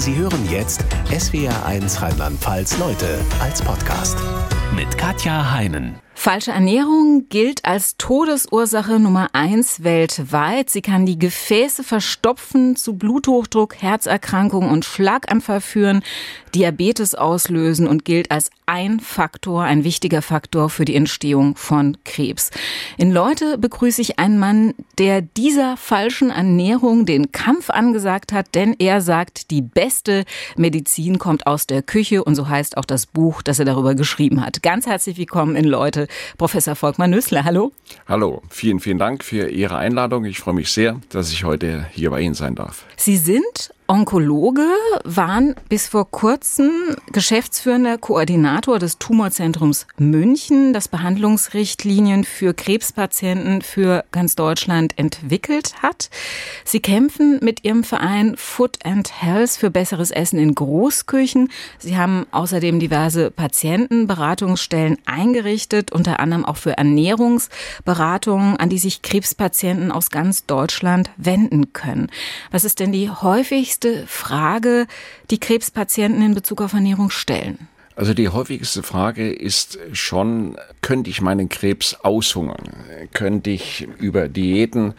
Sie 0.00 0.16
hören 0.16 0.48
jetzt 0.48 0.82
SWR1 1.10 2.00
Rheinland-Pfalz 2.00 2.78
Leute 2.78 3.18
als 3.38 3.60
Podcast 3.60 4.16
mit 4.74 4.98
Katja 4.98 5.52
Heinen. 5.52 6.00
Falsche 6.22 6.50
Ernährung 6.50 7.30
gilt 7.30 7.64
als 7.64 7.96
Todesursache 7.96 9.00
Nummer 9.00 9.28
eins 9.32 9.84
weltweit. 9.84 10.68
Sie 10.68 10.82
kann 10.82 11.06
die 11.06 11.18
Gefäße 11.18 11.82
verstopfen, 11.82 12.76
zu 12.76 12.98
Bluthochdruck, 12.98 13.76
Herzerkrankungen 13.80 14.68
und 14.68 14.84
Schlaganfall 14.84 15.62
führen, 15.62 16.02
Diabetes 16.54 17.14
auslösen 17.14 17.88
und 17.88 18.04
gilt 18.04 18.30
als 18.30 18.50
ein 18.66 19.00
Faktor, 19.00 19.62
ein 19.62 19.82
wichtiger 19.82 20.20
Faktor 20.20 20.68
für 20.68 20.84
die 20.84 20.94
Entstehung 20.94 21.56
von 21.56 21.96
Krebs. 22.04 22.50
In 22.98 23.10
Leute 23.10 23.56
begrüße 23.56 24.02
ich 24.02 24.18
einen 24.18 24.38
Mann, 24.38 24.74
der 24.98 25.22
dieser 25.22 25.78
falschen 25.78 26.28
Ernährung 26.28 27.06
den 27.06 27.32
Kampf 27.32 27.70
angesagt 27.70 28.34
hat, 28.34 28.54
denn 28.54 28.76
er 28.78 29.00
sagt, 29.00 29.50
die 29.50 29.62
beste 29.62 30.24
Medizin 30.56 31.18
kommt 31.18 31.46
aus 31.46 31.66
der 31.66 31.82
Küche 31.82 32.22
und 32.22 32.34
so 32.34 32.48
heißt 32.48 32.76
auch 32.76 32.84
das 32.84 33.06
Buch, 33.06 33.40
das 33.40 33.58
er 33.58 33.64
darüber 33.64 33.94
geschrieben 33.94 34.44
hat. 34.44 34.59
Ganz 34.62 34.86
herzlich 34.86 35.16
willkommen 35.16 35.56
in 35.56 35.64
Leute 35.64 36.06
Professor 36.36 36.74
Volkmar 36.74 37.08
Nüssler. 37.08 37.44
Hallo. 37.44 37.72
Hallo, 38.06 38.42
vielen, 38.50 38.78
vielen 38.80 38.98
Dank 38.98 39.24
für 39.24 39.48
Ihre 39.48 39.76
Einladung. 39.76 40.24
Ich 40.26 40.38
freue 40.38 40.54
mich 40.54 40.70
sehr, 40.70 41.00
dass 41.08 41.32
ich 41.32 41.44
heute 41.44 41.86
hier 41.92 42.10
bei 42.10 42.20
Ihnen 42.20 42.34
sein 42.34 42.56
darf. 42.56 42.84
Sie 42.96 43.16
sind 43.16 43.72
Onkologe, 43.90 44.68
waren 45.02 45.56
bis 45.68 45.88
vor 45.88 46.08
kurzem 46.08 46.70
geschäftsführender 47.10 47.98
Koordinator 47.98 48.78
des 48.78 48.98
Tumorzentrums 48.98 49.88
München, 49.98 50.72
das 50.72 50.86
Behandlungsrichtlinien 50.86 52.22
für 52.22 52.54
Krebspatienten 52.54 53.62
für 53.62 54.04
ganz 54.12 54.36
Deutschland 54.36 54.96
entwickelt 54.96 55.82
hat. 55.82 56.08
Sie 56.64 56.78
kämpfen 56.78 57.40
mit 57.42 57.64
ihrem 57.64 57.82
Verein 57.82 58.36
Food 58.36 58.78
and 58.84 59.10
Health 59.22 59.50
für 59.50 59.72
besseres 59.72 60.12
Essen 60.12 60.38
in 60.38 60.54
Großküchen. 60.54 61.50
Sie 61.80 61.96
haben 61.96 62.26
außerdem 62.30 62.78
diverse 62.78 63.32
Patientenberatungsstellen 63.32 64.98
eingerichtet, 65.04 65.90
unter 65.90 66.20
anderem 66.20 66.44
auch 66.44 66.58
für 66.58 66.78
Ernährungsberatungen, 66.78 68.56
an 68.56 68.68
die 68.68 68.78
sich 68.78 69.02
Krebspatienten 69.02 69.90
aus 69.90 70.10
ganz 70.10 70.46
Deutschland 70.46 71.10
wenden 71.16 71.72
können. 71.72 72.08
Was 72.52 72.62
ist 72.62 72.78
denn 72.78 72.92
die 72.92 73.10
häufigste 73.10 73.79
häufigste 73.84 74.06
Frage, 74.06 74.86
die 75.30 75.40
Krebspatienten 75.40 76.22
in 76.22 76.34
Bezug 76.34 76.60
auf 76.60 76.72
Ernährung 76.72 77.10
stellen? 77.10 77.68
Also 78.00 78.14
die 78.14 78.30
häufigste 78.30 78.82
Frage 78.82 79.30
ist 79.30 79.78
schon, 79.92 80.56
könnte 80.80 81.10
ich 81.10 81.20
meinen 81.20 81.50
Krebs 81.50 81.92
aushungern? 82.02 82.70
Könnte 83.12 83.50
ich 83.50 83.86
über 83.98 84.26
Diäten 84.26 84.94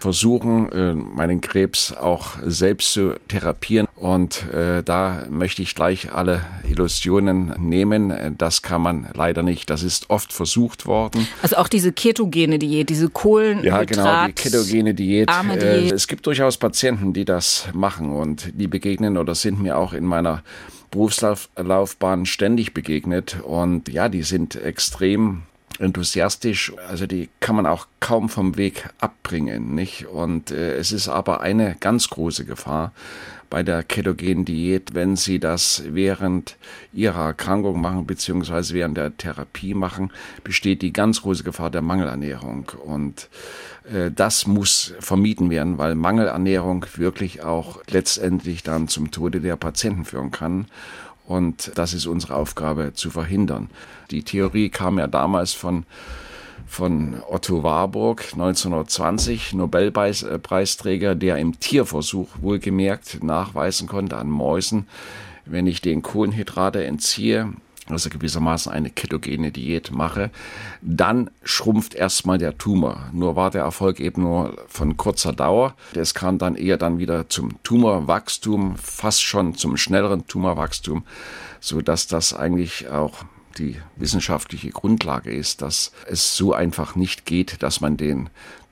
versuchen, 0.00 0.72
äh, 0.72 0.94
meinen 0.94 1.40
Krebs 1.42 1.92
auch 1.92 2.38
selbst 2.44 2.92
zu 2.92 3.14
therapieren? 3.28 3.86
Und 3.94 4.52
äh, 4.52 4.82
da 4.82 5.26
möchte 5.30 5.62
ich 5.62 5.76
gleich 5.76 6.12
alle 6.12 6.44
Illusionen 6.68 7.54
nehmen. 7.56 8.34
Das 8.36 8.62
kann 8.62 8.82
man 8.82 9.06
leider 9.14 9.44
nicht. 9.44 9.70
Das 9.70 9.84
ist 9.84 10.10
oft 10.10 10.32
versucht 10.32 10.86
worden. 10.86 11.28
Also 11.42 11.54
auch 11.54 11.68
diese 11.68 11.92
ketogene 11.92 12.58
Diät, 12.58 12.90
diese 12.90 13.10
Kohlen. 13.10 13.62
Ja, 13.62 13.84
genau, 13.84 14.26
die 14.26 14.32
ketogene 14.32 14.92
Diät. 14.92 15.30
Diät. 15.30 15.62
Äh, 15.62 15.94
es 15.94 16.08
gibt 16.08 16.26
durchaus 16.26 16.58
Patienten, 16.58 17.12
die 17.12 17.24
das 17.24 17.68
machen 17.74 18.10
und 18.10 18.50
die 18.54 18.66
begegnen 18.66 19.18
oder 19.18 19.36
sind 19.36 19.62
mir 19.62 19.78
auch 19.78 19.92
in 19.92 20.04
meiner 20.04 20.42
Berufslaufbahn 20.90 22.26
ständig 22.26 22.74
begegnet 22.74 23.40
und 23.42 23.88
ja, 23.88 24.08
die 24.08 24.22
sind 24.22 24.56
extrem 24.56 25.42
enthusiastisch, 25.78 26.72
also 26.88 27.06
die 27.06 27.30
kann 27.40 27.56
man 27.56 27.66
auch 27.66 27.86
kaum 28.00 28.28
vom 28.28 28.56
Weg 28.56 28.88
abbringen, 28.98 29.74
nicht? 29.74 30.06
Und 30.06 30.50
äh, 30.50 30.74
es 30.74 30.92
ist 30.92 31.08
aber 31.08 31.40
eine 31.40 31.76
ganz 31.80 32.08
große 32.10 32.44
Gefahr 32.44 32.92
bei 33.48 33.62
der 33.64 33.82
ketogenen 33.82 34.44
Diät, 34.44 34.94
wenn 34.94 35.16
Sie 35.16 35.40
das 35.40 35.82
während 35.88 36.56
Ihrer 36.92 37.26
Erkrankung 37.26 37.80
machen, 37.80 38.06
beziehungsweise 38.06 38.74
während 38.74 38.96
der 38.96 39.16
Therapie 39.16 39.74
machen, 39.74 40.12
besteht 40.44 40.82
die 40.82 40.92
ganz 40.92 41.22
große 41.22 41.42
Gefahr 41.42 41.70
der 41.70 41.82
Mangelernährung. 41.82 42.70
Und 42.84 43.28
das 44.14 44.46
muss 44.46 44.94
vermieden 45.00 45.50
werden, 45.50 45.78
weil 45.78 45.94
Mangelernährung 45.94 46.86
wirklich 46.96 47.42
auch 47.42 47.80
letztendlich 47.90 48.62
dann 48.62 48.88
zum 48.88 49.10
Tode 49.10 49.40
der 49.40 49.56
Patienten 49.56 50.04
führen 50.04 50.30
kann. 50.30 50.66
Und 51.26 51.72
das 51.76 51.94
ist 51.94 52.06
unsere 52.06 52.34
Aufgabe 52.34 52.92
zu 52.94 53.10
verhindern. 53.10 53.70
Die 54.10 54.22
Theorie 54.22 54.68
kam 54.68 54.98
ja 54.98 55.06
damals 55.06 55.52
von 55.52 55.84
von 56.70 57.20
Otto 57.28 57.64
Warburg 57.64 58.22
1920, 58.32 59.54
Nobelpreisträger, 59.54 61.16
der 61.16 61.38
im 61.38 61.58
Tierversuch 61.58 62.28
wohlgemerkt 62.40 63.24
nachweisen 63.24 63.88
konnte 63.88 64.16
an 64.16 64.30
Mäusen, 64.30 64.86
wenn 65.46 65.66
ich 65.66 65.80
den 65.80 66.02
Kohlenhydrate 66.02 66.84
entziehe, 66.84 67.52
also 67.92 68.10
gewissermaßen 68.10 68.72
eine 68.72 68.90
ketogene 68.90 69.52
Diät 69.52 69.90
mache, 69.90 70.30
dann 70.82 71.30
schrumpft 71.42 71.94
erstmal 71.94 72.38
der 72.38 72.58
Tumor. 72.58 73.10
Nur 73.12 73.36
war 73.36 73.50
der 73.50 73.62
Erfolg 73.62 74.00
eben 74.00 74.22
nur 74.22 74.56
von 74.68 74.96
kurzer 74.96 75.32
Dauer. 75.32 75.74
Es 75.94 76.14
kam 76.14 76.38
dann 76.38 76.56
eher 76.56 76.76
dann 76.76 76.98
wieder 76.98 77.28
zum 77.28 77.62
Tumorwachstum, 77.62 78.76
fast 78.76 79.22
schon 79.22 79.54
zum 79.54 79.76
schnelleren 79.76 80.26
Tumorwachstum, 80.26 81.04
so 81.60 81.80
dass 81.80 82.06
das 82.06 82.34
eigentlich 82.34 82.88
auch 82.88 83.24
die 83.58 83.76
wissenschaftliche 83.96 84.70
Grundlage 84.70 85.32
ist, 85.32 85.62
dass 85.62 85.92
es 86.06 86.36
so 86.36 86.52
einfach 86.52 86.94
nicht 86.94 87.26
geht, 87.26 87.62
dass 87.62 87.80
man 87.80 87.96
den 87.96 88.30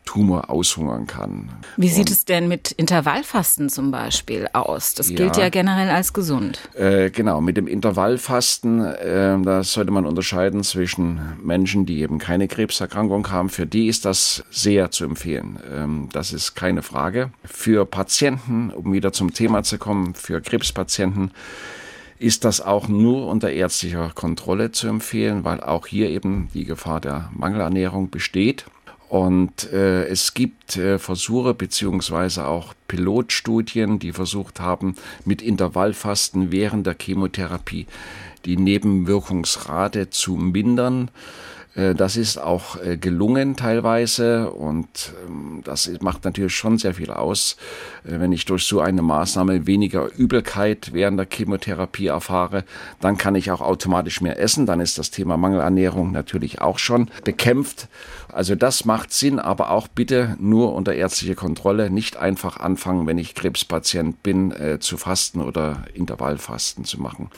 Tumor 0.08 0.48
aushungern 0.48 1.06
kann. 1.06 1.50
Wie 1.76 1.90
sieht 1.90 2.08
Und, 2.08 2.10
es 2.12 2.24
denn 2.24 2.48
mit 2.48 2.72
Intervallfasten 2.72 3.68
zum 3.68 3.90
Beispiel 3.90 4.48
aus? 4.54 4.94
Das 4.94 5.10
ja, 5.10 5.16
gilt 5.16 5.36
ja 5.36 5.50
generell 5.50 5.90
als 5.90 6.14
gesund. 6.14 6.60
Äh, 6.74 7.10
genau, 7.10 7.42
mit 7.42 7.58
dem 7.58 7.66
Intervallfasten, 7.66 8.86
äh, 8.86 9.38
da 9.42 9.62
sollte 9.62 9.90
man 9.90 10.06
unterscheiden 10.06 10.64
zwischen 10.64 11.20
Menschen, 11.42 11.84
die 11.84 12.00
eben 12.00 12.18
keine 12.18 12.48
Krebserkrankung 12.48 13.30
haben. 13.30 13.50
Für 13.50 13.66
die 13.66 13.86
ist 13.86 14.06
das 14.06 14.42
sehr 14.50 14.90
zu 14.90 15.04
empfehlen. 15.04 15.58
Ähm, 15.70 16.08
das 16.10 16.32
ist 16.32 16.54
keine 16.54 16.80
Frage. 16.80 17.30
Für 17.44 17.84
Patienten, 17.84 18.70
um 18.70 18.94
wieder 18.94 19.12
zum 19.12 19.34
Thema 19.34 19.62
zu 19.62 19.76
kommen, 19.76 20.14
für 20.14 20.40
Krebspatienten, 20.40 21.32
ist 22.18 22.44
das 22.44 22.62
auch 22.62 22.88
nur 22.88 23.26
unter 23.26 23.50
ärztlicher 23.50 24.10
Kontrolle 24.14 24.72
zu 24.72 24.88
empfehlen, 24.88 25.44
weil 25.44 25.60
auch 25.60 25.86
hier 25.86 26.08
eben 26.08 26.48
die 26.54 26.64
Gefahr 26.64 27.00
der 27.00 27.30
Mangelernährung 27.32 28.08
besteht. 28.08 28.64
Und 29.08 29.72
äh, 29.72 30.04
es 30.06 30.34
gibt 30.34 30.76
äh, 30.76 30.98
Versuche 30.98 31.54
beziehungsweise 31.54 32.46
auch 32.46 32.74
Pilotstudien, 32.88 33.98
die 33.98 34.12
versucht 34.12 34.60
haben, 34.60 34.96
mit 35.24 35.40
Intervallfasten 35.40 36.52
während 36.52 36.86
der 36.86 36.96
Chemotherapie 37.00 37.86
die 38.44 38.56
Nebenwirkungsrate 38.56 40.10
zu 40.10 40.32
mindern. 40.32 41.10
Äh, 41.78 41.94
das 41.94 42.16
ist 42.16 42.38
auch 42.38 42.82
äh, 42.82 42.96
gelungen 42.96 43.56
teilweise 43.56 44.50
und 44.50 45.12
ähm, 45.26 45.62
das 45.64 45.90
macht 46.00 46.24
natürlich 46.24 46.54
schon 46.54 46.78
sehr 46.78 46.94
viel 46.94 47.10
aus, 47.10 47.56
äh, 48.04 48.18
wenn 48.18 48.32
ich 48.32 48.44
durch 48.44 48.64
so 48.64 48.80
eine 48.80 49.02
Maßnahme 49.02 49.66
weniger 49.66 50.08
Übelkeit 50.16 50.92
während 50.92 51.18
der 51.18 51.28
Chemotherapie 51.30 52.08
erfahre. 52.08 52.64
Dann 53.00 53.16
kann 53.16 53.36
ich 53.36 53.50
auch 53.50 53.60
automatisch 53.60 54.20
mehr 54.20 54.38
essen. 54.40 54.66
Dann 54.66 54.80
ist 54.80 54.98
das 54.98 55.10
Thema 55.10 55.36
Mangelernährung 55.36 56.10
natürlich 56.10 56.60
auch 56.60 56.78
schon 56.78 57.10
bekämpft. 57.24 57.88
Also 58.32 58.54
das 58.54 58.84
macht 58.84 59.12
Sinn, 59.12 59.38
aber 59.38 59.70
auch 59.70 59.88
bitte 59.88 60.36
nur 60.38 60.74
unter 60.74 60.94
ärztlicher 60.94 61.34
Kontrolle. 61.34 61.90
Nicht 61.90 62.16
einfach 62.16 62.58
anfangen, 62.58 63.06
wenn 63.06 63.18
ich 63.18 63.34
Krebspatient 63.34 64.22
bin, 64.22 64.54
zu 64.80 64.96
fasten 64.96 65.40
oder 65.40 65.84
Intervallfasten 65.94 66.84
zu 66.84 67.00
machen. 67.00 67.30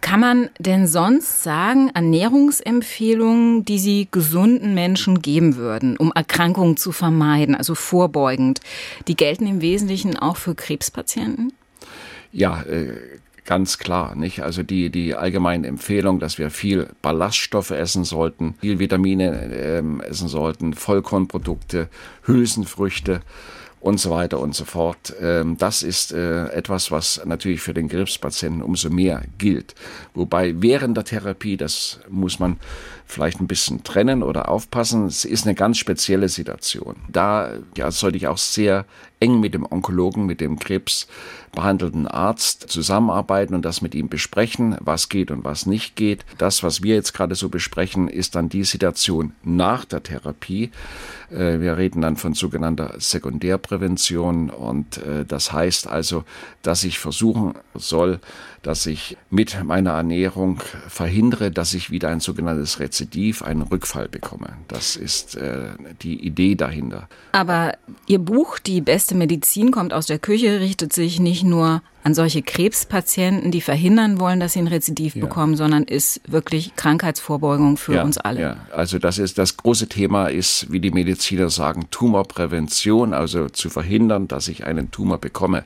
Kann 0.00 0.20
man 0.20 0.50
denn 0.58 0.86
sonst 0.86 1.42
sagen, 1.42 1.90
Ernährungsempfehlungen, 1.94 3.64
die 3.64 3.78
Sie 3.78 4.08
gesunden 4.10 4.74
Menschen 4.74 5.22
geben 5.22 5.56
würden, 5.56 5.96
um 5.96 6.12
Erkrankungen 6.12 6.76
zu 6.76 6.92
vermeiden, 6.92 7.54
also 7.54 7.74
vorbeugend, 7.74 8.60
die 9.08 9.16
gelten 9.16 9.46
im 9.46 9.60
Wesentlichen 9.60 10.16
auch 10.16 10.36
für 10.36 10.54
Krebspatienten? 10.54 11.52
Ja, 12.32 12.62
äh, 12.62 12.94
ganz 13.44 13.78
klar, 13.78 14.14
nicht? 14.14 14.42
Also 14.42 14.62
die, 14.62 14.90
die 14.90 15.14
allgemeine 15.14 15.66
Empfehlung, 15.66 16.20
dass 16.20 16.38
wir 16.38 16.50
viel 16.50 16.88
Ballaststoffe 17.02 17.70
essen 17.70 18.04
sollten, 18.04 18.54
viel 18.60 18.78
Vitamine 18.78 19.52
äh, 19.52 19.82
essen 20.06 20.28
sollten, 20.28 20.74
Vollkornprodukte, 20.74 21.88
Hülsenfrüchte, 22.24 23.22
und 23.80 23.98
so 23.98 24.10
weiter 24.10 24.38
und 24.38 24.54
so 24.54 24.64
fort. 24.64 25.14
Ähm, 25.20 25.56
das 25.56 25.82
ist 25.82 26.12
äh, 26.12 26.48
etwas, 26.48 26.90
was 26.90 27.22
natürlich 27.24 27.60
für 27.60 27.74
den 27.74 27.88
Krebspatienten 27.88 28.62
umso 28.62 28.90
mehr 28.90 29.22
gilt. 29.38 29.74
Wobei 30.14 30.54
während 30.60 30.96
der 30.96 31.04
Therapie, 31.04 31.56
das 31.56 31.98
muss 32.08 32.38
man 32.38 32.58
vielleicht 33.10 33.40
ein 33.40 33.46
bisschen 33.46 33.82
trennen 33.84 34.22
oder 34.22 34.48
aufpassen, 34.48 35.06
es 35.06 35.24
ist 35.24 35.46
eine 35.46 35.54
ganz 35.54 35.78
spezielle 35.78 36.28
Situation. 36.28 36.96
Da 37.08 37.52
ja, 37.76 37.90
sollte 37.90 38.16
ich 38.16 38.28
auch 38.28 38.38
sehr 38.38 38.86
eng 39.20 39.38
mit 39.38 39.54
dem 39.54 39.66
Onkologen, 39.70 40.24
mit 40.24 40.40
dem 40.40 40.58
krebsbehandelten 40.58 42.08
Arzt 42.08 42.70
zusammenarbeiten 42.70 43.54
und 43.54 43.64
das 43.64 43.82
mit 43.82 43.94
ihm 43.94 44.08
besprechen, 44.08 44.76
was 44.80 45.08
geht 45.08 45.30
und 45.30 45.44
was 45.44 45.66
nicht 45.66 45.94
geht. 45.94 46.24
Das, 46.38 46.62
was 46.62 46.82
wir 46.82 46.94
jetzt 46.94 47.12
gerade 47.12 47.34
so 47.34 47.50
besprechen, 47.50 48.08
ist 48.08 48.34
dann 48.34 48.48
die 48.48 48.64
Situation 48.64 49.34
nach 49.42 49.84
der 49.84 50.02
Therapie. 50.02 50.70
Äh, 51.30 51.60
wir 51.60 51.76
reden 51.76 52.00
dann 52.00 52.16
von 52.16 52.34
sogenannter 52.34 52.94
Sekundärprävention 52.98 54.48
und 54.48 54.98
äh, 54.98 55.24
das 55.26 55.52
heißt 55.52 55.86
also, 55.86 56.24
dass 56.62 56.82
ich 56.82 56.98
versuchen 56.98 57.54
soll, 57.74 58.20
dass 58.62 58.84
ich 58.86 59.16
mit 59.30 59.62
meiner 59.64 59.92
Ernährung 59.92 60.60
verhindere, 60.88 61.50
dass 61.50 61.72
ich 61.72 61.90
wieder 61.90 62.08
ein 62.08 62.20
sogenanntes 62.20 62.78
Rezidiv, 62.78 63.42
einen 63.42 63.62
Rückfall 63.62 64.08
bekomme. 64.08 64.56
Das 64.68 64.96
ist 64.96 65.36
äh, 65.36 65.70
die 66.02 66.24
Idee 66.24 66.54
dahinter. 66.54 67.08
Aber 67.32 67.74
Ihr 68.06 68.18
Buch 68.18 68.58
Die 68.58 68.80
beste 68.80 69.14
Medizin 69.14 69.70
kommt 69.70 69.92
aus 69.92 70.06
der 70.06 70.18
Küche 70.18 70.60
richtet 70.60 70.92
sich 70.92 71.20
nicht 71.20 71.44
nur 71.44 71.82
an 72.02 72.14
solche 72.14 72.42
Krebspatienten, 72.42 73.50
die 73.50 73.60
verhindern 73.60 74.20
wollen, 74.20 74.40
dass 74.40 74.54
sie 74.54 74.60
ein 74.60 74.66
Rezidiv 74.66 75.14
ja. 75.16 75.20
bekommen, 75.20 75.56
sondern 75.56 75.84
ist 75.84 76.20
wirklich 76.26 76.74
Krankheitsvorbeugung 76.76 77.76
für 77.76 77.96
ja, 77.96 78.02
uns 78.02 78.16
alle. 78.16 78.40
Ja, 78.40 78.56
also 78.74 78.98
das 78.98 79.18
ist 79.18 79.38
das 79.38 79.56
große 79.56 79.88
Thema 79.88 80.28
ist, 80.28 80.72
wie 80.72 80.80
die 80.80 80.90
Mediziner 80.90 81.50
sagen, 81.50 81.88
Tumorprävention, 81.90 83.12
also 83.12 83.48
zu 83.48 83.68
verhindern, 83.68 84.28
dass 84.28 84.48
ich 84.48 84.64
einen 84.64 84.90
Tumor 84.90 85.18
bekomme. 85.18 85.64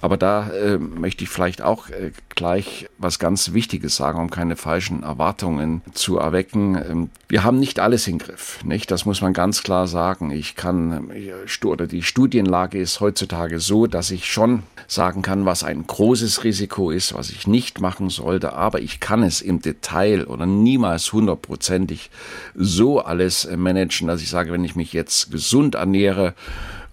Aber 0.00 0.16
da 0.16 0.50
äh, 0.50 0.78
möchte 0.78 1.24
ich 1.24 1.30
vielleicht 1.30 1.62
auch 1.62 1.88
äh, 1.88 2.12
gleich 2.34 2.88
was 2.98 3.18
ganz 3.18 3.54
Wichtiges 3.54 3.96
sagen, 3.96 4.20
um 4.20 4.30
keine 4.30 4.56
falschen 4.56 5.02
Erwartungen 5.02 5.82
zu 5.92 6.18
erwecken. 6.18 6.76
Ähm, 6.76 7.10
wir 7.28 7.44
haben 7.44 7.58
nicht 7.58 7.80
alles 7.80 8.06
im 8.06 8.18
Griff, 8.18 8.62
nicht? 8.62 8.90
Das 8.90 9.06
muss 9.06 9.22
man 9.22 9.32
ganz 9.32 9.62
klar 9.62 9.86
sagen. 9.86 10.30
Ich 10.30 10.54
kann, 10.54 11.10
äh, 11.10 11.32
oder 11.66 11.86
die 11.86 12.02
Studienlage 12.02 12.78
ist 12.78 13.00
heutzutage 13.00 13.58
so, 13.58 13.86
dass 13.86 14.10
ich 14.10 14.30
schon 14.30 14.62
sagen 14.86 15.22
kann, 15.22 15.46
was 15.46 15.64
ein 15.64 15.86
großes 15.86 16.44
Risiko 16.44 16.90
ist, 16.90 17.14
was 17.14 17.30
ich 17.30 17.46
nicht 17.46 17.80
machen 17.80 18.10
sollte, 18.10 18.52
aber 18.52 18.80
ich 18.80 19.00
kann 19.00 19.22
es 19.22 19.40
im 19.40 19.60
Detail 19.60 20.26
oder 20.26 20.46
niemals 20.46 21.12
hundertprozentig 21.12 22.10
so 22.54 23.00
alles 23.00 23.46
äh, 23.46 23.56
managen, 23.56 24.08
dass 24.08 24.20
ich 24.20 24.28
sage, 24.28 24.52
wenn 24.52 24.64
ich 24.64 24.76
mich 24.76 24.92
jetzt 24.92 25.30
gesund 25.30 25.74
ernähre, 25.74 26.34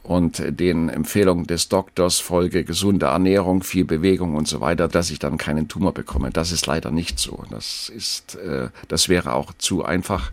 und 0.03 0.43
den 0.59 0.89
Empfehlungen 0.89 1.47
des 1.47 1.69
Doktors 1.69 2.19
folge 2.19 2.65
gesunde 2.65 3.07
Ernährung, 3.07 3.63
viel 3.63 3.85
Bewegung 3.85 4.35
und 4.35 4.47
so 4.47 4.59
weiter, 4.59 4.89
dass 4.89 5.09
ich 5.09 5.19
dann 5.19 5.37
keinen 5.37 5.69
Tumor 5.69 5.93
bekomme. 5.93 6.29
Das 6.29 6.51
ist 6.51 6.67
leider 6.67 6.91
nicht 6.91 7.19
so. 7.19 7.43
Das 7.49 7.89
ist, 7.89 8.35
äh, 8.35 8.67
das 8.89 9.07
wäre 9.07 9.33
auch 9.33 9.53
zu 9.57 9.85
einfach. 9.85 10.31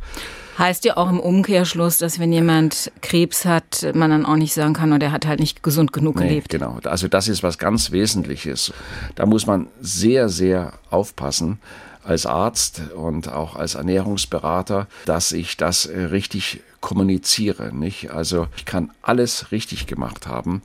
Heißt 0.59 0.85
ja 0.85 0.97
auch 0.97 1.09
im 1.09 1.21
Umkehrschluss, 1.21 1.99
dass 1.99 2.19
wenn 2.19 2.33
jemand 2.33 2.91
Krebs 3.01 3.45
hat, 3.45 3.87
man 3.95 4.11
dann 4.11 4.27
auch 4.27 4.37
nicht 4.37 4.53
sagen 4.53 4.75
kann, 4.75 4.93
oder 4.93 5.07
er 5.07 5.13
hat 5.13 5.25
halt 5.25 5.41
nicht 5.41 5.63
gesund 5.63 5.93
genug 5.93 6.17
nee, 6.17 6.29
gelebt. 6.29 6.49
Genau. 6.51 6.79
Also 6.85 7.07
das 7.09 7.29
ist 7.29 7.43
was 7.43 7.57
ganz 7.57 7.93
Wesentliches. 7.93 8.73
Da 9.15 9.25
muss 9.25 9.47
man 9.47 9.69
sehr, 9.81 10.29
sehr 10.29 10.73
aufpassen 10.91 11.61
als 12.03 12.27
Arzt 12.27 12.83
und 12.95 13.29
auch 13.29 13.57
als 13.57 13.77
Ernährungsberater, 13.77 14.89
dass 15.07 15.33
ich 15.33 15.57
das 15.57 15.87
äh, 15.87 16.01
richtig 16.05 16.61
kommuniziere. 16.81 17.75
Nicht? 17.75 18.11
Also 18.11 18.49
ich 18.57 18.65
kann 18.65 18.91
alles 19.03 19.53
richtig 19.53 19.87
gemacht 19.87 20.27
haben 20.27 20.63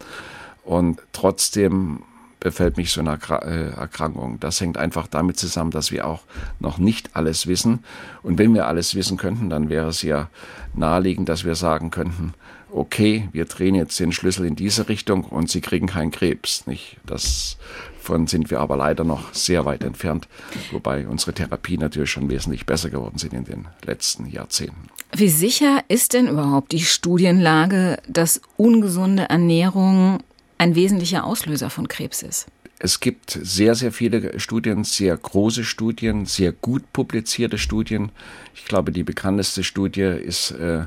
und 0.64 1.02
trotzdem 1.14 2.02
befällt 2.40 2.78
mich 2.78 2.92
so 2.92 3.02
eine 3.02 3.18
äh, 3.42 3.72
Erkrankung. 3.72 4.40
Das 4.40 4.62
hängt 4.62 4.78
einfach 4.78 5.08
damit 5.08 5.38
zusammen, 5.38 5.72
dass 5.72 5.92
wir 5.92 6.06
auch 6.06 6.22
noch 6.60 6.78
nicht 6.78 7.16
alles 7.16 7.48
wissen. 7.48 7.84
Und 8.22 8.38
wenn 8.38 8.54
wir 8.54 8.68
alles 8.68 8.94
wissen 8.94 9.18
könnten, 9.18 9.50
dann 9.50 9.70
wäre 9.70 9.88
es 9.88 10.04
ja 10.04 10.30
naheliegend, 10.76 11.28
dass 11.28 11.44
wir 11.44 11.56
sagen 11.56 11.90
könnten, 11.90 12.36
okay, 12.76 13.30
wir 13.32 13.46
drehen 13.46 13.76
jetzt 13.76 14.00
den 14.00 14.12
Schlüssel 14.12 14.46
in 14.46 14.56
diese 14.56 14.90
Richtung 14.90 15.24
und 15.24 15.50
Sie 15.50 15.62
kriegen 15.62 15.88
keinen 15.88 16.12
Krebs. 16.12 16.68
Nicht? 16.68 16.98
Das 17.06 17.58
Davon 18.06 18.28
sind 18.28 18.52
wir 18.52 18.60
aber 18.60 18.78
leider 18.78 19.04
noch 19.04 19.34
sehr 19.34 19.66
weit 19.66 19.84
entfernt, 19.84 20.28
wobei 20.72 21.08
unsere 21.08 21.34
Therapie 21.34 21.76
natürlich 21.76 22.12
schon 22.12 22.30
wesentlich 22.30 22.68
besser 22.68 22.92
geworden 22.92 23.18
sind 23.18 23.34
in 23.34 23.46
den 23.46 23.68
letzten 23.84 24.28
Jahrzehnten. 24.28 24.90
Wie 25.16 25.28
sicher 25.28 25.84
ist 25.88 26.14
denn 26.14 26.28
überhaupt 26.28 26.72
die 26.72 26.82
Studienlage, 26.82 27.98
dass 28.08 28.42
ungesunde 28.58 29.24
Ernährung 29.24 30.20
ein 30.60 30.76
wesentlicher 30.76 31.24
Auslöser 31.24 31.72
von 31.72 31.88
Krebs 31.88 32.22
ist? 32.22 32.46
Es 32.78 33.00
gibt 33.00 33.40
sehr, 33.42 33.74
sehr 33.74 33.92
viele 33.92 34.40
Studien, 34.40 34.84
sehr 34.84 35.18
große 35.18 35.64
Studien, 35.64 36.28
sehr 36.28 36.52
gut 36.52 36.94
publizierte 36.94 37.58
Studien. 37.58 38.12
Ich 38.54 38.66
glaube, 38.66 38.92
die 38.92 39.04
bekannteste 39.04 39.64
Studie 39.64 40.02
ist 40.02 40.52
äh, 40.52 40.84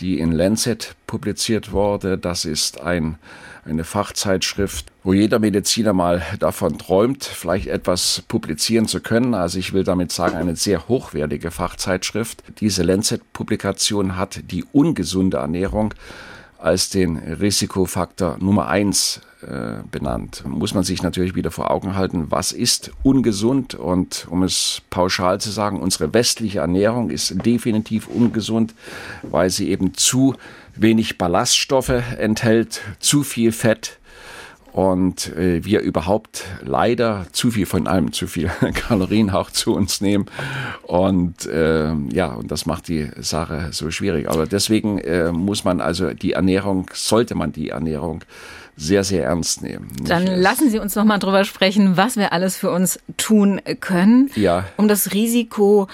die 0.00 0.18
in 0.18 0.32
Lancet 0.32 0.94
publiziert 1.06 1.72
wurde. 1.72 2.18
Das 2.18 2.44
ist 2.44 2.80
ein, 2.80 3.18
eine 3.64 3.84
Fachzeitschrift, 3.84 4.86
wo 5.02 5.12
jeder 5.12 5.38
Mediziner 5.38 5.92
mal 5.92 6.22
davon 6.38 6.78
träumt, 6.78 7.24
vielleicht 7.24 7.68
etwas 7.68 8.22
publizieren 8.28 8.88
zu 8.88 9.00
können. 9.00 9.34
Also 9.34 9.58
ich 9.58 9.72
will 9.72 9.84
damit 9.84 10.12
sagen, 10.12 10.36
eine 10.36 10.56
sehr 10.56 10.88
hochwertige 10.88 11.50
Fachzeitschrift. 11.50 12.42
Diese 12.60 12.82
Lancet-Publikation 12.82 14.16
hat 14.16 14.50
die 14.50 14.64
ungesunde 14.72 15.38
Ernährung 15.38 15.94
als 16.58 16.90
den 16.90 17.18
Risikofaktor 17.18 18.38
Nummer 18.40 18.68
eins 18.68 19.20
äh, 19.44 19.82
benannt. 19.90 20.44
Muss 20.46 20.74
man 20.74 20.84
sich 20.84 21.02
natürlich 21.02 21.34
wieder 21.34 21.50
vor 21.50 21.70
Augen 21.70 21.94
halten, 21.94 22.30
was 22.30 22.52
ist 22.52 22.90
ungesund 23.02 23.74
und 23.74 24.26
um 24.30 24.42
es 24.42 24.82
pauschal 24.90 25.40
zu 25.40 25.50
sagen, 25.50 25.80
unsere 25.80 26.12
westliche 26.14 26.60
Ernährung 26.60 27.10
ist 27.10 27.44
definitiv 27.44 28.08
ungesund, 28.08 28.74
weil 29.22 29.50
sie 29.50 29.70
eben 29.70 29.94
zu 29.94 30.34
wenig 30.74 31.18
Ballaststoffe 31.18 32.02
enthält, 32.18 32.80
zu 32.98 33.22
viel 33.22 33.52
Fett, 33.52 33.98
und 34.74 35.32
äh, 35.36 35.64
wir 35.64 35.82
überhaupt 35.82 36.46
leider 36.60 37.26
zu 37.30 37.52
viel 37.52 37.64
von 37.64 37.86
allem, 37.86 38.12
zu 38.12 38.26
viel 38.26 38.50
Kalorien 38.74 39.30
auch 39.30 39.52
zu 39.52 39.72
uns 39.72 40.00
nehmen. 40.00 40.26
Und 40.82 41.46
äh, 41.46 41.94
ja, 42.12 42.32
und 42.32 42.50
das 42.50 42.66
macht 42.66 42.88
die 42.88 43.08
Sache 43.20 43.68
so 43.70 43.92
schwierig. 43.92 44.28
Aber 44.28 44.46
deswegen 44.46 44.98
äh, 44.98 45.30
muss 45.30 45.62
man 45.62 45.80
also 45.80 46.12
die 46.12 46.32
Ernährung, 46.32 46.90
sollte 46.92 47.36
man 47.36 47.52
die 47.52 47.68
Ernährung 47.68 48.24
sehr, 48.76 49.04
sehr 49.04 49.24
ernst 49.24 49.62
nehmen. 49.62 49.92
Dann 50.04 50.26
lassen 50.26 50.70
Sie 50.70 50.78
uns 50.78 50.94
noch 50.94 51.04
mal 51.04 51.18
drüber 51.18 51.44
sprechen, 51.44 51.96
was 51.96 52.16
wir 52.16 52.32
alles 52.32 52.56
für 52.56 52.70
uns 52.70 52.98
tun 53.16 53.60
können, 53.80 54.30
ja. 54.34 54.64
um 54.76 54.88
das 54.88 55.12
Risiko 55.12 55.88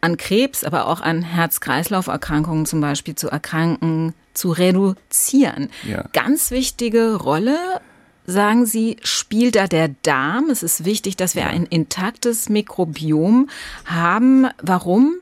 an 0.00 0.16
Krebs, 0.16 0.64
aber 0.64 0.86
auch 0.86 1.00
an 1.00 1.22
Herz-Kreislauf-Erkrankungen 1.22 2.66
zum 2.66 2.80
Beispiel 2.80 3.14
zu 3.14 3.28
erkranken, 3.28 4.14
zu 4.34 4.52
reduzieren. 4.52 5.68
Ja. 5.84 6.04
Ganz 6.12 6.50
wichtige 6.50 7.16
Rolle 7.16 7.56
sagen 8.26 8.66
Sie, 8.66 8.96
spielt 9.02 9.56
da 9.56 9.66
der 9.66 9.88
Darm? 10.02 10.50
Es 10.50 10.62
ist 10.62 10.84
wichtig, 10.84 11.16
dass 11.16 11.34
wir 11.34 11.46
ein 11.46 11.66
intaktes 11.66 12.48
Mikrobiom 12.48 13.48
haben. 13.84 14.46
Warum 14.62 15.16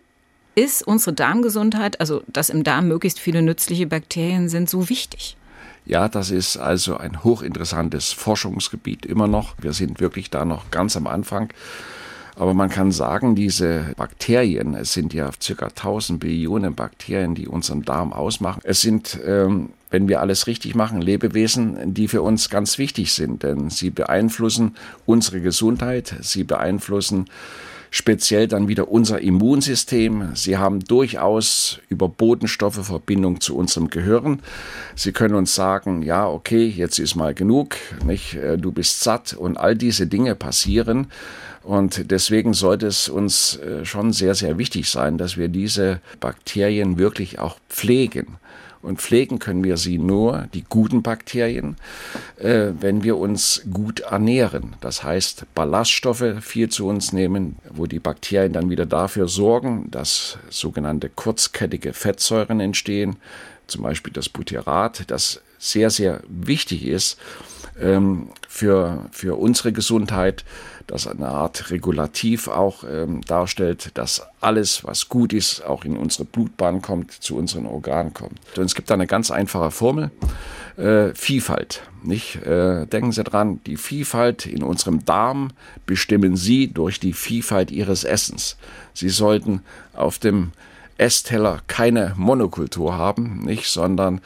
ist 0.55 0.87
unsere 0.87 1.13
Darmgesundheit, 1.13 2.01
also 2.01 2.23
dass 2.27 2.51
im 2.51 2.65
Darm 2.65 2.89
möglichst 2.89 3.21
viele 3.21 3.43
nützliche 3.43 3.87
Bakterien 3.87 4.49
sind, 4.49 4.71
so 4.71 4.89
wichtig? 4.89 5.37
Ja, 5.87 6.09
das 6.09 6.31
ist 6.31 6.57
also 6.57 6.97
ein 6.97 7.23
hochinteressantes 7.25 8.13
Forschungsgebiet 8.13 9.05
immer 9.05 9.27
noch. 9.27 9.55
Wir 9.61 9.73
sind 9.73 10.01
wirklich 10.01 10.31
da 10.31 10.45
noch 10.45 10.71
ganz 10.71 10.97
am 10.97 11.07
Anfang. 11.07 11.53
Aber 12.37 12.53
man 12.53 12.69
kann 12.69 12.91
sagen, 12.91 13.37
diese 13.37 13.93
Bakterien, 13.97 14.75
es 14.75 14.93
sind 14.93 15.15
ja 15.15 15.31
circa 15.41 15.67
1000 15.67 16.19
Billionen 16.19 16.75
Bakterien, 16.75 17.37
die 17.37 17.47
unseren 17.47 17.83
Darm 17.83 18.13
ausmachen. 18.13 18.61
Es 18.65 18.81
sind 18.81 19.21
ähm, 19.25 19.71
wenn 19.95 20.09
wir 20.09 20.21
alles 20.21 20.49
richtig 20.49 20.75
machen, 20.75 21.01
Lebewesen, 21.01 21.95
die 21.95 22.09
für 22.09 22.21
uns 22.21 22.51
ganz 22.51 22.79
wichtig 22.79 23.13
sind, 23.13 23.45
denn 23.45 23.71
sie 23.71 23.91
beeinflussen 23.91 24.75
unsere 25.07 25.41
Gesundheit, 25.41 26.17
sie 26.21 26.43
beeinflussen 26.43 27.27
speziell 27.95 28.49
dann 28.49 28.67
wieder 28.67 28.89
unser 28.89 29.21
Immunsystem. 29.21 30.31
Sie 30.35 30.59
haben 30.59 30.81
durchaus 30.81 31.79
über 31.89 32.09
Botenstoffe 32.09 32.85
Verbindung 32.85 33.41
zu 33.41 33.57
unserem 33.57 33.89
Gehirn. 33.89 34.41
Sie 34.97 35.13
können 35.13 35.37
uns 35.37 35.55
sagen, 35.55 36.03
ja, 36.03 36.27
okay, 36.27 36.67
jetzt 36.67 36.99
ist 36.99 37.15
mal 37.15 37.35
genug, 37.35 37.77
nicht? 38.05 38.35
Äh, 38.35 38.59
du 38.59 38.73
bist 38.73 39.03
satt 39.03 39.35
und 39.35 39.57
all 39.57 39.77
diese 39.77 40.09
Dinge 40.09 40.35
passieren. 40.35 41.07
Und 41.63 42.11
deswegen 42.11 42.53
sollte 42.53 42.89
es 42.89 43.09
uns 43.09 43.59
äh, 43.59 43.85
schon 43.85 44.13
sehr, 44.13 44.35
sehr 44.35 44.59
wichtig 44.59 44.91
sein, 44.91 45.17
dass 45.17 45.37
wir 45.37 45.47
diese 45.47 46.01
Bakterien 46.19 46.99
wirklich 46.99 47.39
auch 47.39 47.59
pflegen. 47.69 48.39
Und 48.85 49.01
pflegen 49.01 49.39
können 49.39 49.65
wir 49.65 49.79
sie 49.79 49.97
nur, 49.97 50.47
die 50.53 50.65
guten 50.69 51.03
Bakterien, 51.03 51.77
äh, 52.37 52.73
wenn 52.79 53.03
wir 53.03 53.17
uns 53.17 53.63
gut 53.73 54.01
ernähren. 54.01 54.77
Das 54.83 55.03
heißt, 55.03 55.47
Ballaststoffe 55.55 56.35
viel 56.43 56.69
zu 56.69 56.87
uns 56.87 57.13
nehmen, 57.13 57.57
wo 57.71 57.87
die 57.87 57.99
Bakterien 57.99 58.53
dann 58.53 58.69
wieder 58.69 58.85
dafür 58.85 59.27
sorgen, 59.27 59.91
dass 59.91 60.37
sogenannte 60.51 61.09
kurzkettige 61.09 61.95
Fettsäuren 61.95 62.61
entstehen, 62.61 63.17
zum 63.67 63.83
Beispiel 63.83 64.13
das 64.13 64.29
Butyrat, 64.29 65.11
das 65.11 65.41
sehr, 65.59 65.91
sehr 65.91 66.21
wichtig 66.29 66.87
ist 66.87 67.19
ähm, 67.81 68.29
für, 68.49 69.07
für 69.11 69.39
unsere 69.39 69.73
Gesundheit, 69.73 70.45
das 70.87 71.07
eine 71.07 71.29
Art 71.29 71.71
Regulativ 71.71 72.49
auch 72.49 72.85
ähm, 72.85 73.23
darstellt, 73.23 73.91
dass 73.95 74.23
alles, 74.41 74.85
was 74.85 75.09
gut 75.09 75.33
ist, 75.33 75.65
auch 75.65 75.85
in 75.85 75.97
unsere 75.97 76.25
Blutbahn 76.25 76.83
kommt, 76.83 77.13
zu 77.13 77.37
unseren 77.37 77.67
Organen 77.67 78.13
kommt. 78.13 78.39
Und 78.57 78.65
es 78.65 78.75
gibt 78.75 78.91
da 78.91 78.95
eine 78.95 79.07
ganz 79.07 79.31
einfache 79.31 79.71
Formel, 79.71 80.11
äh, 80.77 81.15
Vielfalt. 81.15 81.83
Nicht? 82.03 82.37
Äh, 82.45 82.87
denken 82.87 83.13
Sie 83.13 83.25
dran, 83.25 83.61
die 83.67 83.79
Vielfalt 83.79 84.45
in 84.45 84.63
unserem 84.63 85.05
Darm 85.05 85.53
bestimmen 85.87 86.37
Sie 86.37 86.69
durch 86.69 87.01
die 87.01 87.15
Vielfalt 87.15 87.71
Ihres 87.71 88.05
Essens. 88.05 88.57
Sie 88.93 89.09
sollten 89.09 89.63
auf 89.95 90.19
dem 90.19 90.53
Essteller 90.99 91.61
keine 91.67 92.13
Monokultur 92.17 92.95
haben, 92.95 93.41
nicht, 93.41 93.69
sondern 93.69 94.21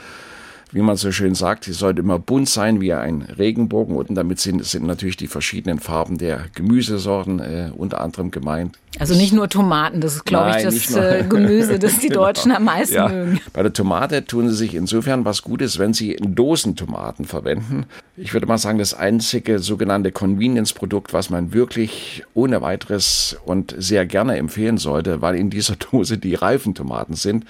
wie 0.70 0.82
man 0.82 0.96
so 0.96 1.12
schön 1.12 1.34
sagt, 1.34 1.64
sie 1.64 1.72
sollte 1.72 2.00
immer 2.00 2.18
bunt 2.18 2.48
sein 2.48 2.80
wie 2.80 2.92
ein 2.92 3.22
Regenbogen 3.22 3.96
und 3.96 4.14
damit 4.14 4.38
sind, 4.40 4.64
sind 4.64 4.86
natürlich 4.86 5.16
die 5.16 5.26
verschiedenen 5.26 5.78
Farben 5.78 6.18
der 6.18 6.44
Gemüsesorten 6.54 7.40
äh, 7.40 7.70
unter 7.76 8.00
anderem 8.00 8.30
gemeint. 8.30 8.76
Also 8.98 9.14
nicht 9.14 9.32
nur 9.32 9.48
Tomaten, 9.48 10.00
das 10.00 10.16
ist, 10.16 10.24
glaube 10.24 10.56
ich, 10.56 10.62
das 10.62 10.94
äh, 10.96 11.24
Gemüse, 11.28 11.78
das 11.78 11.98
die 12.00 12.08
genau. 12.08 12.24
Deutschen 12.24 12.52
am 12.52 12.64
meisten 12.64 12.94
ja. 12.96 13.08
mögen. 13.08 13.40
Bei 13.52 13.62
der 13.62 13.72
Tomate 13.72 14.24
tun 14.24 14.48
sie 14.48 14.54
sich 14.54 14.74
insofern 14.74 15.24
was 15.24 15.42
Gutes, 15.42 15.78
wenn 15.78 15.94
sie 15.94 16.16
Dosentomaten 16.20 17.24
verwenden. 17.24 17.86
Ich 18.16 18.32
würde 18.32 18.46
mal 18.46 18.58
sagen, 18.58 18.78
das 18.78 18.94
einzige 18.94 19.60
sogenannte 19.60 20.10
Convenience-Produkt, 20.10 21.12
was 21.12 21.30
man 21.30 21.52
wirklich 21.52 22.24
ohne 22.34 22.60
weiteres 22.60 23.36
und 23.44 23.74
sehr 23.78 24.06
gerne 24.06 24.36
empfehlen 24.36 24.78
sollte, 24.78 25.22
weil 25.22 25.36
in 25.36 25.50
dieser 25.50 25.76
Dose 25.90 26.18
die 26.18 26.34
Reifentomaten 26.34 27.14
sind. 27.14 27.44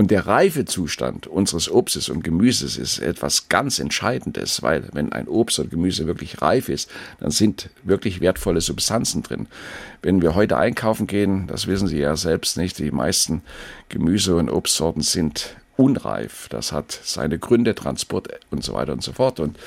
Und 0.00 0.10
der 0.10 0.26
Reifezustand 0.26 1.26
unseres 1.26 1.70
Obstes 1.70 2.08
und 2.08 2.24
Gemüses 2.24 2.78
ist 2.78 3.00
etwas 3.00 3.50
ganz 3.50 3.78
Entscheidendes, 3.78 4.62
weil 4.62 4.88
wenn 4.94 5.12
ein 5.12 5.28
Obst 5.28 5.58
oder 5.58 5.68
Gemüse 5.68 6.06
wirklich 6.06 6.40
reif 6.40 6.70
ist, 6.70 6.90
dann 7.18 7.30
sind 7.30 7.68
wirklich 7.82 8.22
wertvolle 8.22 8.62
Substanzen 8.62 9.22
drin. 9.22 9.46
Wenn 10.00 10.22
wir 10.22 10.34
heute 10.34 10.56
einkaufen 10.56 11.06
gehen, 11.06 11.48
das 11.48 11.66
wissen 11.66 11.86
Sie 11.86 11.98
ja 11.98 12.16
selbst 12.16 12.56
nicht, 12.56 12.78
die 12.78 12.90
meisten 12.90 13.42
Gemüse- 13.90 14.36
und 14.36 14.48
Obstsorten 14.48 15.02
sind 15.02 15.54
unreif. 15.80 16.48
Das 16.50 16.72
hat 16.72 16.98
seine 17.02 17.38
Gründe, 17.38 17.74
Transport 17.74 18.28
und 18.50 18.62
so 18.62 18.74
weiter 18.74 18.92
und 18.92 19.02
so 19.02 19.12
fort. 19.12 19.40
Und 19.40 19.58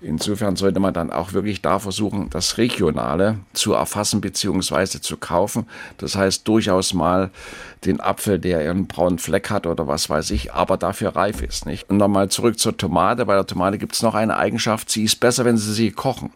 Insofern 0.00 0.54
sollte 0.54 0.78
man 0.78 0.94
dann 0.94 1.10
auch 1.10 1.32
wirklich 1.32 1.60
da 1.60 1.80
versuchen, 1.80 2.30
das 2.30 2.56
Regionale 2.56 3.40
zu 3.52 3.72
erfassen 3.72 4.20
bzw. 4.20 5.00
zu 5.00 5.16
kaufen. 5.16 5.66
Das 5.96 6.14
heißt 6.14 6.46
durchaus 6.46 6.94
mal 6.94 7.30
den 7.84 8.00
Apfel, 8.00 8.38
der 8.38 8.60
einen 8.60 8.86
braunen 8.86 9.18
Fleck 9.18 9.50
hat 9.50 9.66
oder 9.66 9.88
was 9.88 10.08
weiß 10.08 10.30
ich, 10.30 10.52
aber 10.52 10.76
dafür 10.76 11.16
reif 11.16 11.42
ist. 11.42 11.66
Nicht? 11.66 11.90
Und 11.90 11.96
nochmal 11.96 12.28
zurück 12.28 12.60
zur 12.60 12.76
Tomate. 12.76 13.26
Bei 13.26 13.34
der 13.34 13.46
Tomate 13.46 13.76
gibt 13.76 13.94
es 13.94 14.02
noch 14.02 14.14
eine 14.14 14.36
Eigenschaft, 14.36 14.88
sie 14.88 15.02
ist 15.02 15.18
besser, 15.18 15.44
wenn 15.44 15.56
Sie 15.56 15.72
sie 15.72 15.90
kochen 15.90 16.30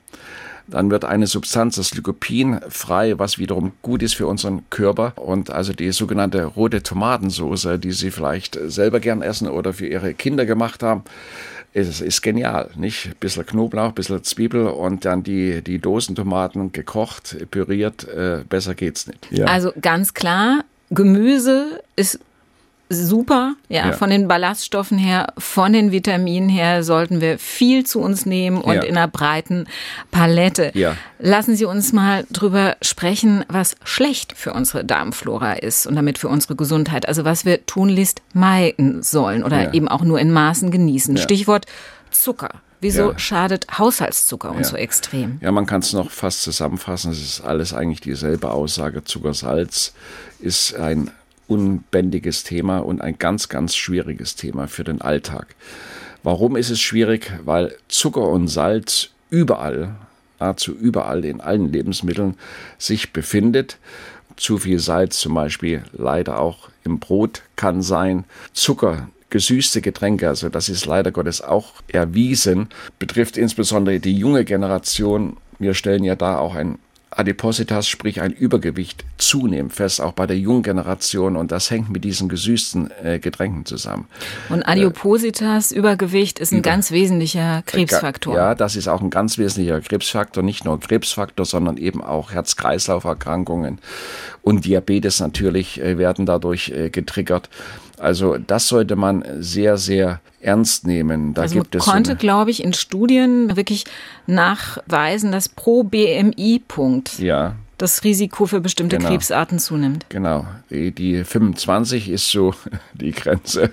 dann 0.67 0.91
wird 0.91 1.05
eine 1.05 1.27
Substanz, 1.27 1.77
das 1.77 1.95
Lycopin, 1.95 2.61
frei, 2.69 3.19
was 3.19 3.39
wiederum 3.39 3.73
gut 3.83 4.03
ist 4.03 4.15
für 4.15 4.27
unseren 4.27 4.69
Körper. 4.71 5.13
Und 5.17 5.51
also 5.51 5.73
die 5.73 5.93
sogenannte 5.93 6.45
rote 6.45 6.83
Tomatensoße, 6.83 7.79
die 7.79 7.93
Sie 7.93 8.11
vielleicht 8.11 8.59
selber 8.67 9.01
gern 9.01 9.23
essen 9.23 9.49
oder 9.49 9.73
für 9.73 9.87
Ihre 9.87 10.15
Kinder 10.15 10.47
gemacht 10.47 10.83
haben, 10.83 11.05
es 11.75 12.01
ist 12.01 12.21
genial, 12.21 12.71
nicht? 12.77 13.19
Bisschen 13.19 13.47
Knoblauch, 13.47 13.89
ein 13.89 13.95
bisschen 13.95 14.23
Zwiebel 14.23 14.67
und 14.67 15.05
dann 15.05 15.23
die, 15.23 15.63
die 15.63 15.79
Dosentomaten 15.79 16.73
gekocht, 16.73 17.37
püriert, 17.51 18.07
äh, 18.09 18.45
besser 18.49 18.75
geht's 18.75 19.07
nicht. 19.07 19.27
Ja. 19.31 19.47
Also 19.47 19.73
ganz 19.81 20.13
klar, 20.13 20.65
Gemüse 20.91 21.83
ist 21.97 22.21
super. 22.93 23.55
Ja, 23.69 23.87
ja, 23.87 23.93
von 23.93 24.11
den 24.11 24.29
Ballaststoffen 24.29 24.99
her, 24.99 25.33
von 25.39 25.73
den 25.73 25.93
Vitaminen 25.93 26.49
her 26.49 26.85
sollten 26.85 27.21
wir 27.21 27.39
viel 27.39 27.85
zu 27.85 28.01
uns 28.01 28.27
nehmen 28.27 28.61
und 28.61 28.75
ja. 28.75 28.83
in 28.83 28.97
einer 28.97 29.09
breiten 29.09 29.67
Palette. 30.11 30.71
Ja. 30.75 30.97
Lassen 31.19 31.57
Sie 31.57 31.65
uns 31.65 31.93
mal 31.93 32.25
drüber 32.31 32.77
sprechen, 32.83 33.45
was 33.49 33.77
schlecht 33.85 34.35
für 34.37 34.53
unsere 34.53 34.85
Darmflora 34.85 35.55
ist 35.55 35.87
und 35.87 35.97
damit 35.97 36.19
für 36.19 36.29
unsere 36.29 36.57
Gesundheit. 36.57 37.09
Also 37.09 37.25
was 37.25 37.45
wir 37.45 37.65
tunlichst 37.67 38.23
meiden 38.35 39.03
sollen 39.03 39.45
oder 39.45 39.65
ja. 39.65 39.73
eben 39.73 39.89
auch 39.89 40.03
nur 40.03 40.19
in 40.19 40.33
Maßen 40.33 40.71
genießen. 40.71 41.17
Stichwort 41.17 41.67
Zucker. 42.11 42.51
Wieso 42.83 43.13
ja. 43.13 43.19
schadet 43.19 43.79
Haushaltszucker 43.79 44.51
uns 44.51 44.67
ja. 44.67 44.71
so 44.73 44.77
extrem? 44.77 45.39
Ja, 45.41 45.53
man 45.53 45.67
kann 45.67 45.83
es 45.83 45.93
noch 45.93 46.11
fast 46.11 46.43
zusammenfassen. 46.43 47.13
Es 47.13 47.23
ist 47.23 47.41
alles 47.41 47.73
eigentlich 47.73 48.01
dieselbe 48.01 48.51
Aussage. 48.51 49.05
Zuckersalz 49.05 49.95
ist 50.41 50.75
ein 50.75 51.13
unbändiges 51.49 52.45
Thema 52.45 52.79
und 52.79 53.01
ein 53.01 53.19
ganz, 53.19 53.49
ganz 53.49 53.75
schwieriges 53.75 54.37
Thema 54.37 54.69
für 54.69 54.85
den 54.85 55.01
Alltag. 55.01 55.55
Warum 56.23 56.57
ist 56.57 56.71
es 56.71 56.81
schwierig? 56.81 57.33
Weil 57.45 57.75
Zucker 57.89 58.29
und 58.29 58.49
Salz 58.49 59.11
überall, 59.31 59.97
nahezu 60.39 60.73
überall 60.73 61.25
in 61.25 61.41
allen 61.41 61.73
Lebensmitteln 61.73 62.37
sich 62.79 63.13
befindet. 63.13 63.79
Zu 64.37 64.59
viel 64.59 64.79
Salz 64.79 65.19
zum 65.19 65.35
Beispiel 65.35 65.83
leider 65.93 66.39
auch 66.39 66.69
im 66.85 67.01
Brot 67.01 67.43
kann 67.57 67.83
sein. 67.83 68.25
Zucker 68.53 69.09
gesüßte 69.31 69.81
Getränke, 69.81 70.29
also 70.29 70.49
das 70.49 70.69
ist 70.69 70.85
leider 70.85 71.11
Gottes 71.11 71.41
auch 71.41 71.73
erwiesen, 71.89 72.69
betrifft 72.99 73.39
insbesondere 73.39 73.99
die 73.99 74.17
junge 74.17 74.45
Generation. 74.45 75.39
Wir 75.59 75.75
stellen 75.75 76.05
ja 76.05 76.17
da 76.17 76.39
auch 76.39 76.55
ein 76.55 76.79
Adipositas, 77.17 77.89
sprich 77.89 78.21
ein 78.21 78.33
Übergewicht, 78.33 79.05
zunehmend 79.19 79.73
fest, 79.73 80.01
auch 80.01 80.13
bei 80.13 80.27
der 80.27 80.39
jungen 80.39 80.63
Generation. 80.63 81.37
Und 81.37 81.53
das 81.53 81.71
hängt 81.71 81.91
mit 81.91 82.05
diesen 82.05 82.29
gesüßten 82.29 82.91
äh, 83.03 83.19
Getränken 83.19 83.65
zusammen. 83.67 84.07
Und 84.49 84.63
Adipositas, 84.63 85.73
äh, 85.73 85.79
Übergewicht, 85.79 86.39
ist 86.39 86.53
ein 86.53 86.59
über, 86.59 86.71
ganz 86.71 86.91
wesentlicher 86.91 87.63
Krebsfaktor. 87.67 88.35
Ja, 88.35 88.55
das 88.55 88.77
ist 88.77 88.89
auch 88.89 89.01
ein 89.01 89.11
ganz 89.11 89.39
wesentlicher 89.39 89.81
Krebsfaktor. 89.81 90.43
Nicht 90.43 90.65
nur 90.65 90.81
Krebsfaktor, 90.81 91.45
sondern 91.47 91.77
eben 91.77 92.03
auch 92.03 92.33
Herz-Kreislauf-Erkrankungen 92.33 93.79
und 94.43 94.65
Diabetes 94.65 95.21
natürlich 95.21 95.81
äh, 95.81 95.99
werden 95.99 96.27
dadurch 96.27 96.71
äh, 96.71 96.91
getriggert. 96.91 97.49
Also 98.03 98.37
das 98.37 98.67
sollte 98.67 98.97
man 98.97 99.25
sehr, 99.39 99.77
sehr 99.79 100.21
ernst 100.41 100.87
nehmen. 100.87 101.35
Da 101.35 101.43
also 101.43 101.61
gibt 101.61 101.75
man 101.75 101.83
konnte, 101.83 102.11
so 102.13 102.17
glaube 102.17 102.51
ich, 102.51 102.65
in 102.65 102.73
Studien 102.73 103.57
wirklich 103.57 103.85
nachweisen, 104.27 105.31
dass 105.31 105.49
pro 105.49 105.85
BMI-Punkt 105.85 107.21
ja. 107.21 107.55
das 107.79 108.03
Risiko 108.03 108.47
für 108.47 108.61
bestimmte 108.61 108.99
genau. 108.99 109.11
Krebsarten 109.11 109.61
zunimmt. 109.61 110.07
Genau. 110.09 110.49
Die, 110.69 110.91
die 110.91 111.23
25 111.23 112.11
ist 112.11 112.29
so 112.29 112.55
die 112.95 113.13
Grenze. 113.13 113.71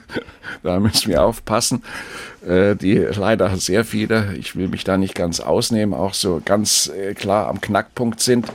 Da 0.61 0.79
müssen 0.79 1.09
wir 1.09 1.23
aufpassen. 1.23 1.81
Äh, 2.47 2.75
die 2.75 2.97
leider 2.97 3.57
sehr 3.57 3.83
viele, 3.83 4.35
ich 4.37 4.55
will 4.55 4.67
mich 4.67 4.83
da 4.83 4.97
nicht 4.97 5.15
ganz 5.15 5.39
ausnehmen, 5.39 5.95
auch 5.95 6.13
so 6.13 6.39
ganz 6.45 6.87
äh, 6.95 7.15
klar 7.15 7.47
am 7.47 7.61
Knackpunkt 7.61 8.19
sind. 8.19 8.45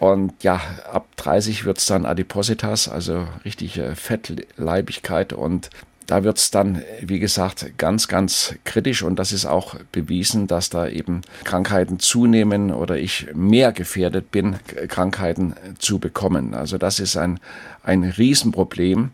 Und 0.00 0.44
ja, 0.44 0.60
ab 0.90 1.06
30 1.16 1.64
wird 1.64 1.78
es 1.78 1.86
dann 1.86 2.06
Adipositas, 2.06 2.88
also 2.88 3.26
richtige 3.44 3.96
Fettleibigkeit. 3.96 5.32
Und 5.32 5.70
da 6.06 6.24
wird 6.24 6.38
es 6.38 6.50
dann, 6.50 6.82
wie 7.02 7.18
gesagt, 7.18 7.78
ganz, 7.78 8.06
ganz 8.08 8.54
kritisch. 8.64 9.02
Und 9.02 9.18
das 9.18 9.32
ist 9.32 9.44
auch 9.44 9.74
bewiesen, 9.92 10.46
dass 10.46 10.70
da 10.70 10.88
eben 10.88 11.22
Krankheiten 11.44 11.98
zunehmen 11.98 12.72
oder 12.72 12.96
ich 12.96 13.26
mehr 13.34 13.72
gefährdet 13.72 14.30
bin, 14.30 14.56
Krankheiten 14.88 15.54
zu 15.78 15.98
bekommen. 15.98 16.54
Also 16.54 16.78
das 16.78 17.00
ist 17.00 17.16
ein, 17.16 17.40
ein 17.82 18.04
Riesenproblem. 18.04 19.10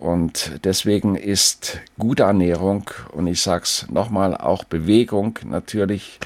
Und 0.00 0.60
deswegen 0.64 1.16
ist 1.16 1.78
gute 1.98 2.24
Ernährung 2.24 2.90
und 3.12 3.26
ich 3.26 3.40
sage 3.40 3.62
es 3.62 3.86
nochmal, 3.90 4.36
auch 4.36 4.64
Bewegung 4.64 5.38
natürlich 5.44 6.18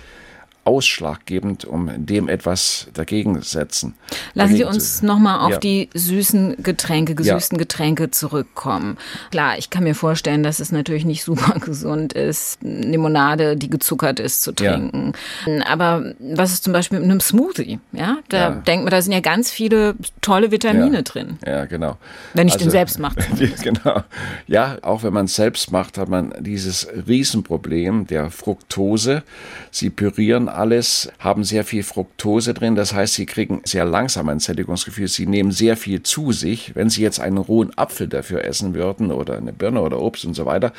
ausschlaggebend, 0.69 1.65
um 1.65 1.91
dem 1.97 2.29
etwas 2.29 2.89
dagegen 2.93 3.41
setzen. 3.41 3.95
Lassen 4.35 4.57
Sie 4.57 4.65
uns 4.65 5.01
nochmal 5.01 5.47
auf 5.47 5.53
ja. 5.53 5.59
die 5.61 5.89
süßen 5.95 6.63
Getränke, 6.63 7.15
gesüßten 7.15 7.57
ja. 7.57 7.63
Getränke 7.63 8.11
zurückkommen. 8.11 8.99
Klar, 9.31 9.57
ich 9.57 9.71
kann 9.71 9.85
mir 9.85 9.95
vorstellen, 9.95 10.43
dass 10.43 10.61
es 10.61 10.71
natürlich 10.71 11.07
nicht 11.07 11.25
super 11.25 11.59
gesund 11.65 12.13
ist, 12.13 12.59
Limonade, 12.61 13.57
die 13.57 13.71
gezuckert 13.71 14.21
ist, 14.21 14.43
zu 14.43 14.53
trinken. 14.53 15.15
Ja. 15.47 15.67
Aber 15.69 16.13
was 16.19 16.53
ist 16.53 16.65
zum 16.65 16.75
Beispiel 16.75 16.99
mit 16.99 17.11
einem 17.11 17.21
Smoothie? 17.21 17.81
Ja, 17.93 18.19
da 18.29 18.51
denkt 18.51 18.85
man, 18.85 18.91
da 18.91 19.01
sind 19.01 19.13
ja 19.13 19.21
ganz 19.21 19.51
viele 19.51 19.95
tolle 20.21 20.51
Vitamine 20.51 21.03
drin. 21.03 21.39
Ja, 21.47 21.65
genau. 21.65 21.97
Wenn 22.35 22.47
ich 22.47 22.55
also, 22.55 22.67
den 22.67 22.71
selbst 22.73 22.99
mache. 22.99 23.17
genau. 23.63 24.03
Ja, 24.47 24.77
auch 24.83 25.03
wenn 25.03 25.15
man 25.15 25.25
es 25.25 25.35
selbst 25.35 25.73
macht, 25.73 25.97
hat 25.97 26.11
man 26.11 26.35
dieses 26.41 26.87
Riesenproblem 27.07 28.07
der 28.07 28.31
Fructose. 28.31 29.23
Sie 29.71 29.89
pürieren 29.89 30.51
alles, 30.59 31.11
haben 31.19 31.45
sehr 31.45 31.65
viel 31.65 31.83
Fructose 31.83 32.53
drin. 32.53 32.75
Das 32.75 32.93
heißt, 32.93 33.15
sie 33.15 33.27
kriegen 33.27 33.63
sehr 33.65 33.85
langsam 33.85 34.29
ein 34.29 34.41
Sättigungsgefühl. 34.41 35.09
Sie 35.09 35.27
nehmen 35.27 35.53
sehr 35.53 35.77
viel 35.77 36.03
zu 36.03 36.33
sich. 36.33 36.75
Wenn 36.75 36.91
sie 36.91 37.03
jetzt 37.03 37.21
einen 37.21 37.39
rohen 37.39 37.77
Apfel 37.79 38.09
dafür 38.09 38.45
essen 38.45 38.75
würden 38.75 39.11
oder 39.11 39.37
eine 39.37 39.53
Birne 39.53 39.81
oder 39.81 40.01
Obst 40.01 40.25
und 40.25 40.35
so 40.35 40.45
weiter, 40.45 40.73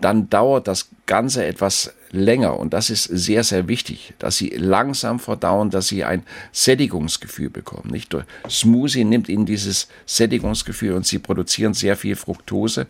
dann 0.00 0.30
dauert 0.30 0.68
das 0.68 0.90
Ganze 1.06 1.44
etwas 1.44 1.92
länger 2.14 2.58
und 2.58 2.72
das 2.72 2.90
ist 2.90 3.04
sehr, 3.04 3.44
sehr 3.44 3.68
wichtig, 3.68 4.14
dass 4.18 4.36
sie 4.36 4.50
langsam 4.50 5.18
verdauen, 5.18 5.70
dass 5.70 5.88
sie 5.88 6.04
ein 6.04 6.22
Sättigungsgefühl 6.52 7.50
bekommen. 7.50 7.90
Nicht 7.90 8.16
Smoothie 8.48 9.04
nimmt 9.04 9.28
ihnen 9.28 9.46
dieses 9.46 9.88
Sättigungsgefühl 10.06 10.92
und 10.92 11.06
sie 11.06 11.18
produzieren 11.18 11.74
sehr 11.74 11.96
viel 11.96 12.16
Fructose 12.16 12.86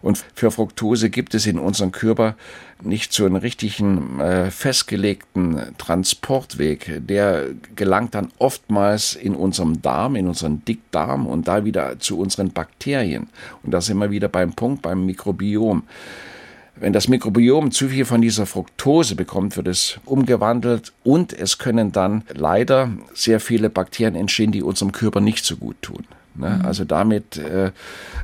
und 0.00 0.24
für 0.34 0.50
Fructose 0.50 1.10
gibt 1.10 1.34
es 1.34 1.46
in 1.46 1.58
unserem 1.58 1.92
Körper 1.92 2.36
nicht 2.82 3.12
so 3.12 3.26
einen 3.26 3.36
richtigen 3.36 4.20
äh, 4.20 4.50
festgelegten 4.50 5.60
Transportweg. 5.78 7.00
Der 7.06 7.46
gelangt 7.74 8.14
dann 8.14 8.30
oftmals 8.38 9.14
in 9.16 9.34
unserem 9.34 9.82
Darm, 9.82 10.14
in 10.14 10.28
unseren 10.28 10.64
Dickdarm 10.64 11.26
und 11.26 11.48
da 11.48 11.64
wieder 11.64 11.98
zu 11.98 12.18
unseren 12.18 12.52
Bakterien. 12.52 13.28
Und 13.62 13.72
da 13.72 13.80
sind 13.80 13.98
wir 13.98 14.10
wieder 14.10 14.28
beim 14.28 14.52
Punkt, 14.52 14.82
beim 14.82 15.06
Mikrobiom. 15.06 15.82
Wenn 16.80 16.92
das 16.92 17.08
Mikrobiom 17.08 17.70
zu 17.70 17.88
viel 17.88 18.04
von 18.04 18.20
dieser 18.20 18.46
Fructose 18.46 19.14
bekommt, 19.14 19.56
wird 19.56 19.68
es 19.68 19.98
umgewandelt 20.04 20.92
und 21.04 21.32
es 21.32 21.58
können 21.58 21.92
dann 21.92 22.24
leider 22.34 22.90
sehr 23.14 23.40
viele 23.40 23.70
Bakterien 23.70 24.14
entstehen, 24.14 24.52
die 24.52 24.62
unserem 24.62 24.92
Körper 24.92 25.20
nicht 25.20 25.44
so 25.44 25.56
gut 25.56 25.76
tun. 25.82 26.04
Ne? 26.38 26.58
Mhm. 26.60 26.64
Also 26.64 26.84
damit 26.84 27.36
äh, 27.36 27.72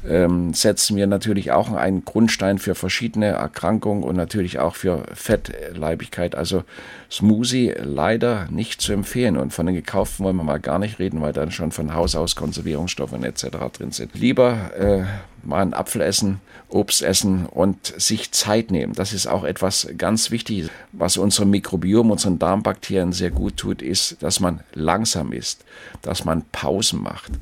ähm, 0.09 0.55
setzen 0.55 0.97
wir 0.97 1.07
natürlich 1.07 1.53
auch 1.53 1.73
einen 1.73 2.05
Grundstein 2.05 2.59
für 2.59 2.75
verschiedene 2.75 3.27
Erkrankungen 3.27 4.05
und 4.05 4.17
natürlich 4.17 4.59
auch 4.59 4.77
für 4.77 5.05
Fettleibigkeit. 5.13 6.35
Also 6.35 6.65
Smoothie 7.11 7.75
leider 7.83 8.47
nicht 8.51 8.81
zu 8.81 8.93
empfehlen. 8.93 9.37
Und 9.37 9.53
von 9.53 9.67
den 9.67 9.75
gekauften 9.75 10.25
wollen 10.25 10.37
wir 10.37 10.45
mal 10.45 10.61
gar 10.61 10.79
nicht 10.79 10.99
reden, 10.99 11.21
weil 11.21 11.33
dann 11.33 11.51
schon 11.51 11.73
von 11.73 11.95
Haus 11.95 12.15
aus 12.15 12.37
Konservierungsstoffe 12.37 13.13
etc. 13.13 13.47
drin 13.73 13.91
sind. 13.91 14.15
Lieber 14.15 14.71
äh, 14.79 15.05
mal 15.47 15.63
einen 15.63 15.75
Apfel 15.75 16.01
essen, 16.01 16.41
Obst 16.69 17.03
essen 17.03 17.47
und 17.47 17.87
sich 18.01 18.33
Zeit 18.33 18.71
nehmen. 18.71 18.95
Das 18.95 19.13
ist 19.13 19.27
auch 19.27 19.45
etwas 19.45 19.89
ganz 19.97 20.31
Wichtiges. 20.31 20.71
Was 20.93 21.17
unserem 21.17 21.51
Mikrobiom, 21.51 22.11
unseren 22.11 22.39
Darmbakterien 22.39 23.13
sehr 23.13 23.31
gut 23.31 23.57
tut, 23.57 23.83
ist, 23.83 24.23
dass 24.23 24.41
man 24.41 24.61
langsam 24.73 25.33
isst, 25.33 25.65
dass 26.03 26.25
man 26.25 26.45
Pausen 26.51 27.03
macht 27.03 27.33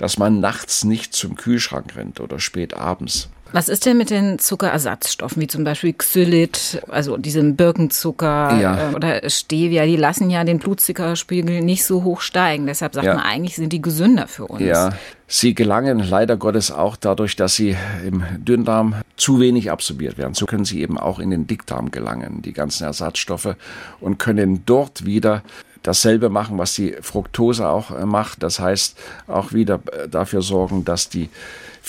dass 0.00 0.16
man 0.16 0.40
nachts 0.40 0.82
nicht 0.82 1.12
zum 1.12 1.36
Kühlschrank 1.36 1.94
rennt 1.94 2.20
oder 2.20 2.40
spät 2.40 2.72
abends. 2.72 3.28
Was 3.52 3.68
ist 3.68 3.86
denn 3.86 3.98
mit 3.98 4.10
den 4.10 4.38
Zuckerersatzstoffen, 4.38 5.40
wie 5.42 5.46
zum 5.46 5.64
Beispiel 5.64 5.92
Xylit, 5.92 6.82
also 6.88 7.16
diesem 7.16 7.56
Birkenzucker 7.56 8.58
ja. 8.60 8.90
Äh, 8.90 8.94
oder 8.94 9.30
Stevia, 9.30 9.86
die 9.86 9.96
lassen 9.96 10.30
ja 10.30 10.44
den 10.44 10.58
Blutzuckerspiegel 10.58 11.60
nicht 11.62 11.84
so 11.84 12.04
hoch 12.04 12.20
steigen. 12.20 12.66
Deshalb 12.66 12.94
sagt 12.94 13.06
ja. 13.06 13.14
man 13.14 13.24
eigentlich, 13.24 13.56
sind 13.56 13.72
die 13.72 13.82
gesünder 13.82 14.28
für 14.28 14.46
uns. 14.46 14.62
Ja, 14.62 14.90
sie 15.26 15.54
gelangen 15.54 15.98
leider 15.98 16.36
Gottes 16.36 16.70
auch 16.70 16.96
dadurch, 16.96 17.36
dass 17.36 17.54
sie 17.54 17.76
im 18.06 18.22
Dünndarm 18.38 18.94
zu 19.16 19.40
wenig 19.40 19.70
absorbiert 19.70 20.18
werden. 20.18 20.34
So 20.34 20.46
können 20.46 20.64
sie 20.64 20.80
eben 20.80 20.98
auch 20.98 21.18
in 21.18 21.30
den 21.30 21.46
Dickdarm 21.46 21.90
gelangen, 21.90 22.42
die 22.42 22.52
ganzen 22.52 22.84
Ersatzstoffe, 22.84 23.56
und 24.00 24.18
können 24.18 24.62
dort 24.66 25.04
wieder 25.04 25.42
dasselbe 25.82 26.28
machen, 26.28 26.58
was 26.58 26.74
die 26.74 26.96
Fructose 27.00 27.68
auch 27.68 27.90
äh, 27.90 28.06
macht. 28.06 28.42
Das 28.42 28.60
heißt, 28.60 28.98
auch 29.26 29.52
wieder 29.52 29.80
äh, 29.92 30.08
dafür 30.08 30.42
sorgen, 30.42 30.84
dass 30.84 31.08
die 31.08 31.30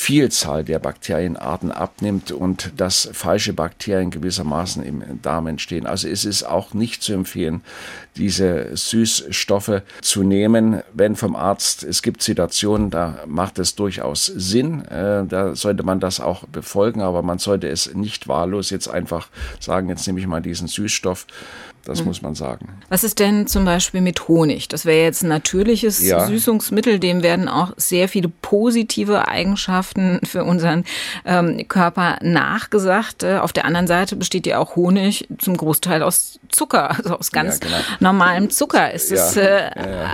Vielzahl 0.01 0.63
der 0.63 0.79
Bakterienarten 0.79 1.71
abnimmt 1.71 2.31
und 2.31 2.73
dass 2.75 3.07
falsche 3.13 3.53
Bakterien 3.53 4.09
gewissermaßen 4.09 4.81
im 4.81 5.21
Darm 5.21 5.45
entstehen. 5.45 5.85
Also 5.85 6.07
es 6.07 6.25
ist 6.25 6.41
auch 6.41 6.73
nicht 6.73 7.03
zu 7.03 7.13
empfehlen, 7.13 7.61
diese 8.17 8.75
Süßstoffe 8.75 9.83
zu 10.01 10.23
nehmen, 10.23 10.81
wenn 10.91 11.15
vom 11.15 11.35
Arzt, 11.35 11.83
es 11.83 12.01
gibt 12.01 12.23
Situationen, 12.23 12.89
da 12.89 13.19
macht 13.27 13.59
es 13.59 13.75
durchaus 13.75 14.25
Sinn, 14.25 14.83
äh, 14.85 15.23
da 15.27 15.55
sollte 15.55 15.83
man 15.83 15.99
das 15.99 16.19
auch 16.19 16.47
befolgen, 16.47 17.01
aber 17.01 17.21
man 17.21 17.37
sollte 17.37 17.69
es 17.69 17.93
nicht 17.93 18.27
wahllos 18.27 18.71
jetzt 18.71 18.87
einfach 18.87 19.27
sagen, 19.59 19.87
jetzt 19.87 20.07
nehme 20.07 20.19
ich 20.19 20.25
mal 20.25 20.41
diesen 20.41 20.67
Süßstoff 20.67 21.27
das 21.85 22.01
mhm. 22.01 22.07
muss 22.07 22.21
man 22.21 22.35
sagen. 22.35 22.69
Was 22.89 23.03
ist 23.03 23.19
denn 23.19 23.47
zum 23.47 23.65
Beispiel 23.65 24.01
mit 24.01 24.27
Honig? 24.27 24.67
Das 24.67 24.85
wäre 24.85 25.03
jetzt 25.03 25.23
ein 25.23 25.29
natürliches 25.29 26.01
ja. 26.01 26.27
Süßungsmittel. 26.27 26.99
Dem 26.99 27.23
werden 27.23 27.47
auch 27.47 27.73
sehr 27.77 28.07
viele 28.07 28.29
positive 28.29 29.27
Eigenschaften 29.27 29.90
für 30.23 30.43
unseren 30.43 30.85
ähm, 31.25 31.67
Körper 31.67 32.17
nachgesagt. 32.21 33.23
Äh, 33.23 33.37
auf 33.37 33.53
der 33.53 33.65
anderen 33.65 33.87
Seite 33.87 34.15
besteht 34.15 34.47
ja 34.47 34.57
auch 34.57 34.75
Honig 34.75 35.27
zum 35.37 35.57
Großteil 35.57 36.03
aus 36.03 36.39
Zucker, 36.49 36.91
also 36.91 37.17
aus 37.17 37.31
ganz 37.31 37.59
ja, 37.61 37.67
genau. 37.67 37.77
normalem 37.99 38.49
Zucker. 38.49 38.91
Ist 38.93 39.11
das 39.11 39.37
äh, 39.37 39.69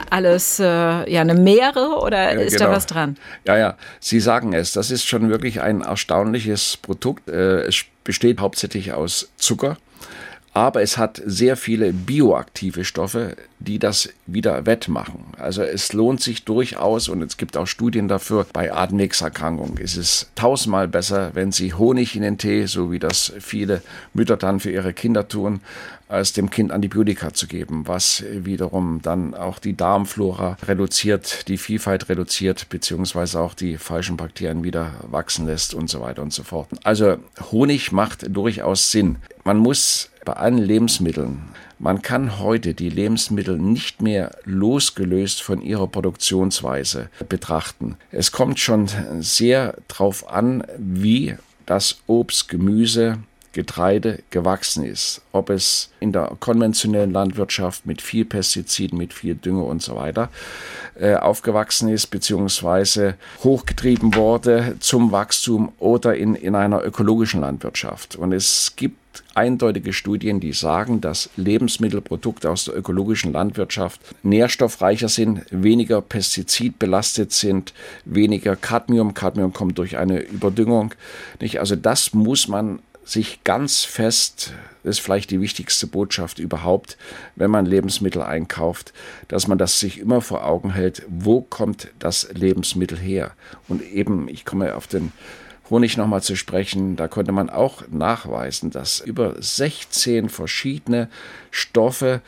alles 0.09 0.59
äh, 0.59 0.65
ja 0.65 1.21
eine 1.21 1.35
Meere 1.35 1.99
oder 1.99 2.33
ist 2.33 2.57
genau. 2.57 2.69
da 2.69 2.75
was 2.75 2.85
dran? 2.85 3.17
Ja, 3.45 3.57
ja. 3.57 3.77
Sie 3.99 4.19
sagen 4.19 4.53
es. 4.53 4.73
Das 4.73 4.91
ist 4.91 5.05
schon 5.05 5.29
wirklich 5.29 5.61
ein 5.61 5.81
erstaunliches 5.81 6.77
Produkt. 6.77 7.29
Äh, 7.29 7.61
es 7.61 7.83
besteht 8.03 8.39
hauptsächlich 8.39 8.93
aus 8.93 9.29
Zucker 9.37 9.77
aber 10.57 10.81
es 10.81 10.97
hat 10.97 11.21
sehr 11.23 11.55
viele 11.55 11.93
bioaktive 11.93 12.83
Stoffe, 12.83 13.37
die 13.59 13.77
das 13.77 14.09
wieder 14.25 14.65
wettmachen. 14.65 15.23
Also 15.37 15.61
es 15.61 15.93
lohnt 15.93 16.19
sich 16.19 16.45
durchaus 16.45 17.09
und 17.09 17.21
es 17.21 17.37
gibt 17.37 17.55
auch 17.57 17.67
Studien 17.67 18.07
dafür, 18.07 18.47
bei 18.53 18.73
Atemwegserkrankungen 18.73 19.77
ist 19.77 19.97
es 19.97 20.31
tausendmal 20.33 20.87
besser, 20.87 21.29
wenn 21.35 21.51
Sie 21.51 21.75
Honig 21.75 22.15
in 22.15 22.23
den 22.23 22.39
Tee, 22.39 22.65
so 22.65 22.91
wie 22.91 22.97
das 22.97 23.33
viele 23.39 23.83
Mütter 24.15 24.35
dann 24.35 24.59
für 24.59 24.71
ihre 24.71 24.93
Kinder 24.93 25.27
tun, 25.27 25.59
als 26.07 26.33
dem 26.33 26.49
Kind 26.49 26.71
Antibiotika 26.71 27.33
zu 27.33 27.45
geben, 27.45 27.87
was 27.87 28.23
wiederum 28.27 29.01
dann 29.03 29.35
auch 29.35 29.59
die 29.59 29.77
Darmflora 29.77 30.57
reduziert, 30.65 31.47
die 31.49 31.57
Vielfalt 31.59 32.09
reduziert, 32.09 32.69
beziehungsweise 32.69 33.39
auch 33.39 33.53
die 33.53 33.77
falschen 33.77 34.17
Bakterien 34.17 34.63
wieder 34.63 34.93
wachsen 35.03 35.45
lässt 35.45 35.75
und 35.75 35.87
so 35.87 36.01
weiter 36.01 36.23
und 36.23 36.33
so 36.33 36.41
fort. 36.41 36.69
Also 36.83 37.17
Honig 37.51 37.91
macht 37.91 38.35
durchaus 38.35 38.91
Sinn. 38.91 39.17
Man 39.43 39.57
muss 39.57 40.09
bei 40.27 40.33
allen 40.33 40.57
Lebensmitteln. 40.57 41.41
Man 41.79 42.01
kann 42.01 42.37
heute 42.37 42.73
die 42.73 42.89
Lebensmittel 42.89 43.57
nicht 43.57 44.01
mehr 44.01 44.35
losgelöst 44.43 45.41
von 45.41 45.61
ihrer 45.61 45.87
Produktionsweise 45.87 47.09
betrachten. 47.29 47.95
Es 48.11 48.33
kommt 48.33 48.59
schon 48.59 48.89
sehr 49.21 49.75
darauf 49.87 50.29
an, 50.29 50.65
wie 50.77 51.37
das 51.65 52.01
Obst, 52.07 52.49
Gemüse, 52.49 53.19
Getreide 53.53 54.19
gewachsen 54.29 54.83
ist. 54.83 55.21
Ob 55.31 55.49
es 55.49 55.91
in 56.01 56.11
der 56.11 56.35
konventionellen 56.41 57.11
Landwirtschaft 57.11 57.85
mit 57.85 58.01
viel 58.01 58.25
Pestiziden, 58.25 58.97
mit 58.97 59.13
viel 59.13 59.35
Dünger 59.35 59.63
und 59.63 59.81
so 59.81 59.95
weiter 59.95 60.29
äh, 60.99 61.15
aufgewachsen 61.15 61.87
ist, 61.87 62.07
beziehungsweise 62.07 63.15
hochgetrieben 63.45 64.13
wurde 64.13 64.75
zum 64.81 65.13
Wachstum 65.13 65.71
oder 65.79 66.15
in, 66.17 66.35
in 66.35 66.53
einer 66.53 66.83
ökologischen 66.83 67.39
Landwirtschaft. 67.41 68.17
Und 68.17 68.33
es 68.33 68.73
gibt 68.75 68.97
eindeutige 69.37 69.93
Studien, 69.93 70.39
die 70.39 70.51
sagen, 70.51 70.99
dass 70.99 71.29
Lebensmittelprodukte 71.37 72.49
aus 72.49 72.65
der 72.65 72.75
ökologischen 72.75 73.31
Landwirtschaft 73.31 74.01
nährstoffreicher 74.23 75.09
sind, 75.09 75.45
weniger 75.51 76.01
pestizidbelastet 76.01 77.31
sind, 77.31 77.73
weniger 78.03 78.55
Cadmium. 78.55 79.13
Cadmium 79.13 79.53
kommt 79.53 79.77
durch 79.77 79.97
eine 79.97 80.21
Überdüngung. 80.21 80.95
Nicht? 81.39 81.59
Also 81.59 81.75
das 81.75 82.13
muss 82.13 82.47
man 82.47 82.79
sich 83.05 83.43
ganz 83.43 83.83
fest, 83.83 84.53
das 84.83 84.97
ist 84.97 84.99
vielleicht 84.99 85.29
die 85.31 85.39
wichtigste 85.39 85.87
Botschaft 85.87 86.39
überhaupt, 86.39 86.97
wenn 87.35 87.51
man 87.51 87.65
Lebensmittel 87.65 88.21
einkauft, 88.21 88.91
dass 89.27 89.47
man 89.47 89.57
das 89.57 89.79
sich 89.79 89.99
immer 89.99 90.19
vor 90.19 90.45
Augen 90.45 90.73
hält, 90.73 91.03
wo 91.07 91.41
kommt 91.41 91.89
das 91.99 92.27
Lebensmittel 92.33 92.97
her? 92.97 93.31
Und 93.67 93.81
eben, 93.81 94.27
ich 94.27 94.45
komme 94.45 94.75
auf 94.75 94.87
den 94.87 95.11
Honig 95.69 95.97
nochmal 95.97 96.21
zu 96.21 96.35
sprechen, 96.35 96.95
da 96.95 97.07
konnte 97.07 97.31
man 97.31 97.49
auch 97.49 97.83
nachweisen, 97.91 98.71
dass 98.71 98.99
über 98.99 99.35
16 99.39 100.29
verschiedene 100.29 101.09
Stoffe 101.51 102.21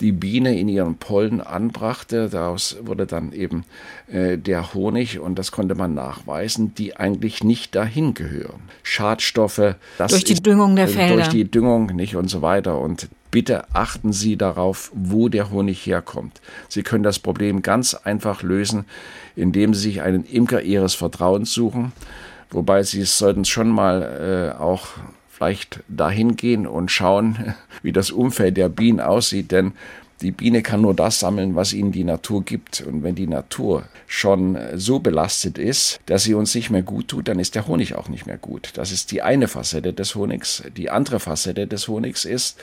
die 0.00 0.12
Biene 0.12 0.58
in 0.58 0.68
ihren 0.68 0.96
Pollen 0.96 1.40
anbrachte. 1.40 2.28
Daraus 2.28 2.76
wurde 2.82 3.06
dann 3.06 3.32
eben 3.32 3.64
äh, 4.08 4.36
der 4.36 4.74
Honig 4.74 5.18
und 5.18 5.38
das 5.38 5.52
konnte 5.52 5.74
man 5.74 5.94
nachweisen, 5.94 6.74
die 6.74 6.96
eigentlich 6.96 7.42
nicht 7.42 7.74
dahin 7.74 8.14
gehören. 8.14 8.60
Schadstoffe. 8.82 9.76
durch 9.98 10.24
die 10.24 10.34
ist, 10.34 10.46
Düngung 10.46 10.76
der 10.76 10.88
Felder. 10.88 11.14
Durch 11.14 11.28
die 11.28 11.50
Düngung 11.50 11.86
nicht 11.86 12.16
und 12.16 12.28
so 12.28 12.42
weiter. 12.42 12.78
Und 12.78 13.08
bitte 13.30 13.64
achten 13.74 14.12
Sie 14.12 14.36
darauf, 14.36 14.90
wo 14.94 15.28
der 15.28 15.50
Honig 15.50 15.86
herkommt. 15.86 16.40
Sie 16.68 16.82
können 16.82 17.02
das 17.02 17.18
Problem 17.18 17.62
ganz 17.62 17.94
einfach 17.94 18.42
lösen, 18.42 18.84
indem 19.34 19.72
Sie 19.72 19.80
sich 19.80 20.02
einen 20.02 20.24
Imker 20.24 20.62
Ihres 20.62 20.94
Vertrauens 20.94 21.52
suchen. 21.52 21.92
Wobei 22.50 22.82
Sie 22.82 23.02
sollten 23.04 23.44
schon 23.44 23.68
mal 23.68 24.54
äh, 24.56 24.60
auch 24.60 24.88
vielleicht 25.28 25.80
dahin 25.88 26.36
gehen 26.36 26.66
und 26.66 26.90
schauen, 26.90 27.54
wie 27.82 27.92
das 27.92 28.10
Umfeld 28.10 28.56
der 28.56 28.68
Bienen 28.68 29.00
aussieht, 29.00 29.52
denn 29.52 29.72
die 30.22 30.30
Biene 30.30 30.62
kann 30.62 30.80
nur 30.80 30.94
das 30.94 31.20
sammeln, 31.20 31.56
was 31.56 31.74
ihnen 31.74 31.92
die 31.92 32.04
Natur 32.04 32.42
gibt. 32.42 32.80
Und 32.80 33.02
wenn 33.02 33.14
die 33.14 33.26
Natur 33.26 33.84
schon 34.06 34.56
so 34.74 34.98
belastet 34.98 35.58
ist, 35.58 36.00
dass 36.06 36.24
sie 36.24 36.32
uns 36.32 36.54
nicht 36.54 36.70
mehr 36.70 36.82
gut 36.82 37.08
tut, 37.08 37.28
dann 37.28 37.38
ist 37.38 37.54
der 37.54 37.66
Honig 37.66 37.94
auch 37.94 38.08
nicht 38.08 38.26
mehr 38.26 38.38
gut. 38.38 38.70
Das 38.74 38.92
ist 38.92 39.12
die 39.12 39.20
eine 39.20 39.46
Facette 39.46 39.92
des 39.92 40.14
Honigs. 40.14 40.62
Die 40.74 40.88
andere 40.88 41.20
Facette 41.20 41.66
des 41.66 41.86
Honigs 41.86 42.24
ist, 42.24 42.58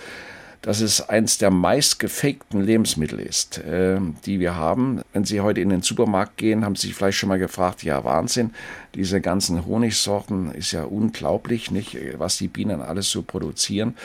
dass 0.63 0.79
es 0.79 1.07
eins 1.09 1.37
der 1.37 1.51
meist 1.51 1.99
gefakten 1.99 2.61
Lebensmittel 2.61 3.19
ist, 3.19 3.59
äh, 3.59 3.99
die 4.25 4.39
wir 4.39 4.55
haben. 4.55 5.01
Wenn 5.11 5.25
Sie 5.25 5.41
heute 5.41 5.61
in 5.61 5.69
den 5.69 5.81
Supermarkt 5.81 6.37
gehen, 6.37 6.65
haben 6.65 6.75
Sie 6.75 6.87
sich 6.87 6.95
vielleicht 6.95 7.17
schon 7.17 7.29
mal 7.29 7.37
gefragt, 7.37 7.83
ja 7.83 8.03
Wahnsinn, 8.03 8.51
diese 8.95 9.21
ganzen 9.21 9.65
Honigsorten 9.65 10.55
ist 10.55 10.71
ja 10.71 10.85
unglaublich, 10.85 11.69
nicht, 11.69 11.97
was 12.17 12.37
die 12.37 12.47
Bienen 12.47 12.81
alles 12.81 13.11
so 13.11 13.21
produzieren. 13.21 13.95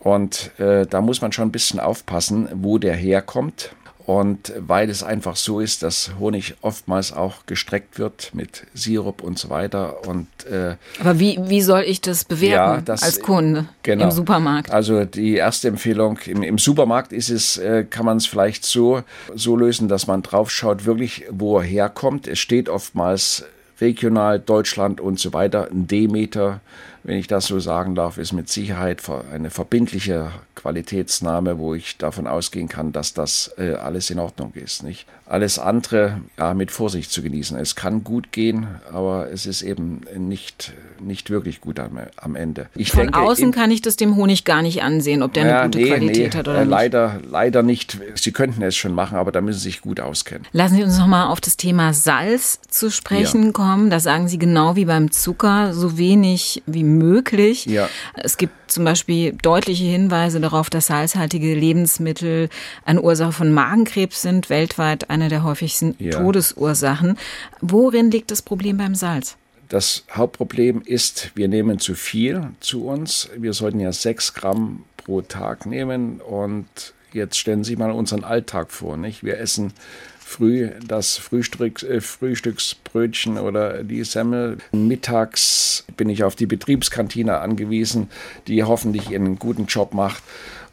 Und 0.00 0.52
äh, 0.60 0.86
da 0.86 1.00
muss 1.00 1.22
man 1.22 1.32
schon 1.32 1.48
ein 1.48 1.52
bisschen 1.52 1.80
aufpassen, 1.80 2.48
wo 2.54 2.78
der 2.78 2.94
herkommt. 2.94 3.74
Und 4.08 4.54
weil 4.56 4.88
es 4.88 5.02
einfach 5.02 5.36
so 5.36 5.60
ist, 5.60 5.82
dass 5.82 6.12
Honig 6.18 6.54
oftmals 6.62 7.12
auch 7.12 7.44
gestreckt 7.44 7.98
wird 7.98 8.30
mit 8.32 8.66
Sirup 8.72 9.22
und 9.22 9.38
so 9.38 9.50
weiter. 9.50 10.08
Und, 10.08 10.28
äh, 10.50 10.76
Aber 10.98 11.20
wie, 11.20 11.38
wie 11.42 11.60
soll 11.60 11.82
ich 11.82 12.00
das 12.00 12.24
bewerten 12.24 12.76
ja, 12.76 12.80
das, 12.80 13.02
als 13.02 13.20
Kunde 13.20 13.68
genau. 13.82 14.04
im 14.04 14.10
Supermarkt? 14.10 14.70
Also 14.70 15.04
die 15.04 15.34
erste 15.34 15.68
Empfehlung, 15.68 16.18
im, 16.24 16.42
im 16.42 16.56
Supermarkt 16.56 17.12
ist 17.12 17.28
es, 17.28 17.58
äh, 17.58 17.84
kann 17.84 18.06
man 18.06 18.16
es 18.16 18.24
vielleicht 18.24 18.64
so, 18.64 19.02
so 19.34 19.58
lösen, 19.58 19.88
dass 19.88 20.06
man 20.06 20.22
drauf 20.22 20.50
schaut, 20.50 20.86
wirklich, 20.86 21.26
wo 21.30 21.58
er 21.58 21.64
herkommt. 21.64 22.26
Es 22.28 22.38
steht 22.38 22.70
oftmals 22.70 23.44
regional, 23.78 24.40
Deutschland 24.40 25.02
und 25.02 25.20
so 25.20 25.34
weiter, 25.34 25.68
ein 25.70 25.86
Demeter 25.86 26.62
wenn 27.04 27.18
ich 27.18 27.26
das 27.26 27.46
so 27.46 27.60
sagen 27.60 27.94
darf, 27.94 28.18
ist 28.18 28.32
mit 28.32 28.48
Sicherheit 28.48 29.02
eine 29.32 29.50
verbindliche 29.50 30.30
Qualitätsnahme, 30.54 31.58
wo 31.58 31.74
ich 31.74 31.96
davon 31.98 32.26
ausgehen 32.26 32.68
kann, 32.68 32.92
dass 32.92 33.14
das 33.14 33.52
äh, 33.58 33.74
alles 33.74 34.10
in 34.10 34.18
Ordnung 34.18 34.52
ist. 34.54 34.82
Nicht? 34.82 35.06
Alles 35.28 35.58
andere 35.58 36.22
ja, 36.38 36.54
mit 36.54 36.70
Vorsicht 36.70 37.12
zu 37.12 37.22
genießen. 37.22 37.58
Es 37.58 37.74
kann 37.74 38.02
gut 38.02 38.32
gehen, 38.32 38.66
aber 38.90 39.30
es 39.30 39.44
ist 39.44 39.60
eben 39.60 40.00
nicht, 40.16 40.72
nicht 41.00 41.28
wirklich 41.28 41.60
gut 41.60 41.78
am, 41.78 41.98
am 42.16 42.34
Ende. 42.34 42.68
Ich 42.74 42.92
Von 42.92 43.00
denke, 43.02 43.18
außen 43.18 43.52
kann 43.52 43.70
ich 43.70 43.82
das 43.82 43.96
dem 43.96 44.16
Honig 44.16 44.44
gar 44.44 44.62
nicht 44.62 44.82
ansehen, 44.82 45.22
ob 45.22 45.34
der 45.34 45.44
eine 45.44 45.64
gute 45.66 45.78
nee, 45.78 45.88
Qualität 45.90 46.32
nee, 46.32 46.38
hat 46.38 46.48
oder 46.48 46.58
äh, 46.58 46.60
nicht. 46.60 46.70
Leider, 46.70 47.20
leider 47.28 47.62
nicht. 47.62 47.98
Sie 48.14 48.32
könnten 48.32 48.62
es 48.62 48.74
schon 48.74 48.94
machen, 48.94 49.18
aber 49.18 49.30
da 49.30 49.42
müssen 49.42 49.58
Sie 49.58 49.68
sich 49.68 49.82
gut 49.82 50.00
auskennen. 50.00 50.46
Lassen 50.52 50.76
Sie 50.76 50.82
uns 50.82 50.98
nochmal 50.98 51.26
auf 51.26 51.42
das 51.42 51.58
Thema 51.58 51.92
Salz 51.92 52.60
zu 52.68 52.90
sprechen 52.90 53.46
ja. 53.46 53.52
kommen. 53.52 53.90
Da 53.90 54.00
sagen 54.00 54.28
Sie 54.28 54.38
genau 54.38 54.76
wie 54.76 54.86
beim 54.86 55.10
Zucker, 55.10 55.74
so 55.74 55.98
wenig 55.98 56.62
wie 56.64 56.84
möglich. 56.84 57.66
Ja. 57.66 57.90
Es 58.14 58.38
gibt 58.38 58.54
zum 58.70 58.84
Beispiel 58.84 59.32
deutliche 59.32 59.84
Hinweise 59.84 60.40
darauf, 60.40 60.70
dass 60.70 60.86
salzhaltige 60.86 61.54
Lebensmittel 61.54 62.48
eine 62.84 63.02
Ursache 63.02 63.32
von 63.32 63.52
Magenkrebs 63.52 64.22
sind, 64.22 64.50
weltweit 64.50 65.10
eine 65.20 65.28
der 65.28 65.42
häufigsten 65.42 65.94
ja. 65.98 66.12
Todesursachen. 66.12 67.18
Worin 67.60 68.10
liegt 68.10 68.30
das 68.30 68.42
Problem 68.42 68.76
beim 68.76 68.94
Salz? 68.94 69.36
Das 69.68 70.04
Hauptproblem 70.10 70.82
ist, 70.82 71.32
wir 71.34 71.48
nehmen 71.48 71.78
zu 71.78 71.94
viel 71.94 72.50
zu 72.60 72.86
uns. 72.86 73.28
Wir 73.36 73.52
sollten 73.52 73.80
ja 73.80 73.92
sechs 73.92 74.32
Gramm 74.32 74.84
pro 74.96 75.20
Tag 75.20 75.66
nehmen 75.66 76.20
und 76.20 76.66
jetzt 77.12 77.38
stellen 77.38 77.64
Sie 77.64 77.76
mal 77.76 77.90
unseren 77.90 78.24
Alltag 78.24 78.70
vor. 78.70 78.96
Nicht? 78.96 79.24
Wir 79.24 79.38
essen 79.38 79.72
früh 80.18 80.70
das 80.86 81.16
Frühstück, 81.16 81.82
äh, 81.82 82.00
Frühstücksbrötchen 82.00 83.38
oder 83.38 83.82
die 83.82 84.04
Semmel. 84.04 84.58
Mittags 84.72 85.84
bin 85.96 86.08
ich 86.08 86.24
auf 86.24 86.34
die 86.34 86.46
Betriebskantine 86.46 87.38
angewiesen, 87.38 88.08
die 88.46 88.62
hoffentlich 88.62 89.08
einen 89.08 89.38
guten 89.38 89.66
Job 89.66 89.94
macht 89.94 90.22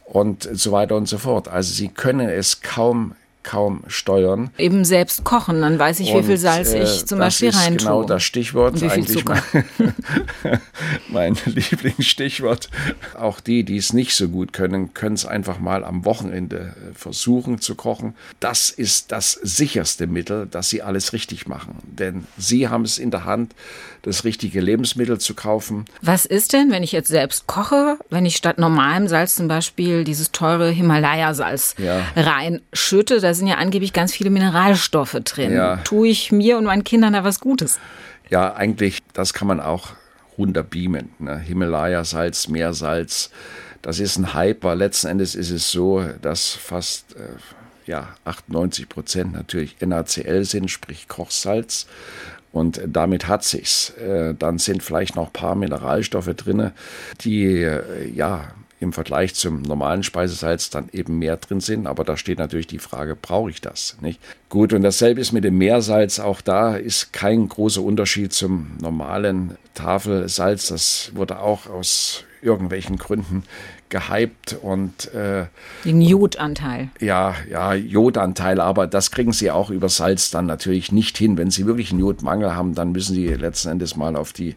und 0.06 0.48
so 0.52 0.72
weiter 0.72 0.96
und 0.96 1.08
so 1.08 1.18
fort. 1.18 1.48
Also 1.48 1.74
sie 1.74 1.88
können 1.88 2.30
es 2.30 2.62
kaum 2.62 3.16
kaum 3.46 3.84
steuern. 3.88 4.50
Eben 4.58 4.84
selbst 4.84 5.24
kochen, 5.24 5.62
dann 5.62 5.80
weiß 5.80 6.00
ich, 6.00 6.14
wie 6.14 6.24
viel 6.24 6.38
Salz 6.38 6.74
äh, 6.74 6.84
ich 6.84 7.06
zum 7.06 7.20
Beispiel 7.20 7.52
rein. 7.52 7.78
Genau 7.78 8.04
das 8.04 8.24
Stichwort. 8.24 8.74
Und 8.74 8.82
wie 8.82 8.90
viel 8.90 9.08
Zucker. 9.08 9.42
Mein, 10.44 10.60
mein 11.10 11.38
Lieblingsstichwort. 11.46 12.70
Auch 13.18 13.40
die, 13.40 13.64
die 13.64 13.78
es 13.78 13.94
nicht 13.94 14.16
so 14.16 14.28
gut 14.28 14.52
können, 14.52 14.94
können 14.94 15.16
es 15.16 15.26
einfach 15.26 15.60
mal 15.60 15.84
am 15.84 16.06
Wochenende 16.06 16.58
äh, 16.58 16.94
versuchen 16.96 17.62
zu 17.62 17.76
kochen. 17.76 18.16
Das 18.40 18.72
ist 18.72 19.12
das 19.12 19.34
sicherste 19.34 20.08
Mittel, 20.08 20.48
dass 20.48 20.70
sie 20.70 20.82
alles 20.82 21.14
richtig 21.14 21.48
machen. 21.48 21.76
Denn 21.84 22.26
sie 22.38 22.68
haben 22.68 22.84
es 22.84 22.98
in 22.98 23.12
der 23.12 23.26
Hand, 23.26 23.54
das 24.02 24.24
richtige 24.24 24.62
Lebensmittel 24.62 25.20
zu 25.20 25.36
kaufen. 25.36 25.86
Was 26.02 26.26
ist 26.26 26.54
denn, 26.54 26.72
wenn 26.72 26.84
ich 26.84 26.92
jetzt 26.92 27.10
selbst 27.10 27.48
koche, 27.48 27.98
wenn 28.10 28.26
ich 28.26 28.36
statt 28.36 28.58
normalem 28.58 29.08
Salz 29.08 29.36
zum 29.36 29.48
Beispiel 29.48 30.04
dieses 30.04 30.32
teure 30.32 30.70
Himalaya-Salz 30.70 31.76
ja. 31.78 32.06
reinschütte? 32.16 33.20
Da 33.20 33.35
sind 33.36 33.48
ja 33.48 33.56
angeblich 33.56 33.94
ganz 33.94 34.14
viele 34.14 34.30
Mineralstoffe 34.30 35.18
drin. 35.24 35.54
Ja. 35.54 35.78
Tue 35.78 36.08
ich 36.10 36.32
mir 36.32 36.58
und 36.58 36.66
meinen 36.66 36.84
Kindern 36.84 37.14
da 37.14 37.24
was 37.24 37.40
Gutes? 37.40 37.80
Ja, 38.30 38.56
eigentlich, 38.56 39.00
das 39.14 39.34
kann 39.34 39.48
man 39.48 39.60
auch 39.60 39.90
runterbeamen. 40.38 41.10
Ne? 41.20 41.38
Himalaya-Salz, 41.38 42.48
Meersalz, 42.48 43.30
das 43.82 44.00
ist 44.00 44.18
ein 44.18 44.34
Hype, 44.34 44.64
weil 44.64 44.80
letzten 44.80 45.08
Endes 45.08 45.36
ist 45.36 45.52
es 45.52 45.72
so, 45.72 46.04
dass 46.22 46.50
fast 46.50 47.16
äh, 47.16 47.30
ja, 47.86 48.16
98 48.26 48.90
Prozent 48.90 49.34
natürlich 49.34 49.76
NaCl 49.80 50.44
sind, 50.44 50.72
sprich 50.72 51.08
Kochsalz. 51.08 51.86
Und 52.52 52.82
damit 52.88 53.28
hat 53.28 53.44
sich's. 53.44 53.92
Äh, 53.92 54.34
dann 54.34 54.58
sind 54.58 54.82
vielleicht 54.82 55.16
noch 55.16 55.28
ein 55.28 55.34
paar 55.34 55.56
Mineralstoffe 55.56 56.34
drin, 56.36 56.72
die 57.22 57.62
äh, 57.62 58.10
ja 58.10 58.48
im 58.80 58.94
Vergleich 58.94 59.36
zum 59.36 59.62
normalen 59.62 60.04
Speisesalz 60.04 60.70
dann 60.70 60.90
eben 60.92 61.18
mehr 61.18 61.38
drin 61.38 61.62
sind. 61.62 61.88
Aber 61.88 62.04
da 62.04 62.18
steht 62.18 62.40
natürlich 62.40 62.68
die 62.68 62.80
Frage, 62.80 63.16
brauche 63.16 63.50
ich 63.50 63.62
das? 63.62 63.98
Nicht? 64.02 64.20
Gut, 64.50 64.74
und 64.74 64.82
dasselbe 64.82 65.22
ist 65.22 65.32
mit 65.32 65.44
dem 65.44 65.58
Meersalz. 65.58 66.20
Auch 66.20 66.42
da 66.42 66.76
ist 66.76 67.14
kein 67.14 67.48
großer 67.48 67.82
Unterschied 67.82 68.34
zum 68.34 68.78
normalen 68.82 69.58
Tafelsalz. 69.74 70.68
Das 70.68 71.12
wurde 71.16 71.40
auch 71.40 71.68
aus 71.68 72.26
irgendwelchen 72.42 72.98
Gründen 72.98 73.44
gehypt 73.96 74.58
und 74.62 75.14
äh, 75.14 75.46
den 75.86 76.02
Jodanteil. 76.02 76.90
Ja, 77.00 77.34
ja, 77.50 77.74
Jodanteil, 77.74 78.60
aber 78.60 78.88
das 78.88 79.10
kriegen 79.10 79.32
sie 79.32 79.52
auch 79.52 79.70
über 79.70 79.88
Salz 79.88 80.32
dann 80.32 80.46
natürlich 80.46 80.92
nicht 80.92 81.18
hin. 81.18 81.38
Wenn 81.38 81.50
sie 81.50 81.66
wirklich 81.66 81.92
einen 81.92 82.02
Jodmangel 82.02 82.54
haben, 82.54 82.76
dann 82.76 82.92
müssen 82.92 83.16
sie 83.16 83.28
letzten 83.28 83.70
Endes 83.70 83.96
mal 83.96 84.18
auf 84.18 84.34
die 84.34 84.56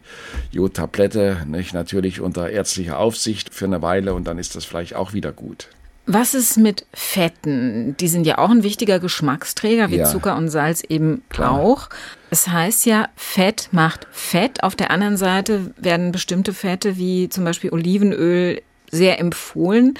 Jodtablette, 0.51 1.45
nicht 1.47 1.73
natürlich 1.73 2.19
unter 2.19 2.49
ärztlicher 2.49 2.99
Aufsicht 2.99 3.53
für 3.53 3.65
eine 3.65 3.81
Weile 3.81 4.13
und 4.13 4.25
dann 4.25 4.37
ist 4.39 4.57
das 4.57 4.65
vielleicht 4.65 4.93
auch 4.95 5.13
wieder 5.13 5.31
gut. 5.31 5.69
Was 6.11 6.33
ist 6.33 6.57
mit 6.57 6.85
Fetten? 6.91 7.95
Die 7.97 8.07
sind 8.07 8.25
ja 8.25 8.39
auch 8.39 8.49
ein 8.49 8.63
wichtiger 8.63 8.99
Geschmacksträger, 8.99 9.91
wie 9.91 9.97
ja, 9.97 10.05
Zucker 10.05 10.35
und 10.35 10.49
Salz 10.49 10.81
eben 10.81 11.21
klar. 11.29 11.51
auch. 11.51 11.87
Es 12.31 12.47
heißt 12.47 12.87
ja, 12.87 13.09
Fett 13.15 13.69
macht 13.71 14.07
Fett. 14.11 14.63
Auf 14.63 14.75
der 14.75 14.89
anderen 14.89 15.17
Seite 15.17 15.71
werden 15.77 16.11
bestimmte 16.11 16.53
Fette 16.53 16.97
wie 16.97 17.29
zum 17.29 17.45
Beispiel 17.45 17.69
Olivenöl 17.69 18.61
sehr 18.91 19.19
empfohlen. 19.19 19.95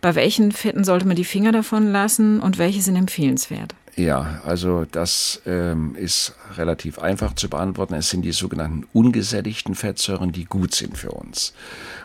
Bei 0.00 0.14
welchen 0.14 0.52
Fetten 0.52 0.84
sollte 0.84 1.06
man 1.06 1.16
die 1.16 1.24
Finger 1.24 1.52
davon 1.52 1.92
lassen 1.92 2.40
und 2.40 2.58
welche 2.58 2.82
sind 2.82 2.96
empfehlenswert? 2.96 3.74
Ja, 3.94 4.40
also 4.44 4.86
das 4.90 5.42
ähm, 5.44 5.94
ist 5.96 6.34
relativ 6.56 6.98
einfach 6.98 7.34
zu 7.34 7.50
beantworten. 7.50 7.94
Es 7.94 8.08
sind 8.08 8.22
die 8.22 8.32
sogenannten 8.32 8.86
ungesättigten 8.94 9.74
Fettsäuren, 9.74 10.32
die 10.32 10.46
gut 10.46 10.74
sind 10.74 10.96
für 10.96 11.10
uns. 11.10 11.52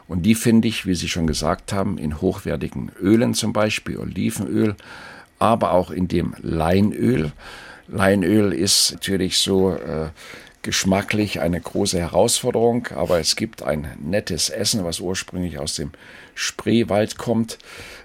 Und 0.08 0.24
die 0.24 0.36
finde 0.36 0.68
ich, 0.68 0.86
wie 0.86 0.96
Sie 0.96 1.08
schon 1.08 1.28
gesagt 1.28 1.72
haben, 1.72 1.98
in 1.98 2.20
hochwertigen 2.20 2.92
Ölen 3.02 3.34
zum 3.34 3.54
Beispiel, 3.54 3.98
Olivenöl, 3.98 4.76
aber 5.40 5.72
auch 5.72 5.90
in 5.90 6.10
dem 6.10 6.36
Leinöl. 6.42 7.32
Leinöl 7.88 8.52
ist 8.52 8.92
natürlich 8.92 9.38
so 9.38 9.74
äh, 9.74 10.10
geschmacklich 10.68 11.40
eine 11.40 11.62
große 11.62 11.98
Herausforderung, 11.98 12.88
aber 12.88 13.22
es 13.22 13.38
gibt 13.38 13.64
ein 13.64 13.88
nettes 14.02 14.50
Essen, 14.50 14.84
was 14.84 15.00
ursprünglich 15.00 15.60
aus 15.60 15.76
dem 15.76 15.94
Spreewald 16.36 17.18
kommt. 17.18 17.58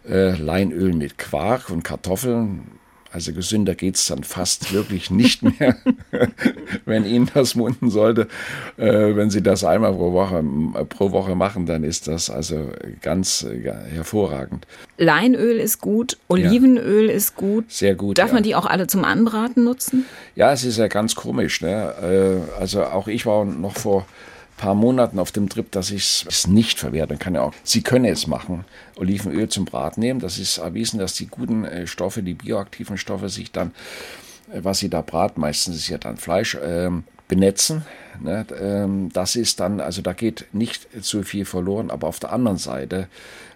Äh, 0.08 0.36
Leinöl 0.36 0.92
mit 0.92 1.18
Quark 1.18 1.70
und 1.70 1.82
Kartoffeln 1.82 2.78
also 3.12 3.32
gesünder 3.32 3.74
geht 3.74 3.96
es 3.96 4.06
dann 4.06 4.24
fast 4.24 4.72
wirklich 4.72 5.10
nicht 5.10 5.42
mehr, 5.42 5.76
wenn 6.86 7.04
Ihnen 7.04 7.30
das 7.34 7.54
munden 7.54 7.90
sollte. 7.90 8.28
Äh, 8.78 9.14
wenn 9.14 9.30
Sie 9.30 9.42
das 9.42 9.64
einmal 9.64 9.92
pro 9.92 10.12
Woche, 10.12 10.42
pro 10.88 11.12
Woche 11.12 11.34
machen, 11.34 11.66
dann 11.66 11.84
ist 11.84 12.08
das 12.08 12.30
also 12.30 12.70
ganz 13.02 13.42
äh, 13.42 13.70
hervorragend. 13.92 14.66
Leinöl 14.96 15.58
ist 15.58 15.80
gut, 15.80 16.16
Olivenöl 16.28 17.08
ja. 17.08 17.12
ist 17.12 17.36
gut. 17.36 17.70
Sehr 17.70 17.94
gut. 17.94 18.18
Darf 18.18 18.28
ja. 18.28 18.34
man 18.34 18.42
die 18.42 18.54
auch 18.54 18.66
alle 18.66 18.86
zum 18.86 19.04
Anbraten 19.04 19.64
nutzen? 19.64 20.06
Ja, 20.34 20.52
es 20.52 20.64
ist 20.64 20.78
ja 20.78 20.88
ganz 20.88 21.14
komisch. 21.14 21.60
Ne? 21.60 22.40
Äh, 22.56 22.60
also 22.60 22.84
auch 22.84 23.08
ich 23.08 23.26
war 23.26 23.44
noch 23.44 23.76
vor 23.76 24.06
paar 24.62 24.74
Monaten 24.76 25.18
auf 25.18 25.32
dem 25.32 25.48
Trip, 25.48 25.68
dass 25.72 25.90
ich 25.90 26.24
es 26.28 26.46
nicht 26.46 26.78
verwerte. 26.78 27.16
Kann 27.16 27.36
auch, 27.36 27.52
Sie 27.64 27.82
können 27.82 28.04
es 28.04 28.28
machen, 28.28 28.64
Olivenöl 28.96 29.48
zum 29.48 29.64
Braten 29.64 30.00
nehmen. 30.00 30.20
Das 30.20 30.38
ist 30.38 30.58
erwiesen, 30.58 31.00
dass 31.00 31.14
die 31.14 31.26
guten 31.26 31.64
äh, 31.64 31.88
Stoffe, 31.88 32.22
die 32.22 32.34
bioaktiven 32.34 32.96
Stoffe 32.96 33.28
sich 33.28 33.50
dann, 33.50 33.72
äh, 34.52 34.62
was 34.62 34.78
Sie 34.78 34.88
da 34.88 35.02
braten, 35.02 35.40
meistens 35.40 35.74
ist 35.74 35.88
ja 35.88 35.98
dann 35.98 36.16
Fleisch, 36.16 36.56
ähm, 36.64 37.02
benetzen. 37.26 37.84
Ne? 38.20 38.46
Ähm, 38.60 39.08
das 39.12 39.34
ist 39.34 39.58
dann, 39.58 39.80
also 39.80 40.00
da 40.00 40.12
geht 40.12 40.46
nicht 40.52 40.86
so 41.00 41.22
viel 41.22 41.44
verloren, 41.44 41.90
aber 41.90 42.06
auf 42.06 42.20
der 42.20 42.32
anderen 42.32 42.58
Seite 42.58 43.08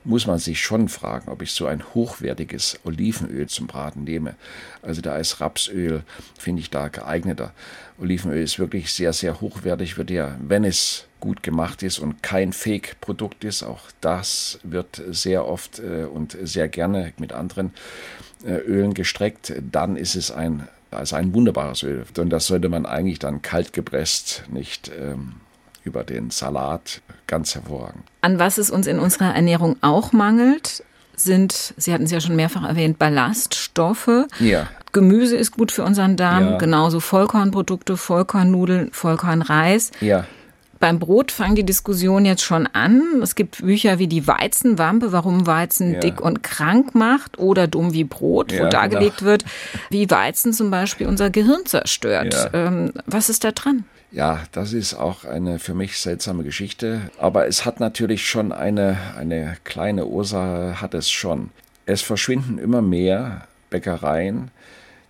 muss 0.03 0.27
man 0.27 0.39
sich 0.39 0.61
schon 0.61 0.89
fragen, 0.89 1.31
ob 1.31 1.43
ich 1.43 1.53
so 1.53 1.67
ein 1.67 1.85
hochwertiges 1.95 2.81
Olivenöl 2.85 3.49
zum 3.49 3.69
Braten 3.69 4.03
nehme. 4.05 4.35
Also 4.83 5.03
da 5.03 5.17
ist 5.19 5.41
Rapsöl, 5.41 6.03
finde 6.37 6.63
ich 6.63 6.71
da 6.71 6.89
geeigneter. 6.89 7.53
Olivenöl 7.99 8.43
ist 8.43 8.59
wirklich 8.59 8.93
sehr, 8.93 9.13
sehr 9.13 9.41
hochwertig, 9.41 9.97
wird 9.97 10.11
ja, 10.11 10.37
wenn 10.41 10.65
es 10.65 11.07
gut 11.21 11.43
gemacht 11.43 11.83
ist 11.83 11.99
und 11.99 12.23
kein 12.23 12.53
Fake-Produkt 12.53 13.45
ist, 13.45 13.63
auch 13.63 13.81
das 14.01 14.59
wird 14.63 15.03
sehr 15.11 15.47
oft 15.47 15.79
äh, 15.79 16.05
und 16.05 16.37
sehr 16.43 16.69
gerne 16.69 17.13
mit 17.19 17.33
anderen 17.33 17.73
äh, 18.45 18.57
Ölen 18.57 18.95
gestreckt, 18.95 19.55
dann 19.73 19.97
ist 19.97 20.15
es 20.15 20.31
ein, 20.31 20.69
also 20.91 21.17
ein 21.17 21.33
wunderbares 21.33 21.83
Öl. 21.83 22.05
Und 22.19 22.31
das 22.31 22.47
sollte 22.47 22.69
man 22.69 22.87
eigentlich 22.87 23.19
dann 23.19 23.43
kalt 23.43 23.73
gepresst, 23.73 24.45
nicht 24.51 24.91
ähm, 25.01 25.37
über 25.85 26.05
den 26.05 26.31
Salat 26.31 27.01
ganz 27.27 27.55
hervorragend. 27.55 28.05
An 28.21 28.39
was 28.39 28.59
es 28.59 28.71
uns 28.71 28.87
in 28.87 28.99
unserer 28.99 29.35
Ernährung 29.35 29.77
auch 29.81 30.13
mangelt, 30.13 30.85
sind, 31.17 31.75
Sie 31.77 31.93
hatten 31.93 32.05
es 32.05 32.11
ja 32.11 32.21
schon 32.21 32.37
mehrfach 32.37 32.69
erwähnt, 32.69 32.99
Ballaststoffe. 32.99 34.27
Ja. 34.39 34.69
Gemüse 34.97 35.37
ist 35.37 35.53
gut 35.53 35.73
für 35.73 35.85
unseren 35.85 36.17
Darm, 36.17 36.53
ja. 36.53 36.57
genauso 36.57 37.01
Vollkornprodukte, 37.01 37.99
Vollkornnudeln, 37.99 38.89
Vollkornreis. 38.93 39.91
Ja. 40.01 40.25
Beim 40.81 40.99
Brot 40.99 41.31
fangen 41.31 41.55
die 41.55 41.67
Diskussionen 41.67 42.25
jetzt 42.25 42.43
schon 42.43 42.67
an. 42.67 43.03
Es 43.23 43.35
gibt 43.35 43.59
Bücher 43.59 43.99
wie 43.99 44.07
die 44.07 44.27
Weizenwampe, 44.27 45.13
warum 45.13 45.47
Weizen 45.47 45.93
ja. 45.93 46.01
dick 46.01 46.23
und 46.23 46.43
krank 46.43 46.95
macht 46.95 47.39
oder 47.39 47.69
dumm 47.69 47.93
wie 47.93 48.05
Brot, 48.05 48.53
wo 48.53 48.63
ja, 48.65 48.69
dargelegt 48.71 49.19
genau. 49.19 49.33
wird, 49.33 49.45
wie 49.91 50.09
Weizen 50.09 50.55
zum 50.55 50.71
Beispiel 50.71 51.07
unser 51.07 51.29
Gehirn 51.29 51.67
zerstört. 51.67 52.33
Ja. 52.33 52.67
Ähm, 52.69 52.93
was 53.05 53.29
ist 53.29 53.45
da 53.45 53.53
dran? 53.53 53.85
Ja, 54.13 54.45
das 54.53 54.73
ist 54.73 54.95
auch 54.95 55.27
eine 55.27 55.59
für 55.59 55.75
mich 55.75 55.99
seltsame 55.99 56.43
Geschichte. 56.43 57.11
Aber 57.19 57.47
es 57.47 57.67
hat 57.67 57.81
natürlich 57.81 58.27
schon 58.27 58.51
eine, 58.51 58.97
eine 59.19 59.59
kleine 59.65 60.07
Ursache, 60.07 60.81
hat 60.81 60.95
es 60.95 61.11
schon. 61.11 61.51
Es 61.85 62.01
verschwinden 62.01 62.57
immer 62.57 62.81
mehr 62.81 63.43
Bäckereien, 63.69 64.51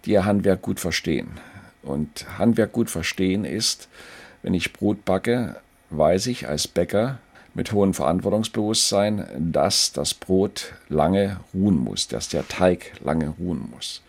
die 0.07 0.13
ihr 0.13 0.25
Handwerk 0.25 0.63
gut 0.63 0.81
verstehen. 0.81 1.29
Und 1.83 2.27
Handwerk 2.39 2.73
gut 2.73 2.91
verstehen 2.91 3.45
ist, 3.45 3.89
wenn 4.43 4.55
ich 4.55 4.73
Brot 4.73 5.05
backe, 5.05 5.57
weiß 5.91 6.29
ich 6.29 6.49
als 6.49 6.69
Bäcker 6.69 7.19
mit 7.55 7.73
hohem 7.73 7.95
Verantwortungsbewusstsein, 7.95 9.27
dass 9.53 9.93
das 9.93 10.15
Brot 10.15 10.75
lange 10.89 11.41
ruhen 11.55 11.79
muss, 11.79 12.07
dass 12.07 12.29
der 12.29 12.47
Teig 12.47 12.93
lange 13.03 13.35
ruhen 13.39 13.69
muss. 13.71 14.03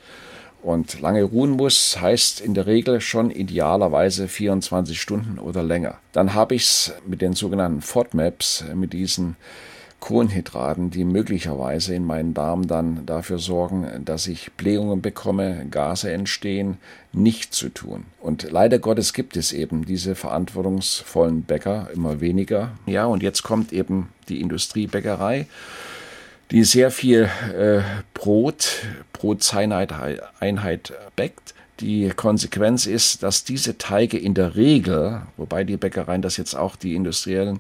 Und 0.62 1.00
lange 1.00 1.24
ruhen 1.24 1.52
muss, 1.52 2.02
heißt 2.02 2.42
in 2.42 2.54
der 2.54 2.66
Regel 2.66 3.00
schon 3.00 3.32
idealerweise 3.32 4.28
24 4.28 5.00
Stunden 5.00 5.40
oder 5.40 5.64
länger. 5.64 5.96
Dann 6.12 6.34
habe 6.34 6.56
ich 6.56 6.64
es 6.64 6.94
mit 7.06 7.22
den 7.22 7.34
sogenannten 7.34 7.82
FODMAPs, 7.82 8.66
mit 8.76 8.92
diesen 8.92 9.38
Kohlenhydraten, 10.08 10.90
die 10.90 11.04
möglicherweise 11.04 11.94
in 11.94 12.06
meinen 12.06 12.34
Darm 12.34 12.66
dann 12.66 13.06
dafür 13.06 13.40
sorgen, 13.40 14.06
dass 14.06 14.28
ich 14.28 14.54
Blähungen 14.54 15.02
bekomme, 15.02 15.66
Gase 15.70 16.14
entstehen, 16.14 16.78
nicht 17.12 17.54
zu 17.54 17.68
tun. 17.68 18.06
Und 18.22 18.50
leider 18.50 18.80
Gottes 18.80 19.12
gibt 19.12 19.36
es 19.36 19.52
eben 19.52 19.84
diese 19.84 20.16
verantwortungsvollen 20.16 21.42
Bäcker 21.42 21.90
immer 21.94 22.22
weniger. 22.22 22.72
Ja, 22.86 23.04
und 23.04 23.22
jetzt 23.22 23.44
kommt 23.44 23.74
eben 23.74 24.08
die 24.30 24.40
Industriebäckerei, 24.40 25.46
die 26.52 26.64
sehr 26.64 26.90
viel 26.90 27.30
äh, 27.54 27.82
Brot, 28.14 28.86
Broteinheit 29.12 29.94
bäckt. 31.18 31.54
Die 31.82 32.10
Konsequenz 32.16 32.86
ist, 32.88 33.24
dass 33.24 33.44
diese 33.44 33.78
Teige 33.78 34.18
in 34.18 34.34
der 34.34 34.56
Regel, 34.56 35.24
wobei 35.36 35.66
die 35.66 35.76
Bäckereien 35.78 36.22
das 36.22 36.38
jetzt 36.38 36.56
auch 36.56 36.78
die 36.78 36.96
industriellen 36.96 37.60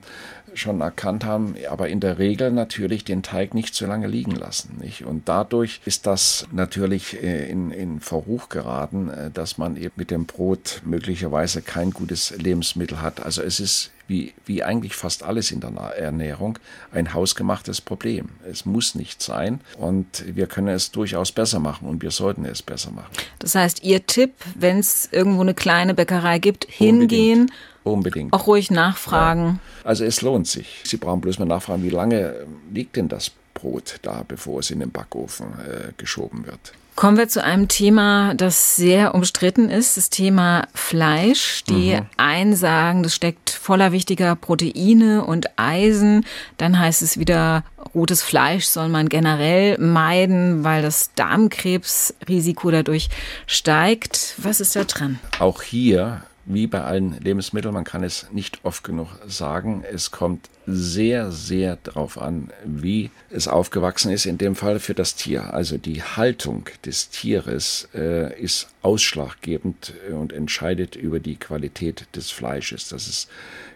schon 0.59 0.81
erkannt 0.81 1.25
haben, 1.25 1.55
aber 1.69 1.89
in 1.89 1.99
der 1.99 2.17
Regel 2.17 2.51
natürlich 2.51 3.03
den 3.03 3.23
Teig 3.23 3.53
nicht 3.53 3.73
zu 3.73 3.85
lange 3.85 4.07
liegen 4.07 4.35
lassen. 4.35 4.77
Nicht? 4.81 5.05
Und 5.05 5.27
dadurch 5.29 5.81
ist 5.85 6.07
das 6.07 6.47
natürlich 6.51 7.21
äh, 7.21 7.49
in, 7.49 7.71
in 7.71 7.99
Verruch 7.99 8.49
geraten, 8.49 9.09
äh, 9.09 9.31
dass 9.31 9.57
man 9.57 9.77
eben 9.77 9.93
mit 9.95 10.11
dem 10.11 10.25
Brot 10.25 10.81
möglicherweise 10.85 11.61
kein 11.61 11.91
gutes 11.91 12.35
Lebensmittel 12.37 13.01
hat. 13.01 13.23
Also 13.23 13.41
es 13.41 13.59
ist 13.59 13.91
wie, 14.07 14.33
wie 14.45 14.63
eigentlich 14.63 14.95
fast 14.95 15.23
alles 15.23 15.51
in 15.51 15.59
der 15.59 15.69
Ernährung 15.69 16.57
ein 16.91 17.13
hausgemachtes 17.13 17.81
Problem. 17.81 18.29
Es 18.49 18.65
muss 18.65 18.95
nicht 18.95 19.21
sein 19.21 19.59
und 19.77 20.23
wir 20.35 20.47
können 20.47 20.69
es 20.69 20.91
durchaus 20.91 21.31
besser 21.31 21.59
machen 21.59 21.87
und 21.87 22.01
wir 22.01 22.11
sollten 22.11 22.45
es 22.45 22.61
besser 22.61 22.91
machen. 22.91 23.11
Das 23.39 23.55
heißt, 23.55 23.83
Ihr 23.83 24.05
Tipp, 24.05 24.33
wenn 24.55 24.79
es 24.79 25.09
irgendwo 25.11 25.41
eine 25.41 25.53
kleine 25.53 25.93
Bäckerei 25.93 26.39
gibt, 26.39 26.65
hingehen. 26.69 27.41
Unbedingt 27.41 27.53
Unbedingt. 27.91 28.33
Auch 28.33 28.47
ruhig 28.47 28.71
nachfragen. 28.71 29.59
Ja. 29.83 29.89
Also 29.89 30.05
es 30.05 30.21
lohnt 30.21 30.47
sich. 30.47 30.81
Sie 30.83 30.97
brauchen 30.97 31.21
bloß 31.21 31.39
mal 31.39 31.45
nachfragen, 31.45 31.83
wie 31.83 31.89
lange 31.89 32.35
liegt 32.71 32.95
denn 32.95 33.07
das 33.07 33.31
Brot 33.53 33.99
da, 34.01 34.23
bevor 34.27 34.59
es 34.59 34.71
in 34.71 34.79
den 34.79 34.91
Backofen 34.91 35.47
äh, 35.47 35.91
geschoben 35.97 36.45
wird. 36.45 36.73
Kommen 36.97 37.17
wir 37.17 37.27
zu 37.27 37.43
einem 37.43 37.67
Thema, 37.67 38.33
das 38.33 38.75
sehr 38.75 39.13
umstritten 39.13 39.69
ist, 39.69 39.97
das 39.97 40.09
Thema 40.09 40.67
Fleisch. 40.73 41.63
Die 41.65 41.95
mhm. 41.95 42.07
einen 42.17 42.55
sagen, 42.55 43.03
das 43.03 43.13
steckt 43.13 43.51
voller 43.51 43.91
wichtiger 43.91 44.35
Proteine 44.35 45.23
und 45.23 45.45
Eisen. 45.59 46.25
Dann 46.57 46.79
heißt 46.79 47.03
es 47.03 47.19
wieder, 47.19 47.63
rotes 47.93 48.23
Fleisch 48.23 48.65
soll 48.65 48.89
man 48.89 49.09
generell 49.09 49.77
meiden, 49.77 50.63
weil 50.63 50.81
das 50.81 51.11
Darmkrebsrisiko 51.13 52.71
dadurch 52.71 53.09
steigt. 53.45 54.33
Was 54.37 54.59
ist 54.59 54.75
da 54.75 54.83
dran? 54.83 55.19
Auch 55.37 55.61
hier 55.61 56.23
wie 56.47 56.65
bei 56.65 56.81
allen 56.81 57.19
Lebensmitteln, 57.19 57.73
man 57.73 57.83
kann 57.83 58.03
es 58.03 58.27
nicht 58.31 58.59
oft 58.63 58.83
genug 58.83 59.07
sagen, 59.27 59.83
es 59.91 60.11
kommt 60.11 60.49
sehr, 60.65 61.31
sehr 61.31 61.77
darauf 61.83 62.19
an, 62.19 62.49
wie 62.65 63.11
es 63.29 63.47
aufgewachsen 63.47 64.11
ist, 64.11 64.25
in 64.25 64.37
dem 64.37 64.55
Fall 64.55 64.79
für 64.79 64.93
das 64.93 65.15
Tier. 65.15 65.53
Also 65.53 65.77
die 65.77 66.01
Haltung 66.01 66.65
des 66.85 67.09
Tieres 67.09 67.89
äh, 67.93 68.39
ist 68.41 68.69
ausschlaggebend 68.81 69.93
und 70.11 70.31
entscheidet 70.31 70.95
über 70.95 71.19
die 71.19 71.35
Qualität 71.35 72.07
des 72.15 72.31
Fleisches. 72.31 72.89
Das 72.89 73.07
ist 73.07 73.29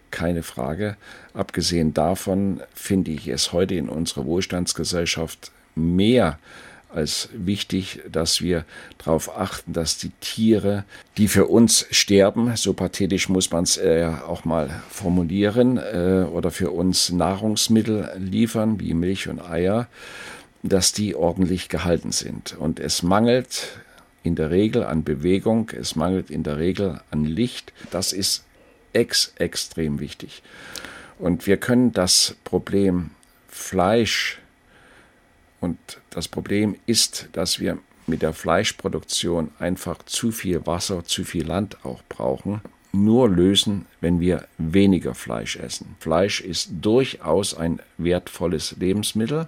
keine 0.10 0.43
Frage. 0.43 0.95
Abgesehen 1.34 1.93
davon 1.93 2.62
finde 2.73 3.12
ich 3.12 3.27
es 3.27 3.51
heute 3.51 3.75
in 3.75 3.89
unserer 3.89 4.25
Wohlstandsgesellschaft 4.25 5.51
mehr 5.75 6.39
als 6.93 7.30
wichtig, 7.34 8.01
dass 8.12 8.41
wir 8.41 8.65
darauf 8.97 9.38
achten, 9.38 9.73
dass 9.73 9.97
die 9.97 10.12
Tiere, 10.19 10.84
die 11.17 11.27
für 11.27 11.45
uns 11.47 11.86
sterben, 11.91 12.56
so 12.56 12.73
pathetisch 12.73 13.30
muss 13.30 13.51
man 13.51 13.63
es 13.63 13.77
äh, 13.77 14.10
auch 14.27 14.45
mal 14.45 14.82
formulieren, 14.89 15.77
äh, 15.77 16.25
oder 16.32 16.51
für 16.51 16.71
uns 16.71 17.12
Nahrungsmittel 17.12 18.12
liefern, 18.17 18.80
wie 18.80 18.93
Milch 18.93 19.27
und 19.27 19.41
Eier, 19.41 19.88
dass 20.63 20.91
die 20.91 21.15
ordentlich 21.15 21.69
gehalten 21.69 22.12
sind. 22.12 22.56
Und 22.58 22.80
es 22.80 23.04
mangelt 23.04 23.67
in 24.23 24.36
der 24.36 24.51
Regel 24.51 24.84
an 24.84 25.04
Bewegung, 25.04 25.71
es 25.71 25.95
mangelt 25.95 26.30
in 26.30 26.43
der 26.43 26.58
Regel 26.58 27.01
an 27.10 27.25
Licht. 27.25 27.73
Das 27.89 28.13
ist 28.13 28.45
ex 28.93 29.34
extrem 29.38 29.99
wichtig. 29.99 30.43
Und 31.17 31.47
wir 31.47 31.58
können 31.58 31.91
das 31.91 32.36
Problem 32.43 33.12
Fleisch 33.47 34.40
und 35.62 35.78
das 36.10 36.28
Problem 36.28 36.76
ist, 36.88 37.30
dass 37.32 37.62
wir 37.62 37.78
mit 38.08 38.24
der 38.24 38.34
Fleischproduktion 38.34 39.52
einfach 39.60 40.04
zu 40.04 40.32
viel 40.32 40.65
Wasser, 40.65 41.06
zu 41.06 41.24
viel 41.24 41.45
Land 41.45 41.78
auch 41.86 42.02
brauchen. 42.10 42.62
Nur 42.91 43.30
lösen, 43.30 43.86
wenn 44.02 44.19
wir 44.19 44.47
weniger 44.58 45.15
Fleisch 45.15 45.56
essen. 45.56 45.95
Fleisch 46.00 46.41
ist 46.41 46.71
durchaus 46.82 47.54
ein 47.54 47.80
wertvolles 47.97 48.76
Lebensmittel, 48.80 49.47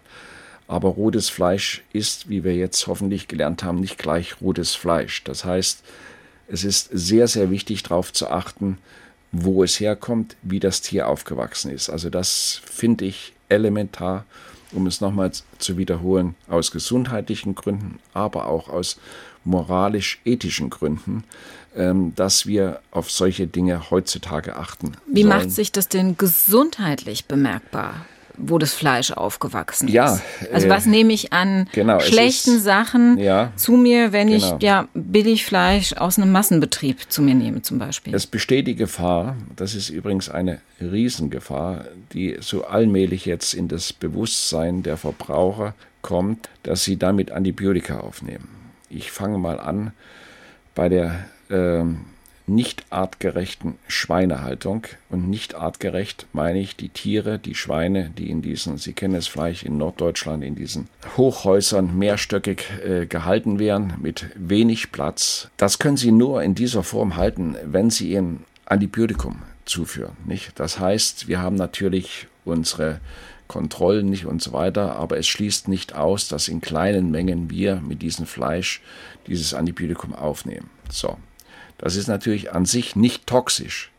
aber 0.68 0.90
rotes 0.90 1.30
Fleisch 1.30 1.84
ist, 1.92 2.30
wie 2.30 2.46
wir 2.46 2.56
jetzt 2.56 2.88
hoffentlich 2.88 3.28
gelernt 3.28 3.64
haben, 3.64 3.82
nicht 3.82 3.98
gleich 3.98 4.40
rotes 4.40 4.76
Fleisch. 4.76 5.24
Das 5.26 5.44
heißt, 5.44 5.84
es 6.48 6.64
ist 6.64 6.90
sehr, 6.94 7.28
sehr 7.28 7.50
wichtig 7.50 7.84
darauf 7.84 8.14
zu 8.14 8.30
achten, 8.30 8.78
wo 9.32 9.64
es 9.64 9.80
herkommt, 9.80 10.38
wie 10.44 10.60
das 10.60 10.82
Tier 10.82 11.10
aufgewachsen 11.10 11.72
ist. 11.72 11.90
Also 11.90 12.10
das 12.10 12.62
finde 12.64 13.06
ich 13.06 13.34
elementar 13.50 14.26
um 14.74 14.88
es 14.88 15.02
nochmal 15.02 15.32
zu 15.60 15.78
wiederholen, 15.78 16.36
aus 16.48 16.72
gesundheitlichen 16.72 17.56
Gründen, 17.56 18.00
aber 18.14 18.48
auch 18.48 18.70
aus 18.70 18.98
moralisch-ethischen 19.46 20.70
Gründen, 20.70 21.24
ähm, 21.76 22.14
dass 22.16 22.46
wir 22.46 22.82
auf 22.92 23.12
solche 23.12 23.48
Dinge 23.48 23.90
heutzutage 23.92 24.56
achten. 24.56 24.94
Wie 25.08 25.24
sollen. 25.24 25.38
macht 25.38 25.52
sich 25.52 25.72
das 25.72 25.90
denn 25.90 26.18
gesundheitlich 26.18 27.26
bemerkbar? 27.26 28.06
Wo 28.38 28.58
das 28.58 28.74
Fleisch 28.74 29.12
aufgewachsen 29.12 29.88
ist. 29.88 29.94
Ja. 29.94 30.20
Also 30.52 30.70
was 30.70 30.86
äh, 30.86 30.90
nehme 30.90 31.14
ich 31.14 31.34
an 31.34 31.68
genau, 31.72 32.00
schlechten 32.00 32.58
ist, 32.58 32.64
Sachen 32.64 33.18
ja, 33.18 33.52
zu 33.56 33.74
mir, 33.74 34.12
wenn 34.12 34.28
genau. 34.28 34.56
ich 34.58 34.64
ja 34.64 34.88
Billigfleisch 34.94 35.94
aus 35.94 36.18
einem 36.18 36.32
Massenbetrieb 36.32 37.12
zu 37.12 37.22
mir 37.22 37.36
nehme 37.36 37.62
zum 37.62 37.80
Beispiel? 37.80 38.14
Es 38.14 38.28
besteht 38.28 38.68
die 38.68 38.76
Gefahr, 38.76 39.36
das 39.56 39.76
ist 39.76 39.90
übrigens 39.90 40.30
eine 40.30 40.62
Riesengefahr, 40.82 41.86
die 42.14 42.38
so 42.40 42.66
allmählich 42.66 43.26
jetzt 43.26 43.54
in 43.54 43.68
das 43.68 43.94
Bewusstsein 43.94 44.84
der 44.84 44.98
Verbraucher 44.98 45.76
kommt, 46.02 46.50
dass 46.64 46.84
sie 46.84 46.98
damit 46.98 47.32
Antibiotika 47.32 48.00
aufnehmen. 48.00 48.48
Ich 48.90 49.12
fange 49.12 49.38
mal 49.38 49.60
an 49.60 49.92
bei 50.76 50.90
der 50.90 51.26
ähm, 51.50 52.02
nicht 52.46 52.86
artgerechten 52.90 53.76
Schweinehaltung. 53.88 54.86
Und 55.10 55.30
nicht 55.30 55.56
artgerecht 55.56 56.28
meine 56.34 56.60
ich 56.60 56.76
die 56.76 56.90
Tiere, 56.90 57.40
die 57.40 57.56
Schweine, 57.56 58.10
die 58.18 58.30
in 58.30 58.42
diesen, 58.42 58.78
Sie 58.78 58.94
kennen 58.94 59.16
es 59.16 59.28
vielleicht 59.28 59.64
in 59.64 59.78
Norddeutschland, 59.78 60.44
in 60.44 60.56
diesen 60.56 60.88
Hochhäusern 61.18 61.98
mehrstöckig 61.98 62.66
äh, 62.86 63.06
gehalten 63.06 63.60
werden, 63.60 63.94
mit 64.02 64.28
wenig 64.36 64.92
Platz. 64.92 65.50
Das 65.58 65.80
können 65.80 65.98
Sie 65.98 66.12
nur 66.12 66.44
in 66.44 66.56
dieser 66.56 66.84
Form 66.84 67.16
halten, 67.16 67.56
wenn 67.66 67.90
Sie 67.90 68.14
ihnen 68.14 68.46
Antibiotikum 68.66 69.42
zuführen. 69.66 70.18
Nicht? 70.26 70.60
Das 70.60 70.80
heißt, 70.80 71.28
wir 71.28 71.42
haben 71.42 71.56
natürlich 71.56 72.28
unsere 72.46 73.00
Kontrollen 73.48 74.10
nicht 74.10 74.26
und 74.26 74.42
so 74.42 74.54
weiter, 74.54 74.96
aber 74.96 75.18
es 75.18 75.28
schließt 75.28 75.68
nicht 75.68 75.94
aus, 75.96 76.28
dass 76.28 76.48
in 76.48 76.62
kleinen 76.62 77.12
Mengen 77.12 77.50
wir 77.50 77.76
mit 77.76 78.02
diesem 78.02 78.26
Fleisch 78.26 78.82
dieses 79.28 79.54
Antibiotikum 79.54 80.16
aufnehmen. 80.16 80.70
So, 80.90 81.18
das 81.84 81.98
ist 81.98 82.08
natürlich 82.08 82.54
an 82.54 82.64
sich 82.64 82.96
nicht 82.96 83.28
toxisch. 83.28 83.92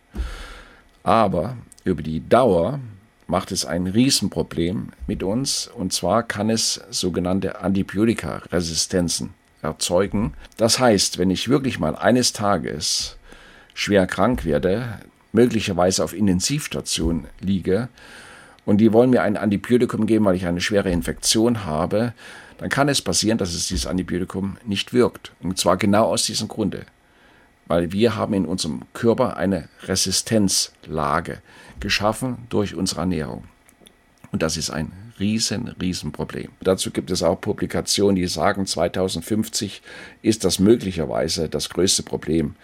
Aber 1.03 1.59
über 1.85 2.03
die 2.03 2.27
Dauer 2.27 2.81
macht 3.27 3.53
es 3.53 3.66
ein 3.66 3.87
Riesenproblem 3.87 4.88
mit 5.07 5.23
uns. 5.23 5.66
Und 5.66 5.92
zwar 5.92 6.23
kann 6.23 6.49
es 6.49 6.81
sogenannte 6.88 7.61
Antibiotikaresistenzen 7.61 9.35
erzeugen. 9.61 10.33
Das 10.57 10.79
heißt, 10.79 11.18
wenn 11.18 11.29
ich 11.29 11.51
wirklich 11.51 11.79
mal 11.79 11.94
eines 11.94 12.33
Tages 12.33 13.18
schwer 13.75 14.07
krank 14.07 14.47
werde, 14.47 15.01
möglicherweise 15.33 16.03
auf 16.03 16.14
Intensivstation 16.14 17.27
liege 17.40 17.90
und 18.64 18.79
die 18.79 18.94
wollen 18.94 19.11
mir 19.11 19.20
ein 19.20 19.37
Antibiotikum 19.37 20.07
geben, 20.07 20.25
weil 20.25 20.37
ich 20.37 20.47
eine 20.47 20.62
schwere 20.62 20.90
Infektion 20.90 21.66
habe, 21.66 22.14
dann 22.57 22.70
kann 22.70 22.88
es 22.88 23.03
passieren, 23.03 23.37
dass 23.37 23.53
es 23.53 23.68
dieses 23.68 23.87
Antibiotikum 23.87 24.57
nicht 24.64 24.94
wirkt. 24.94 25.33
Und 25.42 25.59
zwar 25.59 25.77
genau 25.77 26.05
aus 26.05 26.25
diesem 26.25 26.49
Grunde. 26.49 26.87
Weil 27.66 27.92
wir 27.92 28.16
haben 28.16 28.35
in 28.35 28.44
unserem 28.44 28.83
Körper 28.92 29.37
eine 29.37 29.68
Resistenzlage 29.85 31.40
geschaffen 31.81 32.46
durch 32.48 32.74
unsere 32.74 33.00
Ernährung. 33.00 33.44
Und 34.33 34.42
das 34.42 34.57
ist 34.57 34.70
ein 34.70 34.92
riesen, 35.18 35.68
riesen 35.81 36.12
Problem. 36.12 36.50
Dazu 36.61 36.90
gibt 36.90 37.11
es 37.11 37.22
auch 37.22 37.40
Publikationen, 37.40 38.16
die 38.16 38.27
sagen, 38.27 38.66
2050 38.66 39.83
ist 40.22 40.44
das 40.44 40.59
möglicherweise 40.59 41.48
das 41.48 41.70
größte 41.70 42.03
Problem, 42.03 42.57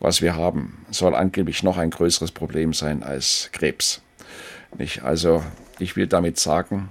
was 0.00 0.22
wir 0.22 0.36
haben. 0.36 0.84
Soll 0.90 1.14
angeblich 1.14 1.62
noch 1.62 1.78
ein 1.78 1.90
größeres 1.90 2.32
Problem 2.32 2.72
sein 2.72 3.02
als 3.02 3.48
Krebs. 3.52 4.02
Nicht? 4.76 5.02
Also 5.02 5.42
ich 5.78 5.96
will 5.96 6.06
damit 6.06 6.38
sagen, 6.38 6.88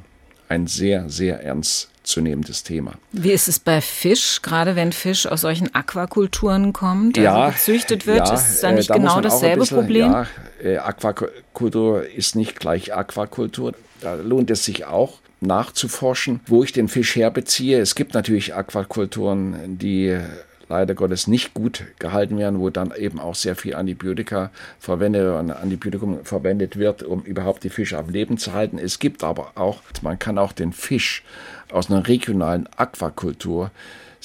ein 0.50 0.68
sehr, 0.68 1.10
sehr 1.10 1.42
ernst 1.44 1.93
zunehmendes 2.04 2.64
Thema. 2.64 2.94
Wie 3.12 3.32
ist 3.32 3.48
es 3.48 3.60
bei 3.60 3.82
Fisch, 3.82 4.42
gerade 4.42 4.76
wenn 4.76 4.92
Fisch 4.92 5.26
aus 5.26 5.42
solchen 5.42 5.74
Aquakulturen 5.74 6.74
kommt, 6.74 7.18
also 7.18 7.26
ja, 7.26 7.50
gezüchtet 7.50 8.06
wird, 8.06 8.28
ja, 8.28 8.34
ist 8.34 8.50
es 8.50 8.62
dann 8.62 8.76
nicht 8.76 8.90
äh, 8.90 8.94
da 8.94 9.00
genau 9.00 9.22
dasselbe 9.22 9.62
bisschen, 9.62 9.78
Problem? 9.78 10.12
Ja, 10.12 10.28
äh, 10.64 10.78
Aquakultur 10.78 12.08
ist 12.08 12.36
nicht 12.36 12.60
gleich 12.60 12.94
Aquakultur. 12.94 13.74
Da 14.02 14.16
lohnt 14.16 14.52
es 14.52 14.66
sich 14.66 14.86
auch 14.86 15.20
nachzuforschen, 15.40 16.40
wo 16.48 16.64
ich 16.64 16.72
den 16.72 16.88
Fisch 16.88 17.16
herbeziehe. 17.16 17.80
Es 17.80 17.96
gibt 17.96 18.14
natürlich 18.14 18.54
Aquakulturen, 18.54 19.78
die 19.78 20.20
leider 20.70 20.96
Gottes 20.96 21.28
nicht 21.28 21.54
gut 21.54 21.84
gehalten 22.00 22.38
werden, 22.38 22.60
wo 22.60 22.70
dann 22.70 22.94
eben 22.96 23.20
auch 23.20 23.36
sehr 23.36 23.56
viel 23.56 23.76
Antibiotika 23.76 24.50
verwendet 24.80 25.28
und 25.38 25.52
Antibiotikum 25.52 26.24
verwendet 26.24 26.78
wird, 26.78 27.04
um 27.04 27.22
überhaupt 27.22 27.64
die 27.64 27.70
Fische 27.70 27.98
am 27.98 28.10
Leben 28.10 28.38
zu 28.38 28.54
halten. 28.54 28.80
Es 28.80 29.00
gibt 29.00 29.24
aber 29.24 29.52
auch, 29.56 29.82
man 30.02 30.18
kann 30.18 30.38
auch 30.38 30.52
den 30.52 30.74
Fisch 30.74 31.24
aus 31.74 31.90
einer 31.90 32.08
regionalen 32.08 32.68
Aquakultur 32.78 33.72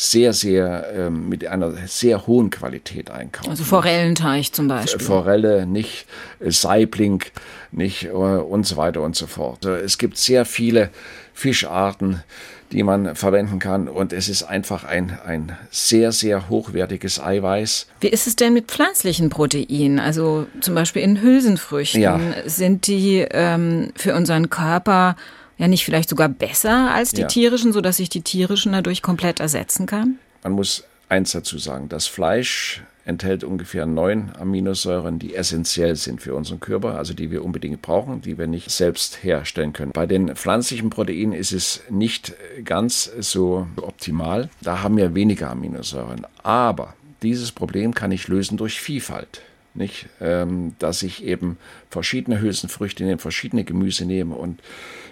sehr, 0.00 0.32
sehr 0.32 0.86
ähm, 0.94 1.28
mit 1.28 1.44
einer 1.44 1.72
sehr 1.88 2.28
hohen 2.28 2.50
Qualität 2.50 3.10
einkaufen. 3.10 3.50
Also 3.50 3.64
Forellenteich 3.64 4.52
zum 4.52 4.68
Beispiel. 4.68 5.04
Forelle, 5.04 5.66
nicht 5.66 6.06
äh, 6.38 6.52
Saibling, 6.52 7.24
nicht 7.72 8.04
äh, 8.04 8.10
und 8.10 8.64
so 8.64 8.76
weiter 8.76 9.02
und 9.02 9.16
so 9.16 9.26
fort. 9.26 9.66
Also 9.66 9.84
es 9.84 9.98
gibt 9.98 10.16
sehr 10.16 10.44
viele 10.44 10.90
Fischarten, 11.34 12.22
die 12.70 12.84
man 12.84 13.16
verwenden 13.16 13.58
kann 13.58 13.88
und 13.88 14.12
es 14.12 14.28
ist 14.28 14.44
einfach 14.44 14.84
ein, 14.84 15.18
ein 15.26 15.58
sehr, 15.70 16.12
sehr 16.12 16.48
hochwertiges 16.48 17.20
Eiweiß. 17.20 17.88
Wie 18.00 18.08
ist 18.08 18.28
es 18.28 18.36
denn 18.36 18.52
mit 18.52 18.66
pflanzlichen 18.66 19.30
Proteinen? 19.30 19.98
Also 19.98 20.46
zum 20.60 20.76
Beispiel 20.76 21.02
in 21.02 21.20
Hülsenfrüchten. 21.20 22.00
Ja. 22.00 22.20
Sind 22.46 22.86
die 22.86 23.26
ähm, 23.30 23.90
für 23.96 24.14
unseren 24.14 24.48
Körper 24.48 25.16
ja 25.58 25.68
nicht 25.68 25.84
vielleicht 25.84 26.08
sogar 26.08 26.28
besser 26.28 26.92
als 26.94 27.10
die 27.10 27.22
ja. 27.22 27.26
tierischen, 27.26 27.72
sodass 27.72 27.98
sich 27.98 28.08
die 28.08 28.22
tierischen 28.22 28.72
dadurch 28.72 29.02
komplett 29.02 29.40
ersetzen 29.40 29.86
kann? 29.86 30.18
Man 30.42 30.52
muss 30.52 30.84
eins 31.08 31.32
dazu 31.32 31.58
sagen, 31.58 31.88
das 31.88 32.06
Fleisch 32.06 32.82
enthält 33.08 33.42
ungefähr 33.42 33.86
neun 33.86 34.32
Aminosäuren, 34.38 35.18
die 35.18 35.34
essentiell 35.34 35.96
sind 35.96 36.20
für 36.20 36.34
unseren 36.34 36.60
Körper, 36.60 36.96
also 36.96 37.14
die 37.14 37.30
wir 37.30 37.42
unbedingt 37.42 37.80
brauchen, 37.80 38.20
die 38.20 38.36
wir 38.36 38.46
nicht 38.46 38.70
selbst 38.70 39.24
herstellen 39.24 39.72
können. 39.72 39.92
Bei 39.92 40.06
den 40.06 40.36
pflanzlichen 40.36 40.90
Proteinen 40.90 41.32
ist 41.32 41.52
es 41.52 41.82
nicht 41.88 42.34
ganz 42.64 43.10
so 43.20 43.66
optimal. 43.76 44.50
Da 44.60 44.82
haben 44.82 44.98
wir 44.98 45.14
weniger 45.14 45.50
Aminosäuren. 45.50 46.26
Aber 46.42 46.94
dieses 47.22 47.50
Problem 47.50 47.94
kann 47.94 48.12
ich 48.12 48.28
lösen 48.28 48.58
durch 48.58 48.78
Vielfalt. 48.78 49.40
Nicht? 49.72 50.06
Ähm, 50.20 50.74
dass 50.78 51.02
ich 51.02 51.24
eben 51.24 51.56
verschiedene 51.90 52.40
Hülsenfrüchte 52.40 53.04
nehme, 53.04 53.18
verschiedene 53.18 53.64
Gemüse 53.64 54.04
nehme 54.04 54.34
und 54.34 54.60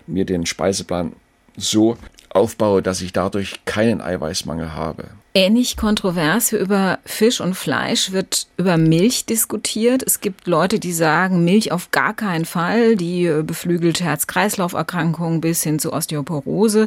mir 0.07 0.25
den 0.25 0.47
Speiseplan 0.47 1.13
so 1.57 1.97
aufbaue, 2.37 2.83
dass 2.83 3.01
ich 3.01 3.13
dadurch 3.13 3.65
keinen 3.65 4.01
Eiweißmangel 4.01 4.75
habe. 4.75 5.09
Ähnlich 5.35 5.77
kontrovers 5.77 6.53
wie 6.53 6.57
über 6.57 6.99
Fisch 7.05 7.43
und 7.43 7.55
Fleisch 7.55 8.13
wird 8.13 8.47
über 8.57 8.79
Milch 8.79 9.27
diskutiert. 9.27 10.03
Es 10.03 10.21
gibt 10.21 10.47
Leute, 10.47 10.79
die 10.79 10.93
sagen, 10.93 11.45
Milch 11.45 11.73
auf 11.73 11.91
gar 11.91 12.15
keinen 12.15 12.47
Fall, 12.47 12.97
die 12.97 13.31
beflügelt 13.43 14.01
Herz-Kreislauf-Erkrankungen 14.01 15.43
bis 15.43 15.63
hin 15.63 15.79
zu 15.79 15.93
Osteoporose. 15.93 16.87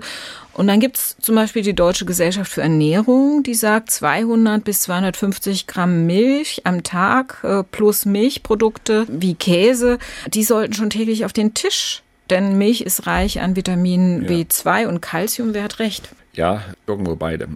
Und 0.53 0.65
dann 0.65 0.79
gibt 0.79 0.97
es 0.97 1.15
zum 1.21 1.35
Beispiel 1.35 1.61
die 1.61 1.75
Deutsche 1.75 2.05
Gesellschaft 2.05 2.51
für 2.51 2.63
Ernährung, 2.63 3.43
die 3.43 3.53
sagt 3.53 3.91
200 3.91 4.63
bis 4.63 4.81
250 4.81 5.67
Gramm 5.67 6.07
Milch 6.07 6.61
am 6.63 6.81
Tag 6.81 7.43
äh, 7.43 7.63
plus 7.63 8.05
Milchprodukte 8.05 9.05
wie 9.09 9.35
Käse, 9.35 9.99
die 10.33 10.43
sollten 10.43 10.73
schon 10.73 10.89
täglich 10.89 11.23
auf 11.23 11.33
den 11.33 11.53
Tisch 11.53 12.01
denn 12.31 12.57
Milch 12.57 12.81
ist 12.81 13.07
reich 13.07 13.41
an 13.41 13.55
Vitamin 13.55 14.23
ja. 14.23 14.29
B2 14.29 14.87
und 14.87 15.01
Calcium. 15.01 15.53
Wer 15.53 15.63
hat 15.63 15.79
recht? 15.79 16.09
Ja, 16.33 16.63
irgendwo 16.87 17.15
beide. 17.15 17.49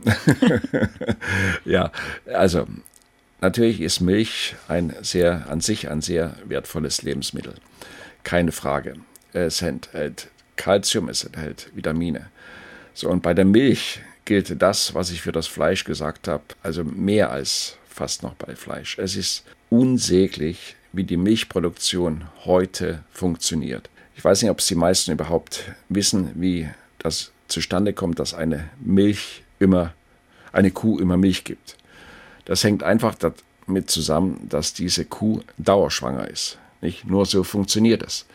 ja, 1.65 1.91
also 2.25 2.67
natürlich 3.41 3.81
ist 3.81 4.01
Milch 4.01 4.55
ein 4.67 4.93
sehr 5.01 5.49
an 5.49 5.61
sich 5.61 5.89
ein 5.89 6.01
sehr 6.01 6.35
wertvolles 6.45 7.01
Lebensmittel. 7.01 7.53
Keine 8.23 8.51
Frage. 8.51 8.95
Es 9.31 9.61
enthält 9.61 10.29
Calcium, 10.55 11.09
es 11.09 11.23
enthält 11.23 11.69
Vitamine. 11.73 12.29
So, 12.93 13.09
und 13.09 13.23
bei 13.23 13.33
der 13.33 13.45
Milch 13.45 14.01
gilt 14.25 14.61
das, 14.61 14.93
was 14.93 15.11
ich 15.11 15.21
für 15.21 15.31
das 15.31 15.47
Fleisch 15.47 15.83
gesagt 15.83 16.27
habe, 16.27 16.43
also 16.61 16.83
mehr 16.83 17.31
als 17.31 17.77
fast 17.87 18.23
noch 18.23 18.35
bei 18.35 18.55
Fleisch. 18.55 18.97
Es 18.97 19.15
ist 19.15 19.43
unsäglich, 19.69 20.75
wie 20.91 21.03
die 21.03 21.17
Milchproduktion 21.17 22.25
heute 22.45 23.03
funktioniert. 23.11 23.89
Ich 24.15 24.23
weiß 24.23 24.41
nicht, 24.41 24.51
ob 24.51 24.59
es 24.59 24.67
die 24.67 24.75
meisten 24.75 25.11
überhaupt 25.11 25.71
wissen, 25.89 26.31
wie 26.35 26.69
das 26.99 27.31
zustande 27.47 27.93
kommt, 27.93 28.19
dass 28.19 28.33
eine 28.33 28.69
Milch 28.79 29.43
immer, 29.59 29.93
eine 30.51 30.71
Kuh 30.71 30.99
immer 30.99 31.17
Milch 31.17 31.43
gibt. 31.43 31.77
Das 32.45 32.63
hängt 32.63 32.83
einfach 32.83 33.15
damit 33.15 33.89
zusammen, 33.89 34.47
dass 34.49 34.73
diese 34.73 35.05
Kuh 35.05 35.41
dauerschwanger 35.57 36.27
ist. 36.27 36.57
Nicht 36.81 37.05
nur 37.05 37.25
so 37.25 37.43
funktioniert 37.43 38.03
es. 38.03 38.25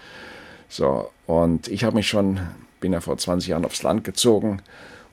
So, 0.69 1.11
und 1.27 1.69
ich 1.69 1.85
habe 1.85 1.97
mich 1.97 2.09
schon, 2.09 2.41
bin 2.81 2.93
ja 2.93 3.01
vor 3.01 3.19
20 3.19 3.49
Jahren 3.49 3.65
aufs 3.65 3.83
Land 3.83 4.05
gezogen 4.05 4.63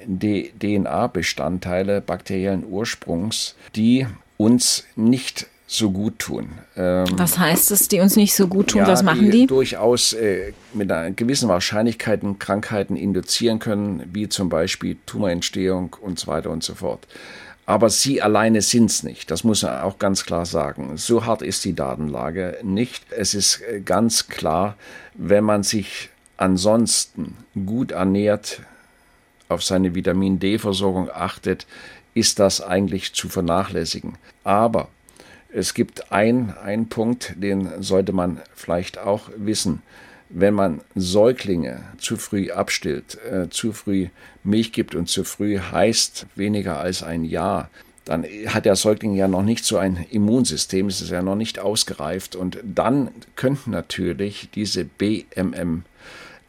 DNA-Bestandteile 0.07 2.01
bakteriellen 2.01 2.65
Ursprungs, 2.69 3.57
die 3.75 4.07
uns 4.37 4.85
nicht 4.95 5.49
so 5.67 5.91
gut 5.91 6.19
tun. 6.19 6.51
Ähm, 6.77 7.07
Was 7.13 7.39
heißt 7.39 7.71
es, 7.71 7.89
die 7.89 8.01
uns 8.01 8.17
nicht 8.17 8.35
so 8.35 8.47
gut 8.47 8.71
tun? 8.71 8.83
Ja, 8.83 8.87
Was 8.87 9.03
machen 9.03 9.31
die? 9.31 9.41
die? 9.41 9.47
Durchaus 9.47 10.13
äh, 10.13 10.53
mit 10.75 10.93
einer 10.93 11.11
gewissen 11.11 11.49
Wahrscheinlichkeit 11.49 12.21
Krankheiten 12.39 12.97
induzieren 12.97 13.59
können, 13.59 14.03
wie 14.13 14.29
zum 14.29 14.49
Beispiel 14.49 14.97
Tumorentstehung 15.07 15.97
und 16.01 16.19
so 16.19 16.27
weiter 16.27 16.51
und 16.51 16.63
so 16.63 16.75
fort. 16.75 17.07
Aber 17.67 17.89
sie 17.89 18.21
alleine 18.21 18.61
sind 18.61 18.91
es 18.91 19.03
nicht. 19.03 19.31
Das 19.31 19.43
muss 19.43 19.63
man 19.63 19.81
auch 19.81 19.99
ganz 19.99 20.25
klar 20.25 20.45
sagen. 20.45 20.97
So 20.97 21.25
hart 21.25 21.41
ist 21.41 21.65
die 21.65 21.75
Datenlage 21.75 22.59
nicht. 22.63 23.11
Es 23.11 23.35
ist 23.35 23.63
äh, 23.63 23.81
ganz 23.81 24.29
klar, 24.29 24.77
wenn 25.15 25.45
man 25.45 25.63
sich 25.63 26.11
ansonsten 26.37 27.37
gut 27.55 27.93
ernährt, 27.93 28.61
auf 29.49 29.63
seine 29.63 29.95
Vitamin 29.95 30.39
D-Versorgung 30.39 31.11
achtet, 31.11 31.67
ist 32.15 32.39
das 32.39 32.61
eigentlich 32.61 33.13
zu 33.13 33.29
vernachlässigen. 33.29 34.17
Aber 34.43 34.89
es 35.53 35.75
gibt 35.75 36.11
einen 36.13 36.89
Punkt, 36.89 37.35
den 37.37 37.83
sollte 37.83 38.13
man 38.13 38.41
vielleicht 38.55 38.99
auch 38.99 39.31
wissen. 39.37 39.83
Wenn 40.31 40.55
man 40.55 40.81
Säuglinge 40.95 41.83
zu 41.99 42.17
früh 42.17 42.51
abstillt, 42.51 43.19
äh, 43.31 43.49
zu 43.51 43.73
früh 43.73 44.09
Milch 44.43 44.73
gibt 44.73 44.95
und 44.95 45.09
zu 45.09 45.25
früh 45.25 45.59
heißt 45.59 46.27
weniger 46.35 46.81
als 46.81 47.03
ein 47.03 47.25
Jahr, 47.25 47.71
dann 48.05 48.25
hat 48.47 48.67
der 48.67 48.77
Säugling 48.77 49.15
ja 49.15 49.29
noch 49.29 49.43
nicht 49.43 49.65
so 49.65 49.79
ein 49.79 50.05
Immunsystem, 50.11 50.89
es 50.89 51.01
ist 51.01 51.11
ja 51.11 51.23
noch 51.23 51.37
nicht 51.37 51.59
ausgereift. 51.59 52.37
Und 52.37 52.59
dann 52.63 53.11
könnten 53.35 53.71
natürlich 53.71 54.49
diese 54.55 54.85
BMM 54.85 55.85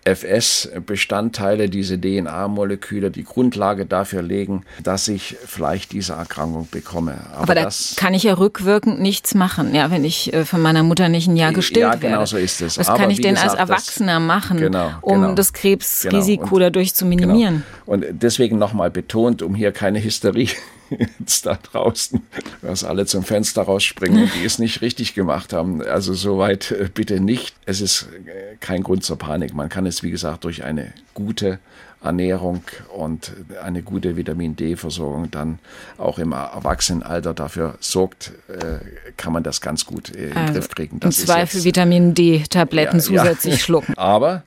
FS-Bestandteile, 0.05 1.67
diese 1.67 1.99
DNA-Moleküle, 1.99 3.09
die 3.09 3.23
Grundlage 3.23 3.85
dafür 3.85 4.21
legen, 4.21 4.63
dass 4.83 5.07
ich 5.07 5.35
vielleicht 5.45 5.91
diese 5.93 6.13
Erkrankung 6.13 6.67
bekomme. 6.69 7.15
Aber, 7.33 7.41
Aber 7.41 7.55
da 7.55 7.69
kann 7.95 8.13
ich 8.13 8.23
ja 8.23 8.33
rückwirkend 8.33 9.01
nichts 9.01 9.33
machen, 9.33 9.73
ja, 9.73 9.89
wenn 9.89 10.05
ich 10.05 10.31
äh, 10.31 10.45
von 10.45 10.61
meiner 10.61 10.83
Mutter 10.83 11.09
nicht 11.09 11.27
ein 11.27 11.35
Jahr 11.35 11.53
gestillt 11.53 11.81
ja, 11.81 11.91
werde. 11.93 12.05
Ja, 12.05 12.11
genau 12.13 12.25
so 12.25 12.37
ist 12.37 12.61
es. 12.61 12.77
Was 12.77 12.87
Aber 12.87 12.99
kann 12.99 13.09
ich 13.09 13.19
denn 13.19 13.33
gesagt, 13.33 13.51
als 13.51 13.59
Erwachsener 13.59 14.19
machen, 14.19 14.57
genau, 14.57 14.91
um 15.01 15.21
genau, 15.21 15.33
das 15.33 15.53
Krebsrisiko 15.53 16.45
genau. 16.45 16.59
dadurch 16.59 16.93
zu 16.93 17.05
minimieren? 17.05 17.63
Genau. 17.85 17.93
Und 17.93 18.05
deswegen 18.11 18.59
nochmal 18.59 18.91
betont, 18.91 19.41
um 19.41 19.55
hier 19.55 19.71
keine 19.71 20.03
Hysterie 20.03 20.49
jetzt 21.19 21.45
da 21.45 21.55
draußen, 21.55 22.21
dass 22.61 22.83
alle 22.83 23.05
zum 23.05 23.23
Fenster 23.23 23.63
rausspringen, 23.63 24.29
die 24.35 24.45
es 24.45 24.59
nicht 24.59 24.81
richtig 24.81 25.13
gemacht 25.13 25.53
haben. 25.53 25.81
Also 25.81 26.13
soweit 26.13 26.71
äh, 26.71 26.89
bitte 26.93 27.19
nicht. 27.19 27.55
Es 27.65 27.81
ist 27.81 28.07
äh, 28.25 28.55
kein 28.59 28.83
Grund 28.83 29.03
zur 29.03 29.17
Panik. 29.17 29.53
Man 29.53 29.69
kann 29.69 29.85
es, 29.85 30.03
wie 30.03 30.11
gesagt, 30.11 30.43
durch 30.43 30.63
eine 30.63 30.93
gute 31.13 31.59
Ernährung 32.05 32.63
und 32.95 33.33
eine 33.61 33.81
gute 33.81 34.15
Vitamin 34.15 34.55
D-Versorgung 34.55 35.31
dann 35.31 35.59
auch 35.97 36.19
im 36.19 36.31
Erwachsenenalter 36.33 37.33
dafür 37.33 37.75
sorgt, 37.79 38.31
äh, 38.47 38.77
kann 39.17 39.33
man 39.33 39.43
das 39.43 39.59
ganz 39.59 39.85
gut 39.85 40.09
in 40.09 40.29
den 40.29 40.37
also 40.37 40.53
Griff 40.53 40.69
kriegen. 40.69 40.99
Das 40.99 41.19
Im 41.19 41.25
Zweifel 41.25 41.57
jetzt, 41.57 41.65
Vitamin 41.65 42.13
D-Tabletten 42.13 42.99
ja, 42.99 43.03
zusätzlich 43.03 43.55
ja. 43.55 43.59
schlucken. 43.63 43.97
Aber 43.97 44.43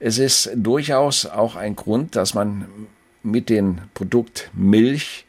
es 0.00 0.18
ist 0.18 0.50
durchaus 0.54 1.26
auch 1.26 1.56
ein 1.56 1.76
Grund, 1.76 2.16
dass 2.16 2.34
man 2.34 2.66
mit 3.22 3.48
dem 3.48 3.78
Produkt 3.94 4.50
Milch 4.54 5.23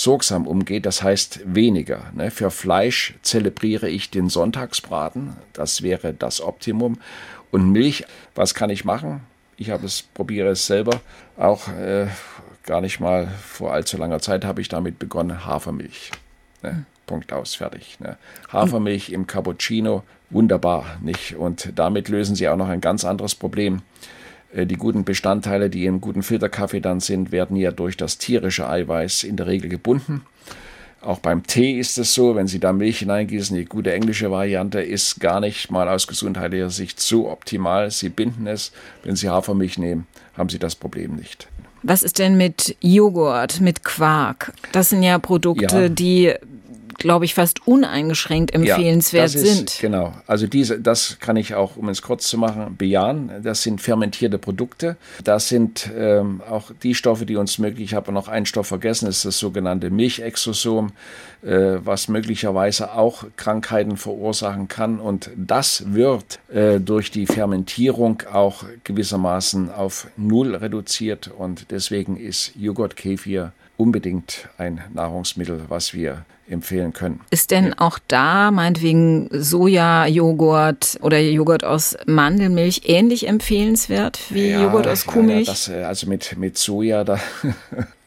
sorgsam 0.00 0.46
umgeht, 0.46 0.86
das 0.86 1.02
heißt 1.02 1.40
weniger. 1.44 2.10
Ne? 2.14 2.30
Für 2.30 2.50
Fleisch 2.50 3.14
zelebriere 3.20 3.88
ich 3.88 4.10
den 4.10 4.30
Sonntagsbraten, 4.30 5.36
das 5.52 5.82
wäre 5.82 6.14
das 6.14 6.40
Optimum. 6.40 6.98
Und 7.50 7.70
Milch, 7.70 8.04
was 8.34 8.54
kann 8.54 8.70
ich 8.70 8.84
machen? 8.84 9.20
Ich 9.58 9.68
habe 9.68 9.84
es, 9.84 10.02
probiere 10.02 10.50
es 10.50 10.66
selber. 10.66 11.00
Auch 11.36 11.68
äh, 11.68 12.06
gar 12.64 12.80
nicht 12.80 12.98
mal 12.98 13.28
vor 13.28 13.74
allzu 13.74 13.98
langer 13.98 14.20
Zeit 14.20 14.44
habe 14.44 14.62
ich 14.62 14.68
damit 14.68 14.98
begonnen, 14.98 15.44
Hafermilch. 15.44 16.12
Ne? 16.62 16.86
Punkt 17.04 17.30
aus, 17.32 17.56
fertig. 17.56 18.00
Ne? 18.00 18.16
Hafermilch 18.50 19.10
im 19.10 19.26
Cappuccino, 19.26 20.02
wunderbar, 20.30 20.96
nicht? 21.02 21.36
Und 21.36 21.72
damit 21.74 22.08
lösen 22.08 22.36
sie 22.36 22.48
auch 22.48 22.56
noch 22.56 22.68
ein 22.68 22.80
ganz 22.80 23.04
anderes 23.04 23.34
Problem. 23.34 23.82
Äh, 24.54 24.66
die 24.66 24.76
guten 24.76 25.04
Bestandteile, 25.04 25.70
die 25.70 25.86
im 25.86 26.00
guten 26.00 26.22
Filterkaffee 26.22 26.80
dann 26.80 27.00
sind, 27.00 27.32
werden 27.32 27.56
ja 27.56 27.70
durch 27.70 27.96
das 27.96 28.18
tierische 28.18 28.68
Eiweiß 28.68 29.24
in 29.24 29.36
der 29.36 29.46
Regel 29.46 29.68
gebunden. 29.70 30.22
Auch 31.02 31.18
beim 31.18 31.46
Tee 31.46 31.78
ist 31.78 31.96
es 31.96 32.12
so, 32.12 32.36
wenn 32.36 32.46
Sie 32.46 32.60
da 32.60 32.74
Milch 32.74 32.98
hineingießen, 32.98 33.56
die 33.56 33.64
gute 33.64 33.90
englische 33.90 34.30
Variante 34.30 34.82
ist 34.82 35.18
gar 35.18 35.40
nicht 35.40 35.70
mal 35.70 35.88
aus 35.88 36.06
gesundheitlicher 36.06 36.68
Sicht 36.68 37.00
so 37.00 37.30
optimal. 37.30 37.90
Sie 37.90 38.10
binden 38.10 38.46
es. 38.46 38.70
Wenn 39.02 39.16
Sie 39.16 39.30
Hafermilch 39.30 39.78
nehmen, 39.78 40.06
haben 40.36 40.50
Sie 40.50 40.58
das 40.58 40.74
Problem 40.74 41.16
nicht. 41.16 41.48
Was 41.82 42.02
ist 42.02 42.18
denn 42.18 42.36
mit 42.36 42.76
Joghurt, 42.80 43.62
mit 43.62 43.82
Quark? 43.82 44.52
Das 44.72 44.90
sind 44.90 45.02
ja 45.02 45.18
Produkte, 45.18 45.82
ja. 45.82 45.88
die 45.88 46.34
glaube 47.00 47.24
ich, 47.24 47.34
fast 47.34 47.66
uneingeschränkt 47.66 48.54
empfehlenswert 48.54 49.34
ja, 49.34 49.40
ist, 49.40 49.56
sind. 49.56 49.78
Genau. 49.80 50.14
Also 50.26 50.46
diese, 50.46 50.80
das 50.80 51.18
kann 51.18 51.36
ich 51.36 51.54
auch, 51.54 51.76
um 51.76 51.88
es 51.88 52.02
kurz 52.02 52.28
zu 52.28 52.38
machen, 52.38 52.76
bejahen. 52.76 53.32
Das 53.42 53.62
sind 53.62 53.80
fermentierte 53.80 54.38
Produkte. 54.38 54.96
Das 55.24 55.48
sind 55.48 55.90
ähm, 55.96 56.42
auch 56.48 56.70
die 56.82 56.94
Stoffe, 56.94 57.26
die 57.26 57.36
uns 57.36 57.58
möglich, 57.58 57.90
ich 57.90 57.94
habe 57.94 58.12
noch 58.12 58.28
einen 58.28 58.46
Stoff 58.46 58.68
vergessen, 58.68 59.06
das 59.06 59.16
ist 59.16 59.24
das 59.24 59.38
sogenannte 59.38 59.90
Milchexosom, 59.90 60.92
äh, 61.42 61.78
was 61.82 62.08
möglicherweise 62.08 62.92
auch 62.92 63.24
Krankheiten 63.36 63.96
verursachen 63.96 64.68
kann. 64.68 65.00
Und 65.00 65.30
das 65.36 65.94
wird 65.94 66.38
äh, 66.52 66.80
durch 66.80 67.10
die 67.10 67.26
Fermentierung 67.26 68.22
auch 68.30 68.64
gewissermaßen 68.84 69.72
auf 69.72 70.08
Null 70.18 70.54
reduziert. 70.54 71.28
Und 71.28 71.70
deswegen 71.70 72.16
ist 72.16 72.52
Joghurt, 72.56 72.94
Kefir 72.96 73.52
unbedingt 73.80 74.50
ein 74.58 74.82
Nahrungsmittel, 74.92 75.62
was 75.68 75.94
wir 75.94 76.26
empfehlen 76.50 76.92
können. 76.92 77.20
Ist 77.30 77.50
denn 77.50 77.74
auch 77.74 77.98
da 78.08 78.50
meinetwegen 78.50 79.28
Soja-Joghurt 79.32 80.98
oder 81.02 81.18
Joghurt 81.20 81.64
aus 81.64 81.96
Mandelmilch 82.06 82.82
ähnlich 82.84 83.26
empfehlenswert 83.26 84.20
wie 84.30 84.50
ja, 84.50 84.62
Joghurt 84.62 84.86
aus 84.86 85.06
Kuhmilch? 85.06 85.46
Ja, 85.46 85.52
das, 85.52 85.68
äh, 85.68 85.82
also 85.82 86.06
mit, 86.08 86.36
mit 86.38 86.58
Soja, 86.58 87.04
da 87.04 87.18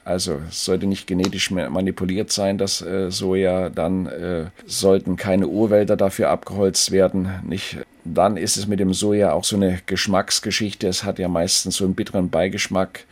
Also 0.06 0.42
es 0.50 0.66
sollte 0.66 0.86
nicht 0.86 1.08
genetisch 1.08 1.50
manipuliert 1.52 2.32
sein, 2.32 2.58
das 2.58 2.82
äh, 2.82 3.10
Soja. 3.10 3.70
Dann 3.70 4.06
äh, 4.08 4.46
sollten 4.66 5.16
keine 5.16 5.48
Urwälder 5.48 5.96
dafür 5.96 6.30
abgeholzt 6.30 6.92
werden. 6.92 7.30
Nicht. 7.48 7.78
Dann 8.04 8.36
ist 8.36 8.58
es 8.58 8.68
mit 8.68 8.82
dem 8.82 8.94
Soja 8.94 9.32
auch 9.32 9.46
so 9.46 9.56
eine 9.56 9.80
Geschmacksgeschichte. 9.86 10.88
Es 10.88 11.06
hat 11.06 11.20
ja 11.20 11.30
meistens 11.30 11.78
so 11.78 11.86
einen 11.86 11.96
bitteren 11.96 12.30
Beigeschmack. 12.30 13.06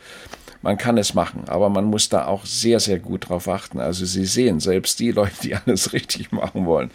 Man 0.62 0.78
kann 0.78 0.96
es 0.96 1.12
machen, 1.12 1.42
aber 1.48 1.68
man 1.68 1.84
muss 1.84 2.08
da 2.08 2.26
auch 2.26 2.46
sehr, 2.46 2.78
sehr 2.78 3.00
gut 3.00 3.28
drauf 3.28 3.48
achten. 3.48 3.80
Also 3.80 4.04
Sie 4.06 4.24
sehen, 4.24 4.60
selbst 4.60 5.00
die 5.00 5.10
Leute, 5.10 5.34
die 5.42 5.54
alles 5.56 5.92
richtig 5.92 6.32
machen 6.32 6.66
wollen, 6.66 6.90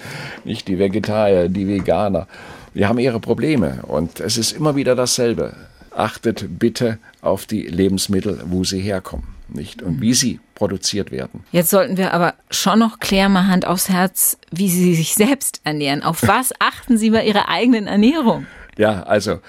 nicht 0.45 0.67
die 0.67 0.79
Vegetarier, 0.79 1.49
die 1.49 1.67
Veganer, 1.67 2.27
die 2.73 2.85
haben 2.85 2.99
ihre 2.99 3.19
Probleme. 3.19 3.79
Und 3.83 4.19
es 4.19 4.37
ist 4.37 4.53
immer 4.53 4.75
wieder 4.75 4.95
dasselbe. 4.95 5.55
Achtet 5.91 6.59
bitte 6.59 6.99
auf 7.21 7.45
die 7.45 7.63
Lebensmittel, 7.63 8.41
wo 8.45 8.63
sie 8.63 8.79
herkommen, 8.79 9.27
nicht? 9.49 9.81
Und 9.81 9.99
wie 9.99 10.13
sie 10.13 10.39
produziert 10.53 11.11
werden. 11.11 11.43
Jetzt 11.51 11.69
sollten 11.69 11.97
wir 11.97 12.13
aber 12.13 12.35
schon 12.51 12.79
noch 12.79 12.99
klären, 12.99 13.33
mal 13.33 13.47
Hand 13.47 13.65
aufs 13.65 13.89
Herz, 13.89 14.37
wie 14.51 14.69
Sie 14.69 14.95
sich 14.95 15.13
selbst 15.13 15.61
ernähren. 15.63 16.03
Auf 16.03 16.27
was 16.27 16.53
achten 16.59 16.97
Sie 16.97 17.11
bei 17.11 17.25
Ihrer 17.25 17.47
eigenen 17.47 17.87
Ernährung? 17.87 18.45
Ja, 18.77 19.03
also 19.03 19.39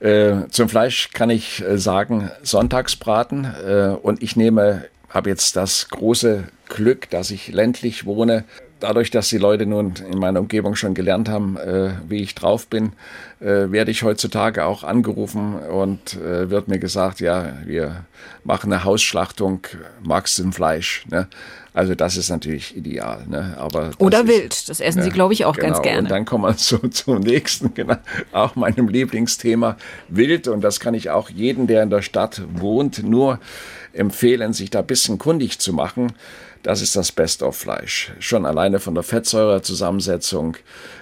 äh, 0.00 0.48
zum 0.50 0.68
Fleisch 0.68 1.10
kann 1.12 1.30
ich 1.30 1.62
äh, 1.62 1.78
sagen, 1.78 2.30
Sonntagsbraten. 2.42 3.44
Äh, 3.44 3.96
und 4.00 4.22
ich 4.22 4.36
nehme, 4.36 4.84
habe 5.08 5.30
jetzt 5.30 5.56
das 5.56 5.88
große 5.88 6.44
Glück, 6.68 7.10
dass 7.10 7.30
ich 7.30 7.48
ländlich 7.48 8.06
wohne. 8.06 8.44
Dadurch, 8.80 9.10
dass 9.10 9.28
die 9.28 9.38
Leute 9.38 9.66
nun 9.66 9.94
in 10.08 10.20
meiner 10.20 10.38
Umgebung 10.38 10.76
schon 10.76 10.94
gelernt 10.94 11.28
haben, 11.28 11.56
äh, 11.56 11.90
wie 12.08 12.22
ich 12.22 12.36
drauf 12.36 12.68
bin, 12.68 12.92
äh, 13.40 13.72
werde 13.72 13.90
ich 13.90 14.04
heutzutage 14.04 14.64
auch 14.64 14.84
angerufen 14.84 15.54
und 15.58 16.14
äh, 16.14 16.48
wird 16.48 16.68
mir 16.68 16.78
gesagt, 16.78 17.18
ja, 17.18 17.54
wir 17.64 18.04
machen 18.44 18.72
eine 18.72 18.84
Hausschlachtung, 18.84 19.62
magst 20.00 20.38
du 20.38 20.44
ein 20.44 20.52
Fleisch? 20.52 21.04
Ne? 21.10 21.26
Also 21.74 21.94
das 21.94 22.16
ist 22.16 22.30
natürlich 22.30 22.76
ideal. 22.76 23.24
Ne? 23.28 23.56
Aber 23.58 23.90
Oder 23.98 24.20
ist, 24.20 24.28
wild, 24.28 24.68
das 24.68 24.80
essen 24.80 24.98
ja, 24.98 25.04
Sie, 25.04 25.10
glaube 25.10 25.32
ich, 25.32 25.44
auch 25.44 25.54
genau. 25.54 25.68
ganz 25.68 25.82
gerne. 25.82 26.00
Und 26.00 26.10
dann 26.10 26.24
kommen 26.24 26.44
wir 26.44 26.56
zu, 26.56 26.78
zum 26.90 27.20
nächsten, 27.20 27.74
genau, 27.74 27.96
auch 28.32 28.56
meinem 28.56 28.88
Lieblingsthema, 28.88 29.76
wild. 30.08 30.48
Und 30.48 30.62
das 30.62 30.80
kann 30.80 30.94
ich 30.94 31.10
auch 31.10 31.30
jedem, 31.30 31.66
der 31.66 31.82
in 31.82 31.90
der 31.90 32.02
Stadt 32.02 32.42
wohnt, 32.54 33.02
nur 33.02 33.38
empfehlen, 33.92 34.52
sich 34.52 34.70
da 34.70 34.80
ein 34.80 34.86
bisschen 34.86 35.18
kundig 35.18 35.58
zu 35.58 35.72
machen. 35.72 36.12
Das 36.62 36.82
ist 36.82 36.96
das 36.96 37.12
Best-of-Fleisch. 37.12 38.12
Schon 38.18 38.44
alleine 38.44 38.80
von 38.80 38.94
der 38.94 39.04
Fettsäurezusammensetzung 39.04 40.56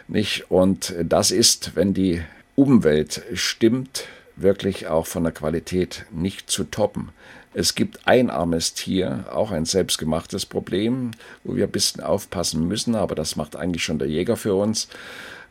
nicht. 0.09 0.51
Und 0.51 0.95
das 1.03 1.31
ist, 1.31 1.75
wenn 1.75 1.95
die 1.95 2.23
Umwelt 2.55 3.23
stimmt, 3.35 4.05
wirklich 4.37 4.87
auch 4.87 5.07
von 5.07 5.25
der 5.25 5.33
Qualität 5.33 6.05
nicht 6.11 6.51
zu 6.51 6.64
toppen. 6.64 7.11
Es 7.59 7.75
gibt 7.75 8.07
ein 8.07 8.29
armes 8.29 8.75
Tier, 8.75 9.25
auch 9.33 9.51
ein 9.51 9.65
selbstgemachtes 9.65 10.45
Problem, 10.45 11.13
wo 11.43 11.57
wir 11.57 11.65
ein 11.65 11.71
bisschen 11.71 12.03
aufpassen 12.03 12.69
müssen, 12.69 12.95
aber 12.95 13.15
das 13.15 13.35
macht 13.37 13.57
eigentlich 13.57 13.83
schon 13.83 13.99
der 13.99 14.09
Jäger 14.09 14.37
für 14.37 14.55
uns, 14.55 14.89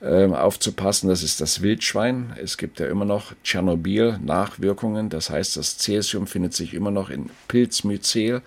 äh, 0.01 0.27
aufzupassen. 0.27 1.09
Das 1.09 1.23
ist 1.23 1.41
das 1.41 1.63
Wildschwein. 1.63 2.35
Es 2.39 2.57
gibt 2.57 2.79
ja 2.79 2.85
immer 2.85 3.05
noch 3.05 3.33
Tschernobyl-Nachwirkungen, 3.43 5.09
das 5.09 5.31
heißt, 5.31 5.57
das 5.57 5.79
Cäsium 5.79 6.27
findet 6.27 6.53
sich 6.53 6.75
immer 6.75 6.91
noch 6.91 7.09
in 7.09 7.31
Pilzmyzel. 7.47 8.43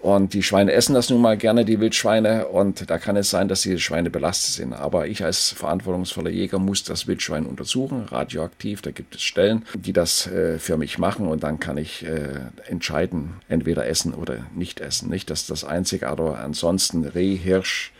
Und 0.00 0.32
die 0.32 0.44
Schweine 0.44 0.72
essen 0.72 0.94
das 0.94 1.10
nun 1.10 1.20
mal 1.20 1.36
gerne, 1.36 1.64
die 1.64 1.80
Wildschweine. 1.80 2.46
Und 2.48 2.88
da 2.88 2.98
kann 2.98 3.16
es 3.16 3.30
sein, 3.30 3.48
dass 3.48 3.62
diese 3.62 3.80
Schweine 3.80 4.10
belastet 4.10 4.54
sind. 4.54 4.72
Aber 4.72 5.08
ich 5.08 5.24
als 5.24 5.50
verantwortungsvoller 5.50 6.30
Jäger 6.30 6.58
muss 6.58 6.84
das 6.84 7.08
Wildschwein 7.08 7.46
untersuchen, 7.46 8.04
radioaktiv. 8.04 8.80
Da 8.80 8.92
gibt 8.92 9.16
es 9.16 9.22
Stellen, 9.22 9.64
die 9.74 9.92
das 9.92 10.28
äh, 10.28 10.58
für 10.58 10.76
mich 10.76 10.98
machen. 10.98 11.26
Und 11.26 11.42
dann 11.42 11.58
kann 11.58 11.78
ich 11.78 12.06
äh, 12.06 12.28
entscheiden, 12.68 13.34
entweder 13.48 13.86
essen 13.86 14.14
oder 14.14 14.46
nicht 14.54 14.80
essen. 14.80 15.10
Nicht, 15.10 15.30
dass 15.30 15.46
das 15.46 15.64
einzige, 15.64 16.08
aber 16.08 16.38
ansonsten 16.38 17.04
Reh, 17.04 17.36
Hirsch, 17.36 17.92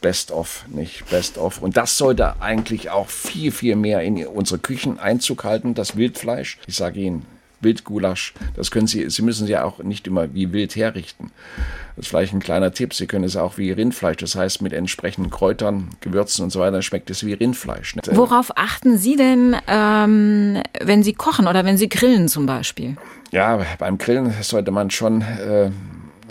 Best 0.00 0.32
of, 0.32 0.64
nicht 0.68 1.08
Best 1.10 1.38
of. 1.38 1.62
Und 1.62 1.76
das 1.76 1.96
sollte 1.96 2.40
eigentlich 2.40 2.90
auch 2.90 3.08
viel, 3.08 3.52
viel 3.52 3.76
mehr 3.76 4.02
in 4.02 4.26
unsere 4.26 4.58
Küchen 4.58 4.98
Einzug 4.98 5.44
halten, 5.44 5.74
das 5.74 5.96
Wildfleisch. 5.96 6.58
Ich 6.66 6.76
sage 6.76 7.00
Ihnen, 7.00 7.26
Wildgulasch, 7.60 8.34
das 8.54 8.70
können 8.70 8.86
Sie, 8.86 9.08
Sie 9.10 9.22
müssen 9.22 9.44
es 9.44 9.50
ja 9.50 9.64
auch 9.64 9.78
nicht 9.80 10.06
immer 10.06 10.32
wie 10.34 10.52
wild 10.52 10.76
herrichten. 10.76 11.30
Das 11.96 12.04
ist 12.04 12.10
vielleicht 12.10 12.32
ein 12.32 12.40
kleiner 12.40 12.72
Tipp. 12.72 12.94
Sie 12.94 13.06
können 13.06 13.24
es 13.24 13.36
auch 13.36 13.58
wie 13.58 13.72
Rindfleisch, 13.72 14.18
das 14.18 14.36
heißt 14.36 14.62
mit 14.62 14.72
entsprechenden 14.72 15.30
Kräutern, 15.30 15.88
Gewürzen 16.00 16.44
und 16.44 16.50
so 16.50 16.60
weiter, 16.60 16.80
schmeckt 16.82 17.10
es 17.10 17.26
wie 17.26 17.32
Rindfleisch. 17.32 17.96
Worauf 18.12 18.56
achten 18.56 18.98
Sie 18.98 19.16
denn, 19.16 19.56
ähm, 19.66 20.62
wenn 20.80 21.02
Sie 21.02 21.14
kochen 21.14 21.48
oder 21.48 21.64
wenn 21.64 21.76
Sie 21.76 21.88
grillen 21.88 22.28
zum 22.28 22.46
Beispiel? 22.46 22.96
Ja, 23.32 23.60
beim 23.78 23.98
Grillen 23.98 24.32
sollte 24.42 24.70
man 24.70 24.90
schon 24.90 25.22
äh, 25.22 25.70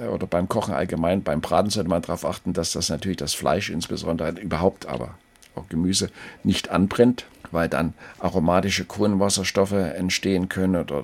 oder 0.05 0.28
beim 0.28 0.47
Kochen 0.47 0.73
allgemein, 0.73 1.23
beim 1.23 1.41
Braten 1.41 1.69
sollte 1.69 1.89
man 1.89 2.01
darauf 2.01 2.25
achten, 2.25 2.53
dass 2.53 2.71
das 2.71 2.89
natürlich 2.89 3.17
das 3.17 3.34
Fleisch 3.34 3.69
insbesondere 3.69 4.39
überhaupt 4.39 4.86
aber 4.86 5.15
auch 5.55 5.67
Gemüse 5.69 6.09
nicht 6.43 6.69
anbrennt, 6.69 7.25
weil 7.52 7.70
dann 7.70 7.93
aromatische 8.20 8.86
Kohlenwasserstoffe 8.86 9.72
entstehen 9.72 10.50
können 10.50 10.76
oder 10.76 11.04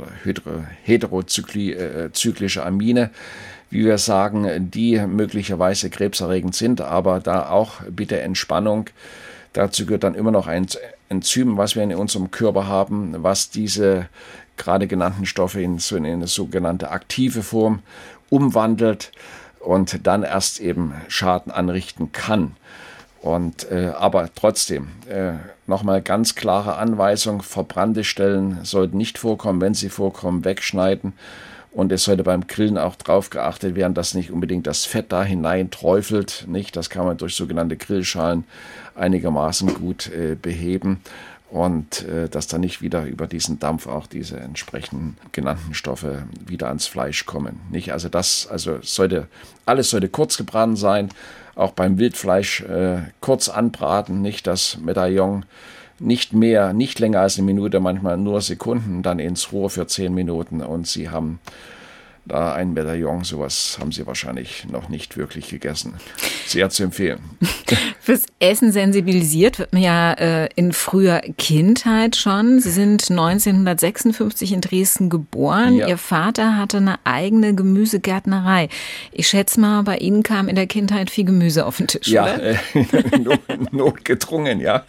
heterozyklische 0.84 2.60
äh, 2.60 2.64
Amine, 2.64 3.10
wie 3.70 3.86
wir 3.86 3.98
sagen, 3.98 4.70
die 4.72 5.00
möglicherweise 5.00 5.90
krebserregend 5.90 6.56
sind, 6.56 6.82
aber 6.82 7.20
da 7.20 7.50
auch 7.50 7.82
bitte 7.90 8.22
Entspannung. 8.22 8.90
Dazu 9.54 9.86
gehört 9.86 10.04
dann 10.04 10.16
immer 10.16 10.32
noch 10.32 10.48
ein 10.48 10.68
Enzym, 11.10 11.58
was 11.58 11.76
wir 11.76 11.84
in 11.84 11.96
unserem 11.96 12.32
Körper 12.32 12.68
haben, 12.68 13.16
was 13.24 13.50
diese 13.50 14.08
gerade 14.58 14.88
genannten 14.88 15.26
Stoffe 15.26 15.62
in 15.62 15.80
eine 15.92 16.28
sogenannte 16.28 16.92
aktive 16.92 17.42
Form 17.44 17.80
umwandelt 18.30 19.12
und 19.60 20.06
dann 20.06 20.24
erst 20.24 20.60
eben 20.60 20.94
Schaden 21.08 21.52
anrichten 21.52 22.12
kann. 22.12 22.56
Und 23.22 23.72
äh, 23.72 23.92
aber 23.98 24.30
trotzdem, 24.36 24.90
äh, 25.08 25.34
nochmal 25.68 26.02
ganz 26.02 26.36
klare 26.36 26.78
Anweisung, 26.78 27.42
verbrannte 27.42 28.04
Stellen 28.04 28.64
sollten 28.64 28.98
nicht 28.98 29.18
vorkommen, 29.18 29.62
wenn 29.62 29.74
sie 29.74 29.90
vorkommen, 29.90 30.46
wegschneiden. 30.46 31.14
Und 31.72 31.92
es 31.92 32.04
sollte 32.04 32.24
beim 32.24 32.46
Grillen 32.46 32.78
auch 32.78 32.96
darauf 32.96 33.32
geachtet 33.32 33.76
werden, 33.76 33.96
dass 33.96 34.14
nicht 34.14 34.30
unbedingt 34.30 34.68
das 34.68 34.86
Fett 34.86 35.12
da 35.12 35.24
hinein 35.24 35.72
träufelt. 35.72 36.46
Nicht? 36.48 36.76
Das 36.76 36.92
kann 36.92 37.06
man 37.06 37.18
durch 37.18 37.36
sogenannte 37.36 37.78
Grillschalen 37.78 38.44
einigermaßen 38.96 39.74
gut 39.74 40.08
äh, 40.12 40.36
beheben 40.40 41.02
und 41.50 42.08
äh, 42.08 42.30
dass 42.30 42.48
dann 42.48 42.62
nicht 42.62 42.82
wieder 42.82 43.06
über 43.06 43.26
diesen 43.26 43.60
Dampf 43.60 43.88
auch 43.88 44.06
diese 44.06 44.40
entsprechenden 44.40 45.18
genannten 45.32 45.74
Stoffe 45.74 46.24
wieder 46.46 46.68
ans 46.68 46.86
Fleisch 46.86 47.26
kommen. 47.26 47.60
Nicht? 47.72 47.92
Also 47.92 48.08
das, 48.08 48.48
also 48.48 48.78
sollte, 48.82 49.28
alles 49.66 49.90
sollte 49.90 50.10
kurz 50.10 50.38
gebrannt 50.38 50.78
sein, 50.78 51.10
auch 51.56 51.72
beim 51.72 51.98
Wildfleisch 51.98 52.62
äh, 52.62 52.98
kurz 53.22 53.50
anbraten, 53.50 54.22
nicht 54.22 54.48
das 54.48 54.78
Medaillon 54.78 55.46
nicht 56.00 56.34
mehr, 56.34 56.74
nicht 56.74 57.00
länger 57.00 57.22
als 57.22 57.38
eine 57.38 57.46
Minute, 57.46 57.80
manchmal 57.80 58.18
nur 58.18 58.42
Sekunden, 58.42 59.04
dann 59.04 59.20
ins 59.20 59.52
Rohr 59.52 59.70
für 59.70 59.88
zehn 59.88 60.14
Minuten. 60.14 60.62
Und 60.62 60.88
Sie 60.88 61.10
haben 61.10 61.40
da 62.26 62.54
ein 62.54 62.74
Medaillon, 62.74 63.24
sowas 63.24 63.78
haben 63.80 63.92
Sie 63.92 64.06
wahrscheinlich 64.08 64.66
noch 64.70 64.90
nicht 64.90 65.18
wirklich 65.18 65.50
gegessen. 65.50 65.96
Sehr 66.46 66.70
zu 66.70 66.84
empfehlen. 66.84 67.20
Fürs 68.00 68.26
Essen 68.40 68.72
sensibilisiert 68.72 69.60
wird 69.60 69.74
man 69.74 69.82
ja 69.82 70.14
äh, 70.14 70.50
in 70.56 70.74
früher 70.74 71.22
Kindheit 71.38 72.16
schon. 72.16 72.60
Sie 72.60 72.70
sind 72.70 73.10
1956 73.10 74.52
in 74.52 74.62
Dresden 74.62 75.10
geboren. 75.10 75.76
Ja. 75.76 75.88
Ihr 75.88 75.98
Vater 75.98 76.58
hatte 76.58 76.78
eine 76.78 77.00
eigene 77.04 77.56
Gemüsegärtnerei. 77.56 78.70
Ich 79.12 79.28
schätze 79.28 79.60
mal, 79.60 79.84
bei 79.84 79.98
Ihnen 79.98 80.24
kam 80.24 80.48
in 80.48 80.56
der 80.56 80.68
Kindheit 80.68 81.10
viel 81.10 81.26
Gemüse 81.26 81.66
auf 81.66 81.78
den 81.78 81.88
Tisch, 81.88 82.08
ja, 82.08 82.24
oder? 82.24 82.44
Äh, 82.44 82.58
notgedrungen, 83.72 84.60
ja. 84.60 84.84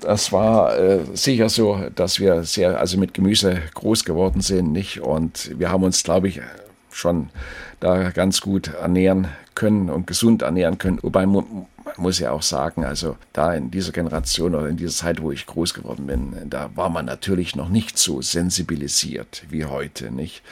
Das 0.00 0.32
war 0.32 0.76
äh, 0.78 1.00
sicher 1.14 1.48
so, 1.48 1.80
dass 1.94 2.20
wir 2.20 2.44
sehr, 2.44 2.78
also 2.78 2.98
mit 2.98 3.14
Gemüse 3.14 3.62
groß 3.74 4.04
geworden 4.04 4.40
sind, 4.40 4.72
nicht? 4.72 5.00
Und 5.00 5.50
wir 5.58 5.70
haben 5.70 5.84
uns, 5.84 6.02
glaube 6.02 6.28
ich, 6.28 6.40
schon 6.98 7.30
da 7.80 8.10
ganz 8.10 8.40
gut 8.40 8.68
ernähren 8.68 9.28
können 9.54 9.90
und 9.90 10.06
gesund 10.06 10.42
ernähren 10.42 10.78
können. 10.78 10.98
Wobei 11.02 11.26
muss 11.98 12.18
ja 12.18 12.32
auch 12.32 12.42
sagen, 12.42 12.84
also 12.84 13.16
da 13.32 13.54
in 13.54 13.70
dieser 13.70 13.92
Generation 13.92 14.54
oder 14.54 14.68
in 14.68 14.76
dieser 14.76 14.94
Zeit, 14.94 15.22
wo 15.22 15.32
ich 15.32 15.46
groß 15.46 15.74
geworden 15.74 16.06
bin, 16.06 16.34
da 16.48 16.70
war 16.74 16.88
man 16.88 17.04
natürlich 17.04 17.56
noch 17.56 17.68
nicht 17.68 17.98
so 17.98 18.22
sensibilisiert 18.22 19.44
wie 19.48 19.64
heute, 19.64 20.10
nicht? 20.10 20.42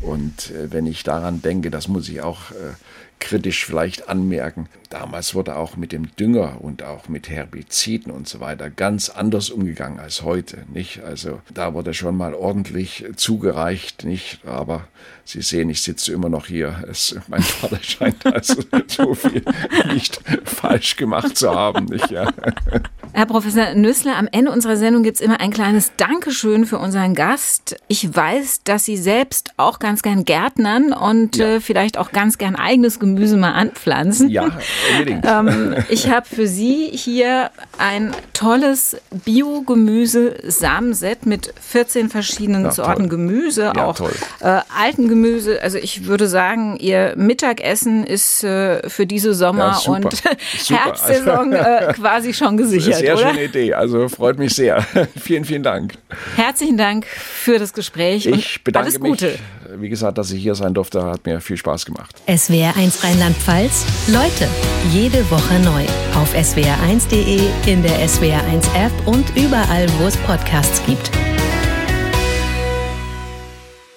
Und 0.00 0.50
äh, 0.50 0.72
wenn 0.72 0.86
ich 0.86 1.02
daran 1.02 1.42
denke, 1.42 1.70
das 1.70 1.88
muss 1.88 2.08
ich 2.08 2.22
auch 2.22 2.50
äh, 2.52 2.74
kritisch 3.22 3.64
vielleicht 3.64 4.08
anmerken. 4.08 4.68
Damals 4.90 5.34
wurde 5.34 5.56
auch 5.56 5.76
mit 5.76 5.92
dem 5.92 6.14
Dünger 6.16 6.60
und 6.60 6.82
auch 6.82 7.08
mit 7.08 7.28
Herbiziden 7.28 8.10
und 8.10 8.26
so 8.26 8.40
weiter 8.40 8.68
ganz 8.68 9.10
anders 9.10 9.48
umgegangen 9.50 10.00
als 10.00 10.22
heute, 10.22 10.64
nicht? 10.72 11.02
Also 11.04 11.40
da 11.54 11.72
wurde 11.72 11.94
schon 11.94 12.16
mal 12.16 12.34
ordentlich 12.34 13.04
zugereicht, 13.16 14.04
nicht? 14.04 14.40
Aber 14.44 14.88
Sie 15.24 15.40
sehen, 15.40 15.70
ich 15.70 15.82
sitze 15.82 16.12
immer 16.12 16.28
noch 16.28 16.46
hier. 16.46 16.82
Es, 16.90 17.14
mein 17.28 17.42
Vater 17.42 17.78
scheint 17.80 18.26
also 18.26 18.56
so 18.88 19.14
viel 19.14 19.44
nicht 19.86 20.20
falsch 20.44 20.91
gemacht 20.96 21.36
zu 21.36 21.54
haben, 21.54 21.86
nicht? 21.86 22.10
Ja. 22.10 22.28
Herr 23.14 23.26
Professor 23.26 23.74
Nüssler, 23.74 24.16
am 24.16 24.26
Ende 24.32 24.50
unserer 24.50 24.76
Sendung 24.76 25.02
gibt 25.02 25.16
es 25.16 25.20
immer 25.20 25.38
ein 25.38 25.52
kleines 25.52 25.92
Dankeschön 25.98 26.64
für 26.64 26.78
unseren 26.78 27.14
Gast. 27.14 27.76
Ich 27.86 28.14
weiß, 28.14 28.62
dass 28.64 28.86
Sie 28.86 28.96
selbst 28.96 29.50
auch 29.58 29.80
ganz 29.80 30.02
gern 30.02 30.24
Gärtnern 30.24 30.94
und 30.94 31.36
ja. 31.36 31.56
äh, 31.56 31.60
vielleicht 31.60 31.98
auch 31.98 32.12
ganz 32.12 32.38
gern 32.38 32.56
eigenes 32.56 32.98
Gemüse 32.98 33.36
mal 33.36 33.52
anpflanzen. 33.52 34.30
Ja, 34.30 34.46
unbedingt. 34.92 35.26
ähm, 35.26 35.74
ich 35.90 36.10
habe 36.10 36.26
für 36.26 36.46
Sie 36.46 36.88
hier 36.90 37.50
ein 37.76 38.12
tolles 38.32 38.96
Bio-Gemüse-Samenset 39.24 41.26
mit 41.26 41.52
14 41.60 42.08
verschiedenen 42.08 42.64
ja, 42.64 42.72
Sorten 42.72 43.10
Gemüse, 43.10 43.72
ja, 43.76 43.84
auch 43.84 44.00
äh, 44.00 44.60
alten 44.74 45.08
Gemüse. 45.08 45.60
Also 45.62 45.76
ich 45.76 46.06
würde 46.06 46.28
sagen, 46.28 46.78
Ihr 46.78 47.12
Mittagessen 47.16 48.04
ist 48.04 48.42
äh, 48.42 48.88
für 48.88 49.06
diese 49.06 49.34
Sommer- 49.34 49.78
und 49.86 50.22
Herbstsaison 50.72 51.52
äh, 51.52 51.92
quasi 51.94 52.32
schon 52.34 52.56
gesichert. 52.56 52.96
Sehr 52.96 53.14
oder? 53.14 53.30
schöne 53.30 53.44
Idee. 53.44 53.74
Also 53.74 54.08
freut 54.08 54.38
mich 54.38 54.54
sehr. 54.54 54.82
vielen, 55.20 55.44
vielen 55.44 55.62
Dank. 55.62 55.94
Herzlichen 56.36 56.76
Dank 56.76 57.06
für 57.06 57.58
das 57.58 57.72
Gespräch. 57.72 58.26
Ich 58.26 58.62
bedanke 58.64 58.86
alles 58.86 59.00
Gute. 59.00 59.26
mich. 59.26 59.80
Wie 59.80 59.88
gesagt, 59.88 60.18
dass 60.18 60.30
ich 60.30 60.42
hier 60.42 60.54
sein 60.54 60.74
durfte, 60.74 61.02
hat 61.04 61.24
mir 61.24 61.40
viel 61.40 61.56
Spaß 61.56 61.86
gemacht. 61.86 62.16
SWR 62.28 62.76
1 62.76 63.02
Rheinland-Pfalz. 63.04 63.86
Leute, 64.08 64.48
jede 64.92 65.28
Woche 65.30 65.58
neu. 65.60 65.84
Auf 66.20 66.34
swr1.de, 66.34 67.40
in 67.66 67.82
der 67.82 67.98
SWR1 68.06 68.64
App 68.76 68.92
und 69.06 69.24
überall, 69.34 69.86
wo 69.98 70.06
es 70.06 70.16
Podcasts 70.18 70.82
gibt. 70.84 71.10